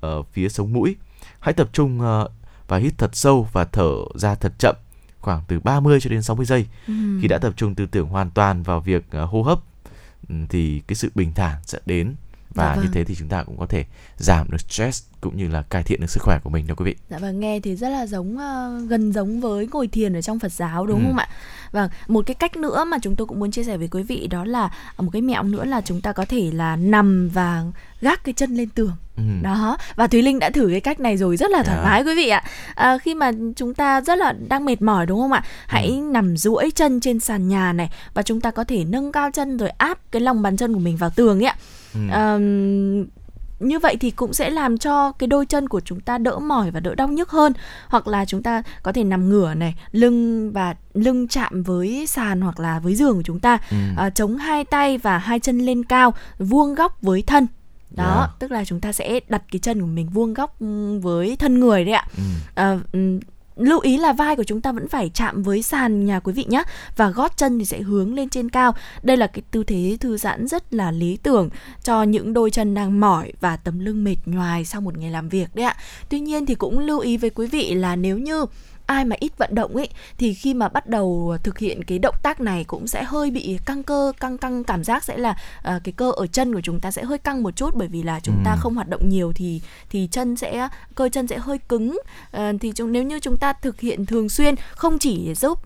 ở 0.00 0.22
phía 0.22 0.48
sống 0.48 0.72
mũi. 0.72 0.96
Hãy 1.40 1.54
tập 1.54 1.68
trung 1.72 2.00
uh, 2.00 2.30
và 2.68 2.78
hít 2.78 2.98
thật 2.98 3.16
sâu 3.16 3.48
và 3.52 3.64
thở 3.64 3.92
ra 4.14 4.34
thật 4.34 4.52
chậm 4.58 4.76
khoảng 5.20 5.42
từ 5.48 5.60
30 5.60 6.00
cho 6.00 6.10
đến 6.10 6.22
60 6.22 6.46
giây. 6.46 6.66
Ừ. 6.86 6.94
khi 7.22 7.28
đã 7.28 7.38
tập 7.38 7.52
trung 7.56 7.74
tư 7.74 7.86
tưởng 7.86 8.08
hoàn 8.08 8.30
toàn 8.30 8.62
vào 8.62 8.80
việc 8.80 9.04
uh, 9.22 9.30
hô 9.30 9.42
hấp 9.42 9.58
thì 10.48 10.82
cái 10.86 10.96
sự 10.96 11.10
bình 11.14 11.32
thản 11.34 11.58
sẽ 11.64 11.78
đến 11.86 12.14
và 12.54 12.64
dạ 12.64 12.74
vâng. 12.74 12.84
như 12.84 12.90
thế 12.94 13.04
thì 13.04 13.14
chúng 13.14 13.28
ta 13.28 13.42
cũng 13.42 13.58
có 13.58 13.66
thể 13.66 13.84
giảm 14.16 14.50
được 14.50 14.60
stress 14.60 15.04
cũng 15.20 15.36
như 15.36 15.48
là 15.48 15.62
cải 15.62 15.82
thiện 15.82 16.00
được 16.00 16.10
sức 16.10 16.22
khỏe 16.22 16.38
của 16.44 16.50
mình 16.50 16.66
đó 16.66 16.74
quý 16.74 16.84
vị. 16.84 16.96
Dạ 17.10 17.18
vâng, 17.18 17.40
nghe 17.40 17.60
thì 17.60 17.76
rất 17.76 17.88
là 17.88 18.06
giống 18.06 18.36
uh, 18.36 18.88
gần 18.88 19.12
giống 19.12 19.40
với 19.40 19.68
ngồi 19.72 19.88
thiền 19.88 20.16
ở 20.16 20.22
trong 20.22 20.38
Phật 20.38 20.52
giáo 20.52 20.86
đúng 20.86 21.00
ừ. 21.00 21.04
không 21.06 21.16
ạ? 21.16 21.28
Vâng, 21.72 21.90
một 22.08 22.26
cái 22.26 22.34
cách 22.34 22.56
nữa 22.56 22.84
mà 22.84 22.98
chúng 23.02 23.16
tôi 23.16 23.26
cũng 23.26 23.40
muốn 23.40 23.50
chia 23.50 23.64
sẻ 23.64 23.76
với 23.76 23.88
quý 23.88 24.02
vị 24.02 24.26
đó 24.26 24.44
là 24.44 24.70
một 24.98 25.10
cái 25.12 25.22
mẹo 25.22 25.42
nữa 25.42 25.64
là 25.64 25.80
chúng 25.80 26.00
ta 26.00 26.12
có 26.12 26.24
thể 26.24 26.50
là 26.52 26.76
nằm 26.76 27.28
và 27.28 27.64
gác 28.00 28.24
cái 28.24 28.32
chân 28.32 28.56
lên 28.56 28.68
tường. 28.68 28.92
Ừ. 29.16 29.22
Đó, 29.42 29.76
và 29.96 30.06
Thúy 30.06 30.22
Linh 30.22 30.38
đã 30.38 30.50
thử 30.50 30.68
cái 30.70 30.80
cách 30.80 31.00
này 31.00 31.16
rồi 31.16 31.36
rất 31.36 31.50
là 31.50 31.62
thoải 31.62 31.76
yeah. 31.76 31.84
Dạ. 31.84 31.90
mái 31.90 32.04
quý 32.04 32.14
vị 32.16 32.28
ạ. 32.28 32.42
À, 32.74 32.98
khi 32.98 33.14
mà 33.14 33.30
chúng 33.56 33.74
ta 33.74 34.00
rất 34.00 34.18
là 34.18 34.34
đang 34.48 34.64
mệt 34.64 34.82
mỏi 34.82 35.06
đúng 35.06 35.20
không 35.20 35.32
ạ? 35.32 35.42
Hãy 35.66 35.86
ừ. 35.86 36.10
nằm 36.12 36.36
duỗi 36.36 36.70
chân 36.74 37.00
trên 37.00 37.20
sàn 37.20 37.48
nhà 37.48 37.72
này 37.72 37.90
và 38.14 38.22
chúng 38.22 38.40
ta 38.40 38.50
có 38.50 38.64
thể 38.64 38.84
nâng 38.84 39.12
cao 39.12 39.30
chân 39.30 39.56
rồi 39.56 39.70
áp 39.70 39.98
cái 40.10 40.22
lòng 40.22 40.42
bàn 40.42 40.56
chân 40.56 40.74
của 40.74 40.80
mình 40.80 40.96
vào 40.96 41.10
tường 41.10 41.38
ấy 41.38 41.46
ạ. 41.46 41.56
Ừ. 41.94 42.00
À, 42.10 42.38
như 43.62 43.78
vậy 43.78 43.96
thì 44.00 44.10
cũng 44.10 44.32
sẽ 44.32 44.50
làm 44.50 44.78
cho 44.78 45.12
cái 45.12 45.26
đôi 45.26 45.46
chân 45.46 45.68
của 45.68 45.80
chúng 45.80 46.00
ta 46.00 46.18
đỡ 46.18 46.38
mỏi 46.38 46.70
và 46.70 46.80
đỡ 46.80 46.94
đau 46.94 47.08
nhức 47.08 47.30
hơn 47.30 47.52
hoặc 47.88 48.08
là 48.08 48.24
chúng 48.24 48.42
ta 48.42 48.62
có 48.82 48.92
thể 48.92 49.04
nằm 49.04 49.28
ngửa 49.28 49.54
này 49.54 49.74
lưng 49.92 50.50
và 50.52 50.74
lưng 50.94 51.28
chạm 51.28 51.62
với 51.62 52.06
sàn 52.06 52.40
hoặc 52.40 52.60
là 52.60 52.78
với 52.78 52.94
giường 52.94 53.16
của 53.16 53.22
chúng 53.22 53.40
ta 53.40 53.58
ừ. 53.70 53.76
à, 53.96 54.10
chống 54.10 54.36
hai 54.36 54.64
tay 54.64 54.98
và 54.98 55.18
hai 55.18 55.40
chân 55.40 55.58
lên 55.58 55.84
cao 55.84 56.14
vuông 56.38 56.74
góc 56.74 57.02
với 57.02 57.22
thân 57.22 57.46
đó 57.96 58.18
yeah. 58.18 58.30
tức 58.38 58.50
là 58.50 58.64
chúng 58.64 58.80
ta 58.80 58.92
sẽ 58.92 59.20
đặt 59.28 59.42
cái 59.52 59.58
chân 59.58 59.80
của 59.80 59.86
mình 59.86 60.08
vuông 60.08 60.34
góc 60.34 60.56
với 61.00 61.36
thân 61.36 61.60
người 61.60 61.84
đấy 61.84 61.94
ạ 61.94 62.06
ừ. 62.16 62.22
à, 62.54 62.78
lưu 63.56 63.80
ý 63.80 63.96
là 63.96 64.12
vai 64.12 64.36
của 64.36 64.44
chúng 64.44 64.60
ta 64.60 64.72
vẫn 64.72 64.88
phải 64.88 65.10
chạm 65.14 65.42
với 65.42 65.62
sàn 65.62 66.06
nhà 66.06 66.20
quý 66.20 66.32
vị 66.32 66.44
nhé 66.48 66.62
và 66.96 67.10
gót 67.10 67.36
chân 67.36 67.58
thì 67.58 67.64
sẽ 67.64 67.80
hướng 67.80 68.14
lên 68.14 68.28
trên 68.28 68.48
cao 68.48 68.74
đây 69.02 69.16
là 69.16 69.26
cái 69.26 69.42
tư 69.50 69.64
thế 69.64 69.96
thư 70.00 70.16
giãn 70.16 70.48
rất 70.48 70.74
là 70.74 70.90
lý 70.90 71.16
tưởng 71.16 71.50
cho 71.82 72.02
những 72.02 72.32
đôi 72.32 72.50
chân 72.50 72.74
đang 72.74 73.00
mỏi 73.00 73.32
và 73.40 73.56
tấm 73.56 73.78
lưng 73.78 74.04
mệt 74.04 74.16
nhoài 74.26 74.64
sau 74.64 74.80
một 74.80 74.98
ngày 74.98 75.10
làm 75.10 75.28
việc 75.28 75.54
đấy 75.54 75.64
ạ 75.64 75.76
tuy 76.08 76.20
nhiên 76.20 76.46
thì 76.46 76.54
cũng 76.54 76.78
lưu 76.78 77.00
ý 77.00 77.16
với 77.16 77.30
quý 77.30 77.46
vị 77.46 77.74
là 77.74 77.96
nếu 77.96 78.18
như 78.18 78.46
ai 78.86 79.04
mà 79.04 79.16
ít 79.20 79.38
vận 79.38 79.54
động 79.54 79.76
ấy 79.76 79.88
thì 80.18 80.34
khi 80.34 80.54
mà 80.54 80.68
bắt 80.68 80.86
đầu 80.86 81.36
thực 81.42 81.58
hiện 81.58 81.84
cái 81.84 81.98
động 81.98 82.14
tác 82.22 82.40
này 82.40 82.64
cũng 82.64 82.86
sẽ 82.86 83.04
hơi 83.04 83.30
bị 83.30 83.58
căng 83.66 83.82
cơ 83.82 84.12
căng 84.20 84.38
căng 84.38 84.64
cảm 84.64 84.84
giác 84.84 85.04
sẽ 85.04 85.16
là 85.16 85.30
uh, 85.30 85.84
cái 85.84 85.92
cơ 85.96 86.10
ở 86.10 86.26
chân 86.26 86.54
của 86.54 86.60
chúng 86.60 86.80
ta 86.80 86.90
sẽ 86.90 87.04
hơi 87.04 87.18
căng 87.18 87.42
một 87.42 87.56
chút 87.56 87.74
bởi 87.74 87.88
vì 87.88 88.02
là 88.02 88.20
chúng 88.20 88.36
ừ. 88.36 88.42
ta 88.44 88.56
không 88.56 88.74
hoạt 88.74 88.88
động 88.88 89.08
nhiều 89.08 89.32
thì 89.34 89.60
thì 89.90 90.08
chân 90.10 90.36
sẽ 90.36 90.68
cơ 90.94 91.08
chân 91.08 91.26
sẽ 91.26 91.38
hơi 91.38 91.58
cứng 91.58 91.98
uh, 92.36 92.40
thì 92.60 92.72
chúng 92.74 92.92
nếu 92.92 93.02
như 93.02 93.20
chúng 93.20 93.36
ta 93.36 93.52
thực 93.52 93.80
hiện 93.80 94.06
thường 94.06 94.28
xuyên 94.28 94.54
không 94.70 94.98
chỉ 94.98 95.34
giúp 95.34 95.58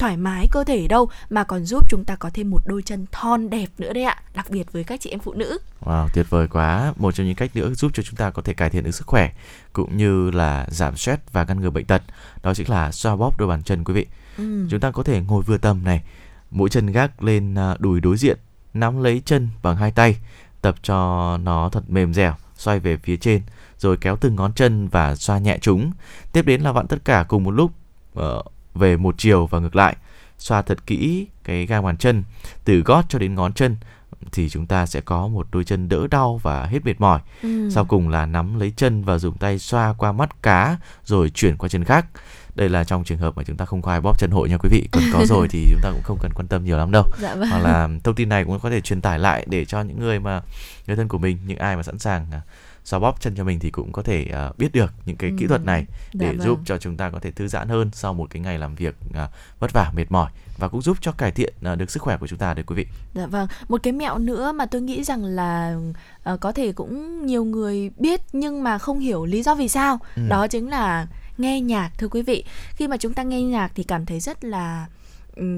thoải 0.00 0.16
mái 0.16 0.48
cơ 0.50 0.64
thể 0.64 0.88
đâu 0.88 1.08
mà 1.30 1.44
còn 1.44 1.64
giúp 1.64 1.84
chúng 1.90 2.04
ta 2.04 2.16
có 2.16 2.30
thêm 2.34 2.50
một 2.50 2.62
đôi 2.66 2.82
chân 2.82 3.06
thon 3.12 3.50
đẹp 3.50 3.66
nữa 3.78 3.92
đấy 3.92 4.04
ạ 4.04 4.22
đặc 4.34 4.50
biệt 4.50 4.72
với 4.72 4.84
các 4.84 5.00
chị 5.00 5.10
em 5.10 5.20
phụ 5.20 5.32
nữ. 5.34 5.58
Wow 5.80 6.08
tuyệt 6.14 6.26
vời 6.30 6.48
quá. 6.48 6.92
Một 6.96 7.14
trong 7.14 7.26
những 7.26 7.34
cách 7.34 7.50
nữa 7.56 7.74
giúp 7.74 7.90
cho 7.94 8.02
chúng 8.02 8.16
ta 8.16 8.30
có 8.30 8.42
thể 8.42 8.54
cải 8.54 8.70
thiện 8.70 8.84
được 8.84 8.90
sức 8.90 9.06
khỏe 9.06 9.32
cũng 9.72 9.96
như 9.96 10.30
là 10.30 10.66
giảm 10.70 10.96
stress 10.96 11.22
và 11.32 11.44
ngăn 11.44 11.60
ngừa 11.60 11.70
bệnh 11.70 11.84
tật 11.84 12.02
đó 12.42 12.54
chính 12.54 12.70
là 12.70 12.92
xoa 12.92 13.16
bóp 13.16 13.38
đôi 13.38 13.48
bàn 13.48 13.62
chân 13.62 13.84
quý 13.84 13.94
vị. 13.94 14.06
Ừ. 14.38 14.66
chúng 14.70 14.80
ta 14.80 14.90
có 14.90 15.02
thể 15.02 15.20
ngồi 15.20 15.42
vừa 15.42 15.58
tầm 15.58 15.84
này 15.84 16.02
mỗi 16.50 16.68
chân 16.68 16.86
gác 16.86 17.22
lên 17.22 17.54
à, 17.54 17.76
đùi 17.78 18.00
đối 18.00 18.16
diện 18.16 18.38
nắm 18.74 19.02
lấy 19.02 19.22
chân 19.24 19.48
bằng 19.62 19.76
hai 19.76 19.90
tay 19.90 20.16
tập 20.62 20.74
cho 20.82 21.36
nó 21.42 21.68
thật 21.68 21.90
mềm 21.90 22.14
dẻo 22.14 22.34
xoay 22.56 22.80
về 22.80 22.96
phía 22.96 23.16
trên 23.16 23.42
rồi 23.78 23.96
kéo 23.96 24.16
từng 24.16 24.36
ngón 24.36 24.52
chân 24.52 24.88
và 24.88 25.14
xoa 25.14 25.38
nhẹ 25.38 25.58
chúng. 25.60 25.92
Tiếp 26.32 26.46
đến 26.46 26.60
là 26.60 26.72
vặn 26.72 26.86
tất 26.86 27.04
cả 27.04 27.24
cùng 27.28 27.44
một 27.44 27.50
lúc 27.50 27.72
uh, 28.18 28.52
về 28.74 28.96
một 28.96 29.14
chiều 29.18 29.46
và 29.46 29.58
ngược 29.58 29.76
lại 29.76 29.96
xoa 30.38 30.62
thật 30.62 30.86
kỹ 30.86 31.26
cái 31.44 31.66
gang 31.66 31.84
bàn 31.84 31.96
chân 31.96 32.24
từ 32.64 32.80
gót 32.80 33.04
cho 33.08 33.18
đến 33.18 33.34
ngón 33.34 33.52
chân 33.52 33.76
thì 34.32 34.48
chúng 34.48 34.66
ta 34.66 34.86
sẽ 34.86 35.00
có 35.00 35.28
một 35.28 35.46
đôi 35.52 35.64
chân 35.64 35.88
đỡ 35.88 36.06
đau 36.10 36.40
và 36.42 36.66
hết 36.66 36.84
mệt 36.84 37.00
mỏi. 37.00 37.20
Ừ. 37.42 37.70
Sau 37.70 37.84
cùng 37.84 38.08
là 38.08 38.26
nắm 38.26 38.60
lấy 38.60 38.72
chân 38.76 39.04
và 39.04 39.18
dùng 39.18 39.38
tay 39.38 39.58
xoa 39.58 39.94
qua 39.98 40.12
mắt 40.12 40.42
cá 40.42 40.76
rồi 41.04 41.30
chuyển 41.30 41.56
qua 41.56 41.68
chân 41.68 41.84
khác. 41.84 42.06
Đây 42.54 42.68
là 42.68 42.84
trong 42.84 43.04
trường 43.04 43.18
hợp 43.18 43.36
mà 43.36 43.42
chúng 43.42 43.56
ta 43.56 43.64
không 43.64 43.82
có 43.82 43.90
ai 43.90 44.00
bóp 44.00 44.18
chân 44.18 44.30
hội 44.30 44.48
nha 44.48 44.56
quý 44.56 44.68
vị. 44.72 44.88
Còn 44.92 45.02
có 45.12 45.24
rồi 45.26 45.48
thì 45.50 45.66
chúng 45.70 45.80
ta 45.82 45.90
cũng 45.90 46.02
không 46.02 46.18
cần 46.20 46.32
quan 46.32 46.48
tâm 46.48 46.64
nhiều 46.64 46.78
lắm 46.78 46.90
đâu. 46.90 47.04
Dạ 47.20 47.34
vâng. 47.34 47.48
Hoặc 47.48 47.58
là 47.62 47.88
thông 48.04 48.14
tin 48.14 48.28
này 48.28 48.44
cũng 48.44 48.58
có 48.60 48.70
thể 48.70 48.80
truyền 48.80 49.00
tải 49.00 49.18
lại 49.18 49.46
để 49.48 49.64
cho 49.64 49.82
những 49.82 50.00
người 50.00 50.20
mà 50.20 50.42
người 50.86 50.96
thân 50.96 51.08
của 51.08 51.18
mình, 51.18 51.38
những 51.46 51.58
ai 51.58 51.76
mà 51.76 51.82
sẵn 51.82 51.98
sàng 51.98 52.26
xoa 52.90 53.00
bóp 53.00 53.20
chân 53.20 53.34
cho 53.36 53.44
mình 53.44 53.58
thì 53.60 53.70
cũng 53.70 53.92
có 53.92 54.02
thể 54.02 54.26
uh, 54.48 54.58
biết 54.58 54.72
được 54.72 54.92
những 55.06 55.16
cái 55.16 55.30
ừ. 55.30 55.36
kỹ 55.38 55.46
thuật 55.46 55.64
này 55.64 55.86
để 56.12 56.26
dạ 56.26 56.32
vâng. 56.32 56.46
giúp 56.46 56.58
cho 56.64 56.78
chúng 56.78 56.96
ta 56.96 57.10
có 57.10 57.18
thể 57.18 57.30
thư 57.30 57.48
giãn 57.48 57.68
hơn 57.68 57.90
sau 57.92 58.14
một 58.14 58.30
cái 58.30 58.42
ngày 58.42 58.58
làm 58.58 58.74
việc 58.74 58.94
uh, 59.08 59.30
vất 59.60 59.72
vả 59.72 59.92
mệt 59.94 60.12
mỏi 60.12 60.30
và 60.58 60.68
cũng 60.68 60.82
giúp 60.82 60.96
cho 61.00 61.12
cải 61.12 61.30
thiện 61.30 61.54
uh, 61.72 61.78
được 61.78 61.90
sức 61.90 62.02
khỏe 62.02 62.16
của 62.16 62.26
chúng 62.26 62.38
ta 62.38 62.54
đấy 62.54 62.64
quý 62.66 62.74
vị. 62.76 62.86
Dạ 63.14 63.26
vâng. 63.26 63.46
Một 63.68 63.82
cái 63.82 63.92
mẹo 63.92 64.18
nữa 64.18 64.52
mà 64.52 64.66
tôi 64.66 64.80
nghĩ 64.80 65.04
rằng 65.04 65.24
là 65.24 65.76
uh, 66.32 66.40
có 66.40 66.52
thể 66.52 66.72
cũng 66.72 67.26
nhiều 67.26 67.44
người 67.44 67.90
biết 67.98 68.20
nhưng 68.32 68.62
mà 68.62 68.78
không 68.78 68.98
hiểu 68.98 69.24
lý 69.24 69.42
do 69.42 69.54
vì 69.54 69.68
sao. 69.68 69.98
Ừ. 70.16 70.22
Đó 70.28 70.46
chính 70.46 70.68
là 70.68 71.06
nghe 71.38 71.60
nhạc 71.60 71.90
thưa 71.98 72.08
quý 72.08 72.22
vị. 72.22 72.44
Khi 72.70 72.88
mà 72.88 72.96
chúng 72.96 73.14
ta 73.14 73.22
nghe 73.22 73.42
nhạc 73.42 73.72
thì 73.74 73.82
cảm 73.82 74.06
thấy 74.06 74.20
rất 74.20 74.44
là 74.44 74.86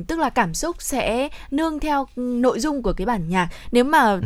tức 0.09 0.19
là 0.19 0.31
cảm 0.31 0.55
xúc 0.55 0.77
sẽ 0.79 1.29
nương 1.51 1.81
theo 1.81 2.07
nội 2.17 2.61
dung 2.61 2.83
của 2.83 2.93
cái 2.93 3.07
bản 3.07 3.29
nhạc 3.29 3.49
nếu 3.73 3.85
mà 3.85 4.13
ừ 4.13 4.21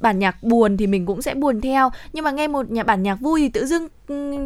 bản 0.00 0.18
nhạc 0.18 0.42
buồn 0.42 0.76
thì 0.76 0.86
mình 0.86 1.06
cũng 1.06 1.22
sẽ 1.22 1.34
buồn 1.34 1.60
theo 1.60 1.90
nhưng 2.12 2.24
mà 2.24 2.30
nghe 2.30 2.48
một 2.48 2.70
nhà 2.70 2.82
bản 2.82 3.02
nhạc 3.02 3.14
vui 3.14 3.40
thì 3.40 3.48
tự 3.48 3.66
dưng 3.66 3.88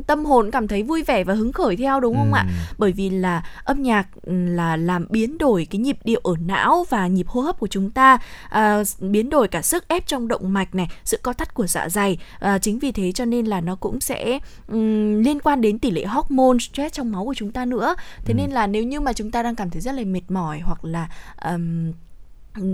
tâm 0.06 0.24
hồn 0.24 0.50
cảm 0.50 0.68
thấy 0.68 0.82
vui 0.82 1.02
vẻ 1.02 1.24
và 1.24 1.34
hứng 1.34 1.52
khởi 1.52 1.76
theo 1.76 2.00
đúng 2.00 2.16
không 2.16 2.32
ừ. 2.32 2.36
ạ 2.36 2.46
bởi 2.78 2.92
vì 2.92 3.10
là 3.10 3.44
âm 3.64 3.82
nhạc 3.82 4.06
là 4.26 4.76
làm 4.76 5.06
biến 5.10 5.38
đổi 5.38 5.66
cái 5.70 5.78
nhịp 5.78 5.98
điệu 6.04 6.20
ở 6.24 6.34
não 6.46 6.84
và 6.88 7.06
nhịp 7.06 7.28
hô 7.28 7.40
hấp 7.40 7.58
của 7.58 7.66
chúng 7.66 7.90
ta 7.90 8.18
à, 8.48 8.82
biến 9.00 9.30
đổi 9.30 9.48
cả 9.48 9.62
sức 9.62 9.88
ép 9.88 10.06
trong 10.06 10.28
động 10.28 10.52
mạch 10.52 10.74
này 10.74 10.90
sự 11.04 11.18
co 11.22 11.32
thắt 11.32 11.54
của 11.54 11.66
dạ 11.66 11.88
dày 11.88 12.18
à, 12.38 12.58
chính 12.58 12.78
vì 12.78 12.92
thế 12.92 13.12
cho 13.12 13.24
nên 13.24 13.46
là 13.46 13.60
nó 13.60 13.76
cũng 13.76 14.00
sẽ 14.00 14.38
um, 14.68 15.22
liên 15.22 15.40
quan 15.40 15.60
đến 15.60 15.78
tỷ 15.78 15.90
lệ 15.90 16.04
hormone 16.04 16.58
stress 16.58 16.94
trong 16.94 17.12
máu 17.12 17.24
của 17.24 17.34
chúng 17.34 17.52
ta 17.52 17.64
nữa 17.64 17.94
thế 18.24 18.34
ừ. 18.34 18.36
nên 18.36 18.50
là 18.50 18.66
nếu 18.66 18.82
như 18.82 19.00
mà 19.00 19.12
chúng 19.12 19.30
ta 19.30 19.42
đang 19.42 19.56
cảm 19.56 19.70
thấy 19.70 19.80
rất 19.80 19.92
là 19.92 20.02
mệt 20.04 20.30
mỏi 20.30 20.60
hoặc 20.60 20.84
là 20.84 21.08
um, 21.44 21.92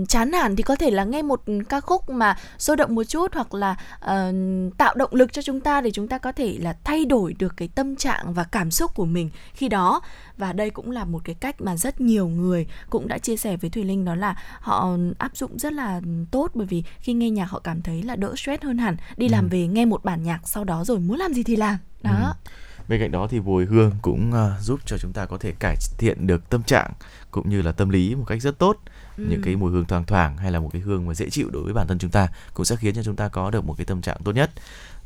chán 0.07 0.31
nản 0.31 0.55
thì 0.55 0.63
có 0.63 0.75
thể 0.75 0.91
là 0.91 1.03
nghe 1.03 1.21
một 1.21 1.41
ca 1.69 1.81
khúc 1.81 2.09
mà 2.09 2.37
sôi 2.57 2.75
động 2.75 2.95
một 2.95 3.03
chút 3.03 3.33
hoặc 3.33 3.53
là 3.53 3.71
uh, 3.95 4.77
tạo 4.77 4.95
động 4.95 5.09
lực 5.13 5.33
cho 5.33 5.41
chúng 5.41 5.59
ta 5.59 5.81
để 5.81 5.91
chúng 5.91 6.07
ta 6.07 6.17
có 6.17 6.31
thể 6.31 6.57
là 6.59 6.77
thay 6.83 7.05
đổi 7.05 7.33
được 7.33 7.57
cái 7.57 7.67
tâm 7.75 7.95
trạng 7.95 8.33
và 8.33 8.43
cảm 8.43 8.71
xúc 8.71 8.91
của 8.95 9.05
mình 9.05 9.29
khi 9.53 9.69
đó. 9.69 10.01
Và 10.37 10.53
đây 10.53 10.69
cũng 10.69 10.91
là 10.91 11.05
một 11.05 11.21
cái 11.23 11.35
cách 11.35 11.61
mà 11.61 11.77
rất 11.77 12.01
nhiều 12.01 12.27
người 12.27 12.67
cũng 12.89 13.07
đã 13.07 13.17
chia 13.17 13.37
sẻ 13.37 13.57
với 13.57 13.69
thùy 13.69 13.83
linh 13.83 14.05
đó 14.05 14.15
là 14.15 14.35
họ 14.59 14.97
áp 15.17 15.37
dụng 15.37 15.59
rất 15.59 15.73
là 15.73 16.01
tốt. 16.31 16.51
Bởi 16.53 16.67
vì 16.67 16.83
khi 16.99 17.13
nghe 17.13 17.29
nhạc 17.29 17.45
họ 17.45 17.59
cảm 17.59 17.81
thấy 17.81 18.03
là 18.03 18.15
đỡ 18.15 18.35
stress 18.35 18.63
hơn 18.63 18.77
hẳn. 18.77 18.97
Đi 19.17 19.27
ừ. 19.27 19.31
làm 19.31 19.49
về 19.49 19.67
nghe 19.67 19.85
một 19.85 20.03
bản 20.03 20.23
nhạc 20.23 20.39
sau 20.43 20.63
đó 20.63 20.83
rồi 20.85 20.99
muốn 20.99 21.17
làm 21.17 21.33
gì 21.33 21.43
thì 21.43 21.55
làm. 21.55 21.77
Đó. 22.03 22.33
Ừ 22.45 22.51
bên 22.87 22.99
cạnh 22.99 23.11
đó 23.11 23.27
thì 23.29 23.39
mùi 23.39 23.65
hương 23.65 23.91
cũng 24.01 24.31
uh, 24.31 24.61
giúp 24.61 24.79
cho 24.85 24.97
chúng 24.97 25.13
ta 25.13 25.25
có 25.25 25.37
thể 25.37 25.51
cải 25.59 25.75
thiện 25.97 26.27
được 26.27 26.49
tâm 26.49 26.63
trạng 26.63 26.91
cũng 27.31 27.49
như 27.49 27.61
là 27.61 27.71
tâm 27.71 27.89
lý 27.89 28.15
một 28.15 28.23
cách 28.27 28.41
rất 28.41 28.57
tốt 28.57 28.77
ừ. 29.17 29.23
những 29.29 29.41
cái 29.41 29.55
mùi 29.55 29.71
hương 29.71 29.85
thoang 29.85 30.05
thoảng 30.05 30.37
hay 30.37 30.51
là 30.51 30.59
một 30.59 30.69
cái 30.73 30.81
hương 30.81 31.07
mà 31.07 31.13
dễ 31.13 31.29
chịu 31.29 31.49
đối 31.49 31.63
với 31.63 31.73
bản 31.73 31.87
thân 31.87 31.99
chúng 31.99 32.11
ta 32.11 32.27
cũng 32.53 32.65
sẽ 32.65 32.75
khiến 32.75 32.95
cho 32.95 33.03
chúng 33.03 33.15
ta 33.15 33.27
có 33.27 33.51
được 33.51 33.65
một 33.65 33.73
cái 33.77 33.85
tâm 33.85 34.01
trạng 34.01 34.17
tốt 34.23 34.31
nhất 34.31 34.51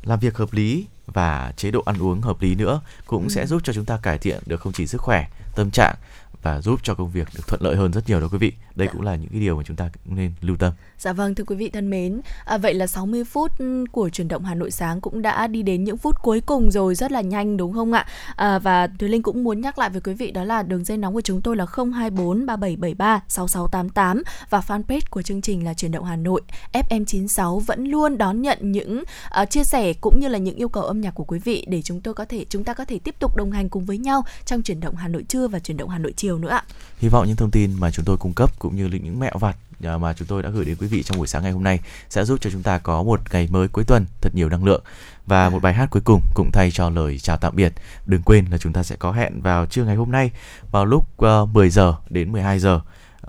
làm 0.04 0.18
việc 0.18 0.36
hợp 0.36 0.52
lý 0.52 0.86
và 1.06 1.52
chế 1.56 1.70
độ 1.70 1.82
ăn 1.86 2.02
uống 2.02 2.20
hợp 2.20 2.42
lý 2.42 2.54
nữa 2.54 2.80
cũng 3.06 3.22
ừ. 3.22 3.28
sẽ 3.28 3.46
giúp 3.46 3.60
cho 3.64 3.72
chúng 3.72 3.84
ta 3.84 3.96
cải 3.96 4.18
thiện 4.18 4.38
được 4.46 4.60
không 4.60 4.72
chỉ 4.72 4.86
sức 4.86 5.00
khỏe 5.00 5.28
tâm 5.54 5.70
trạng 5.70 5.94
và 6.42 6.60
giúp 6.60 6.80
cho 6.82 6.94
công 6.94 7.10
việc 7.10 7.28
được 7.34 7.46
thuận 7.46 7.62
lợi 7.62 7.76
hơn 7.76 7.92
rất 7.92 8.08
nhiều 8.08 8.20
đó 8.20 8.28
quý 8.32 8.38
vị. 8.38 8.52
Đây 8.74 8.88
dạ. 8.88 8.92
cũng 8.92 9.02
là 9.02 9.16
những 9.16 9.30
cái 9.30 9.40
điều 9.40 9.56
mà 9.56 9.62
chúng 9.66 9.76
ta 9.76 9.90
cũng 10.04 10.16
nên 10.16 10.32
lưu 10.40 10.56
tâm. 10.56 10.72
Dạ 10.98 11.12
vâng 11.12 11.34
thưa 11.34 11.44
quý 11.44 11.56
vị 11.56 11.70
thân 11.70 11.90
mến. 11.90 12.20
À, 12.44 12.58
vậy 12.58 12.74
là 12.74 12.86
60 12.86 13.24
phút 13.24 13.52
của 13.92 14.08
chuyển 14.08 14.28
động 14.28 14.44
Hà 14.44 14.54
Nội 14.54 14.70
sáng 14.70 15.00
cũng 15.00 15.22
đã 15.22 15.46
đi 15.46 15.62
đến 15.62 15.84
những 15.84 15.96
phút 15.96 16.22
cuối 16.22 16.40
cùng 16.40 16.70
rồi 16.70 16.94
rất 16.94 17.12
là 17.12 17.20
nhanh 17.20 17.56
đúng 17.56 17.72
không 17.72 17.92
ạ? 17.92 18.06
À, 18.36 18.58
và 18.58 18.86
Thùy 18.86 19.08
Linh 19.08 19.22
cũng 19.22 19.44
muốn 19.44 19.60
nhắc 19.60 19.78
lại 19.78 19.90
với 19.90 20.00
quý 20.00 20.14
vị 20.14 20.30
đó 20.30 20.44
là 20.44 20.62
đường 20.62 20.84
dây 20.84 20.98
nóng 20.98 21.14
của 21.14 21.20
chúng 21.20 21.40
tôi 21.42 21.56
là 21.56 21.66
024 21.76 22.46
3773 22.46 23.20
6688 23.28 24.22
và 24.50 24.60
fanpage 24.60 25.00
của 25.10 25.22
chương 25.22 25.40
trình 25.40 25.64
là 25.64 25.74
chuyển 25.74 25.92
động 25.92 26.04
Hà 26.04 26.16
Nội 26.16 26.40
FM96 26.72 27.58
vẫn 27.58 27.84
luôn 27.84 28.18
đón 28.18 28.42
nhận 28.42 28.72
những 28.72 29.04
uh, 29.42 29.50
chia 29.50 29.64
sẻ 29.64 29.92
cũng 30.00 30.20
như 30.20 30.28
là 30.28 30.38
những 30.38 30.56
yêu 30.56 30.68
cầu 30.68 30.82
âm 30.82 31.00
nhạc 31.00 31.10
của 31.10 31.24
quý 31.24 31.38
vị 31.38 31.66
để 31.68 31.82
chúng 31.82 32.00
tôi 32.00 32.14
có 32.14 32.24
thể 32.24 32.44
chúng 32.48 32.64
ta 32.64 32.74
có 32.74 32.84
thể 32.84 32.98
tiếp 32.98 33.14
tục 33.18 33.36
đồng 33.36 33.52
hành 33.52 33.68
cùng 33.68 33.84
với 33.84 33.98
nhau 33.98 34.24
trong 34.44 34.62
chuyển 34.62 34.80
động 34.80 34.96
Hà 34.96 35.08
Nội 35.08 35.24
trưa 35.28 35.48
và 35.48 35.58
chuyển 35.58 35.76
động 35.76 35.88
Hà 35.88 35.98
Nội 35.98 36.12
chiều 36.16 36.31
nhiều 36.32 36.38
nữa 36.38 36.48
ạ. 36.48 36.62
Hy 36.98 37.08
vọng 37.08 37.26
những 37.26 37.36
thông 37.36 37.50
tin 37.50 37.70
mà 37.78 37.90
chúng 37.90 38.04
tôi 38.04 38.16
cung 38.16 38.32
cấp 38.32 38.50
cũng 38.58 38.76
như 38.76 38.86
những 38.86 39.20
mẹo 39.20 39.32
vặt 39.40 39.56
à, 39.84 39.98
mà 39.98 40.12
chúng 40.12 40.28
tôi 40.28 40.42
đã 40.42 40.50
gửi 40.50 40.64
đến 40.64 40.76
quý 40.80 40.86
vị 40.86 41.02
trong 41.02 41.18
buổi 41.18 41.26
sáng 41.26 41.42
ngày 41.42 41.52
hôm 41.52 41.64
nay 41.64 41.80
sẽ 42.08 42.24
giúp 42.24 42.38
cho 42.40 42.50
chúng 42.50 42.62
ta 42.62 42.78
có 42.78 43.02
một 43.02 43.20
ngày 43.32 43.48
mới 43.50 43.68
cuối 43.68 43.84
tuần 43.84 44.06
thật 44.20 44.34
nhiều 44.34 44.48
năng 44.48 44.64
lượng. 44.64 44.82
Và 45.26 45.50
một 45.50 45.62
bài 45.62 45.74
hát 45.74 45.90
cuối 45.90 46.02
cùng 46.04 46.20
cũng 46.34 46.50
thay 46.52 46.70
cho 46.70 46.90
lời 46.90 47.18
chào 47.18 47.36
tạm 47.36 47.56
biệt. 47.56 47.72
Đừng 48.06 48.22
quên 48.22 48.44
là 48.50 48.58
chúng 48.58 48.72
ta 48.72 48.82
sẽ 48.82 48.96
có 48.96 49.12
hẹn 49.12 49.40
vào 49.40 49.66
trưa 49.66 49.84
ngày 49.84 49.96
hôm 49.96 50.10
nay 50.10 50.30
vào 50.70 50.84
lúc 50.84 51.02
uh, 51.02 51.18
ờ, 51.18 51.46
10 51.52 51.70
giờ 51.70 51.94
đến 52.10 52.32
12 52.32 52.58
giờ 52.58 52.80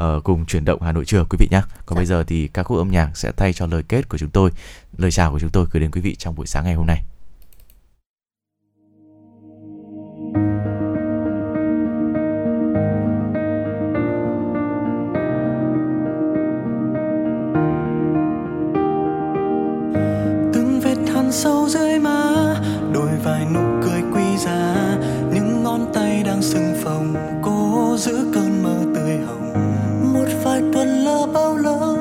uh, 0.02 0.24
cùng 0.24 0.46
chuyển 0.46 0.66
động 0.66 0.82
Hà 0.82 0.92
Nội 0.92 1.06
trưa 1.06 1.24
quý 1.30 1.38
vị 1.40 1.48
nhé. 1.52 1.62
Còn 1.86 1.96
dạ. 1.96 2.00
bây 2.00 2.06
giờ 2.06 2.24
thì 2.24 2.48
ca 2.48 2.64
khúc 2.64 2.78
âm 2.78 2.92
nhạc 2.92 3.18
sẽ 3.18 3.32
thay 3.38 3.54
cho 3.54 3.68
lời 3.68 3.84
kết 3.88 4.10
của 4.10 4.18
chúng 4.18 4.30
tôi, 4.30 4.52
lời 4.98 5.12
chào 5.12 5.32
của 5.32 5.40
chúng 5.40 5.50
tôi 5.50 5.66
gửi 5.72 5.82
đến 5.82 5.92
quý 5.92 6.02
vị 6.02 6.16
trong 6.16 6.36
buổi 6.36 6.48
sáng 6.48 6.64
ngày 6.64 6.74
hôm 6.74 6.88
nay. 6.88 7.04
Giữa 28.04 28.26
cơn 28.34 28.64
mơ 28.64 28.84
tươi 28.96 29.18
hồng. 29.18 29.54
Một 30.14 30.26
vài 30.44 30.62
tuần 30.74 30.88
lỡ 30.88 31.28
bao 31.34 31.58
lâu 31.58 31.93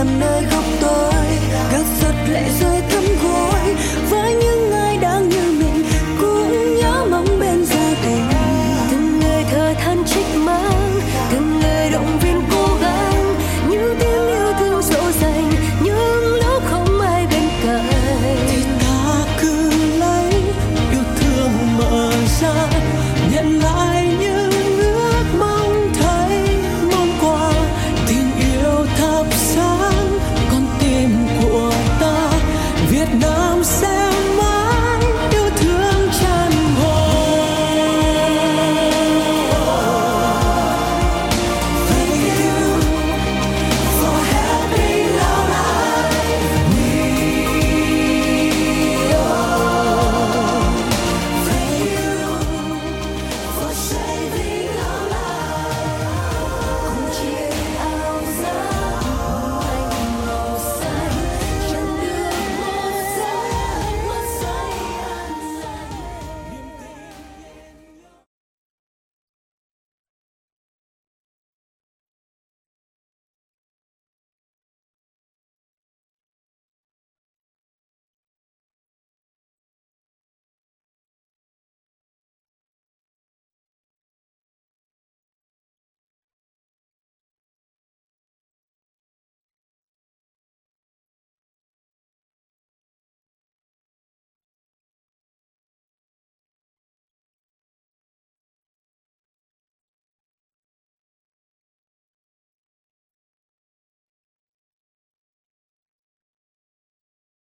em 0.00 0.20
nơi 0.20 0.44
góc 0.50 0.64
tối 0.80 1.24
gác 1.72 1.84
giật 2.00 2.14
lệ 2.28 2.42
rơi 2.60 2.89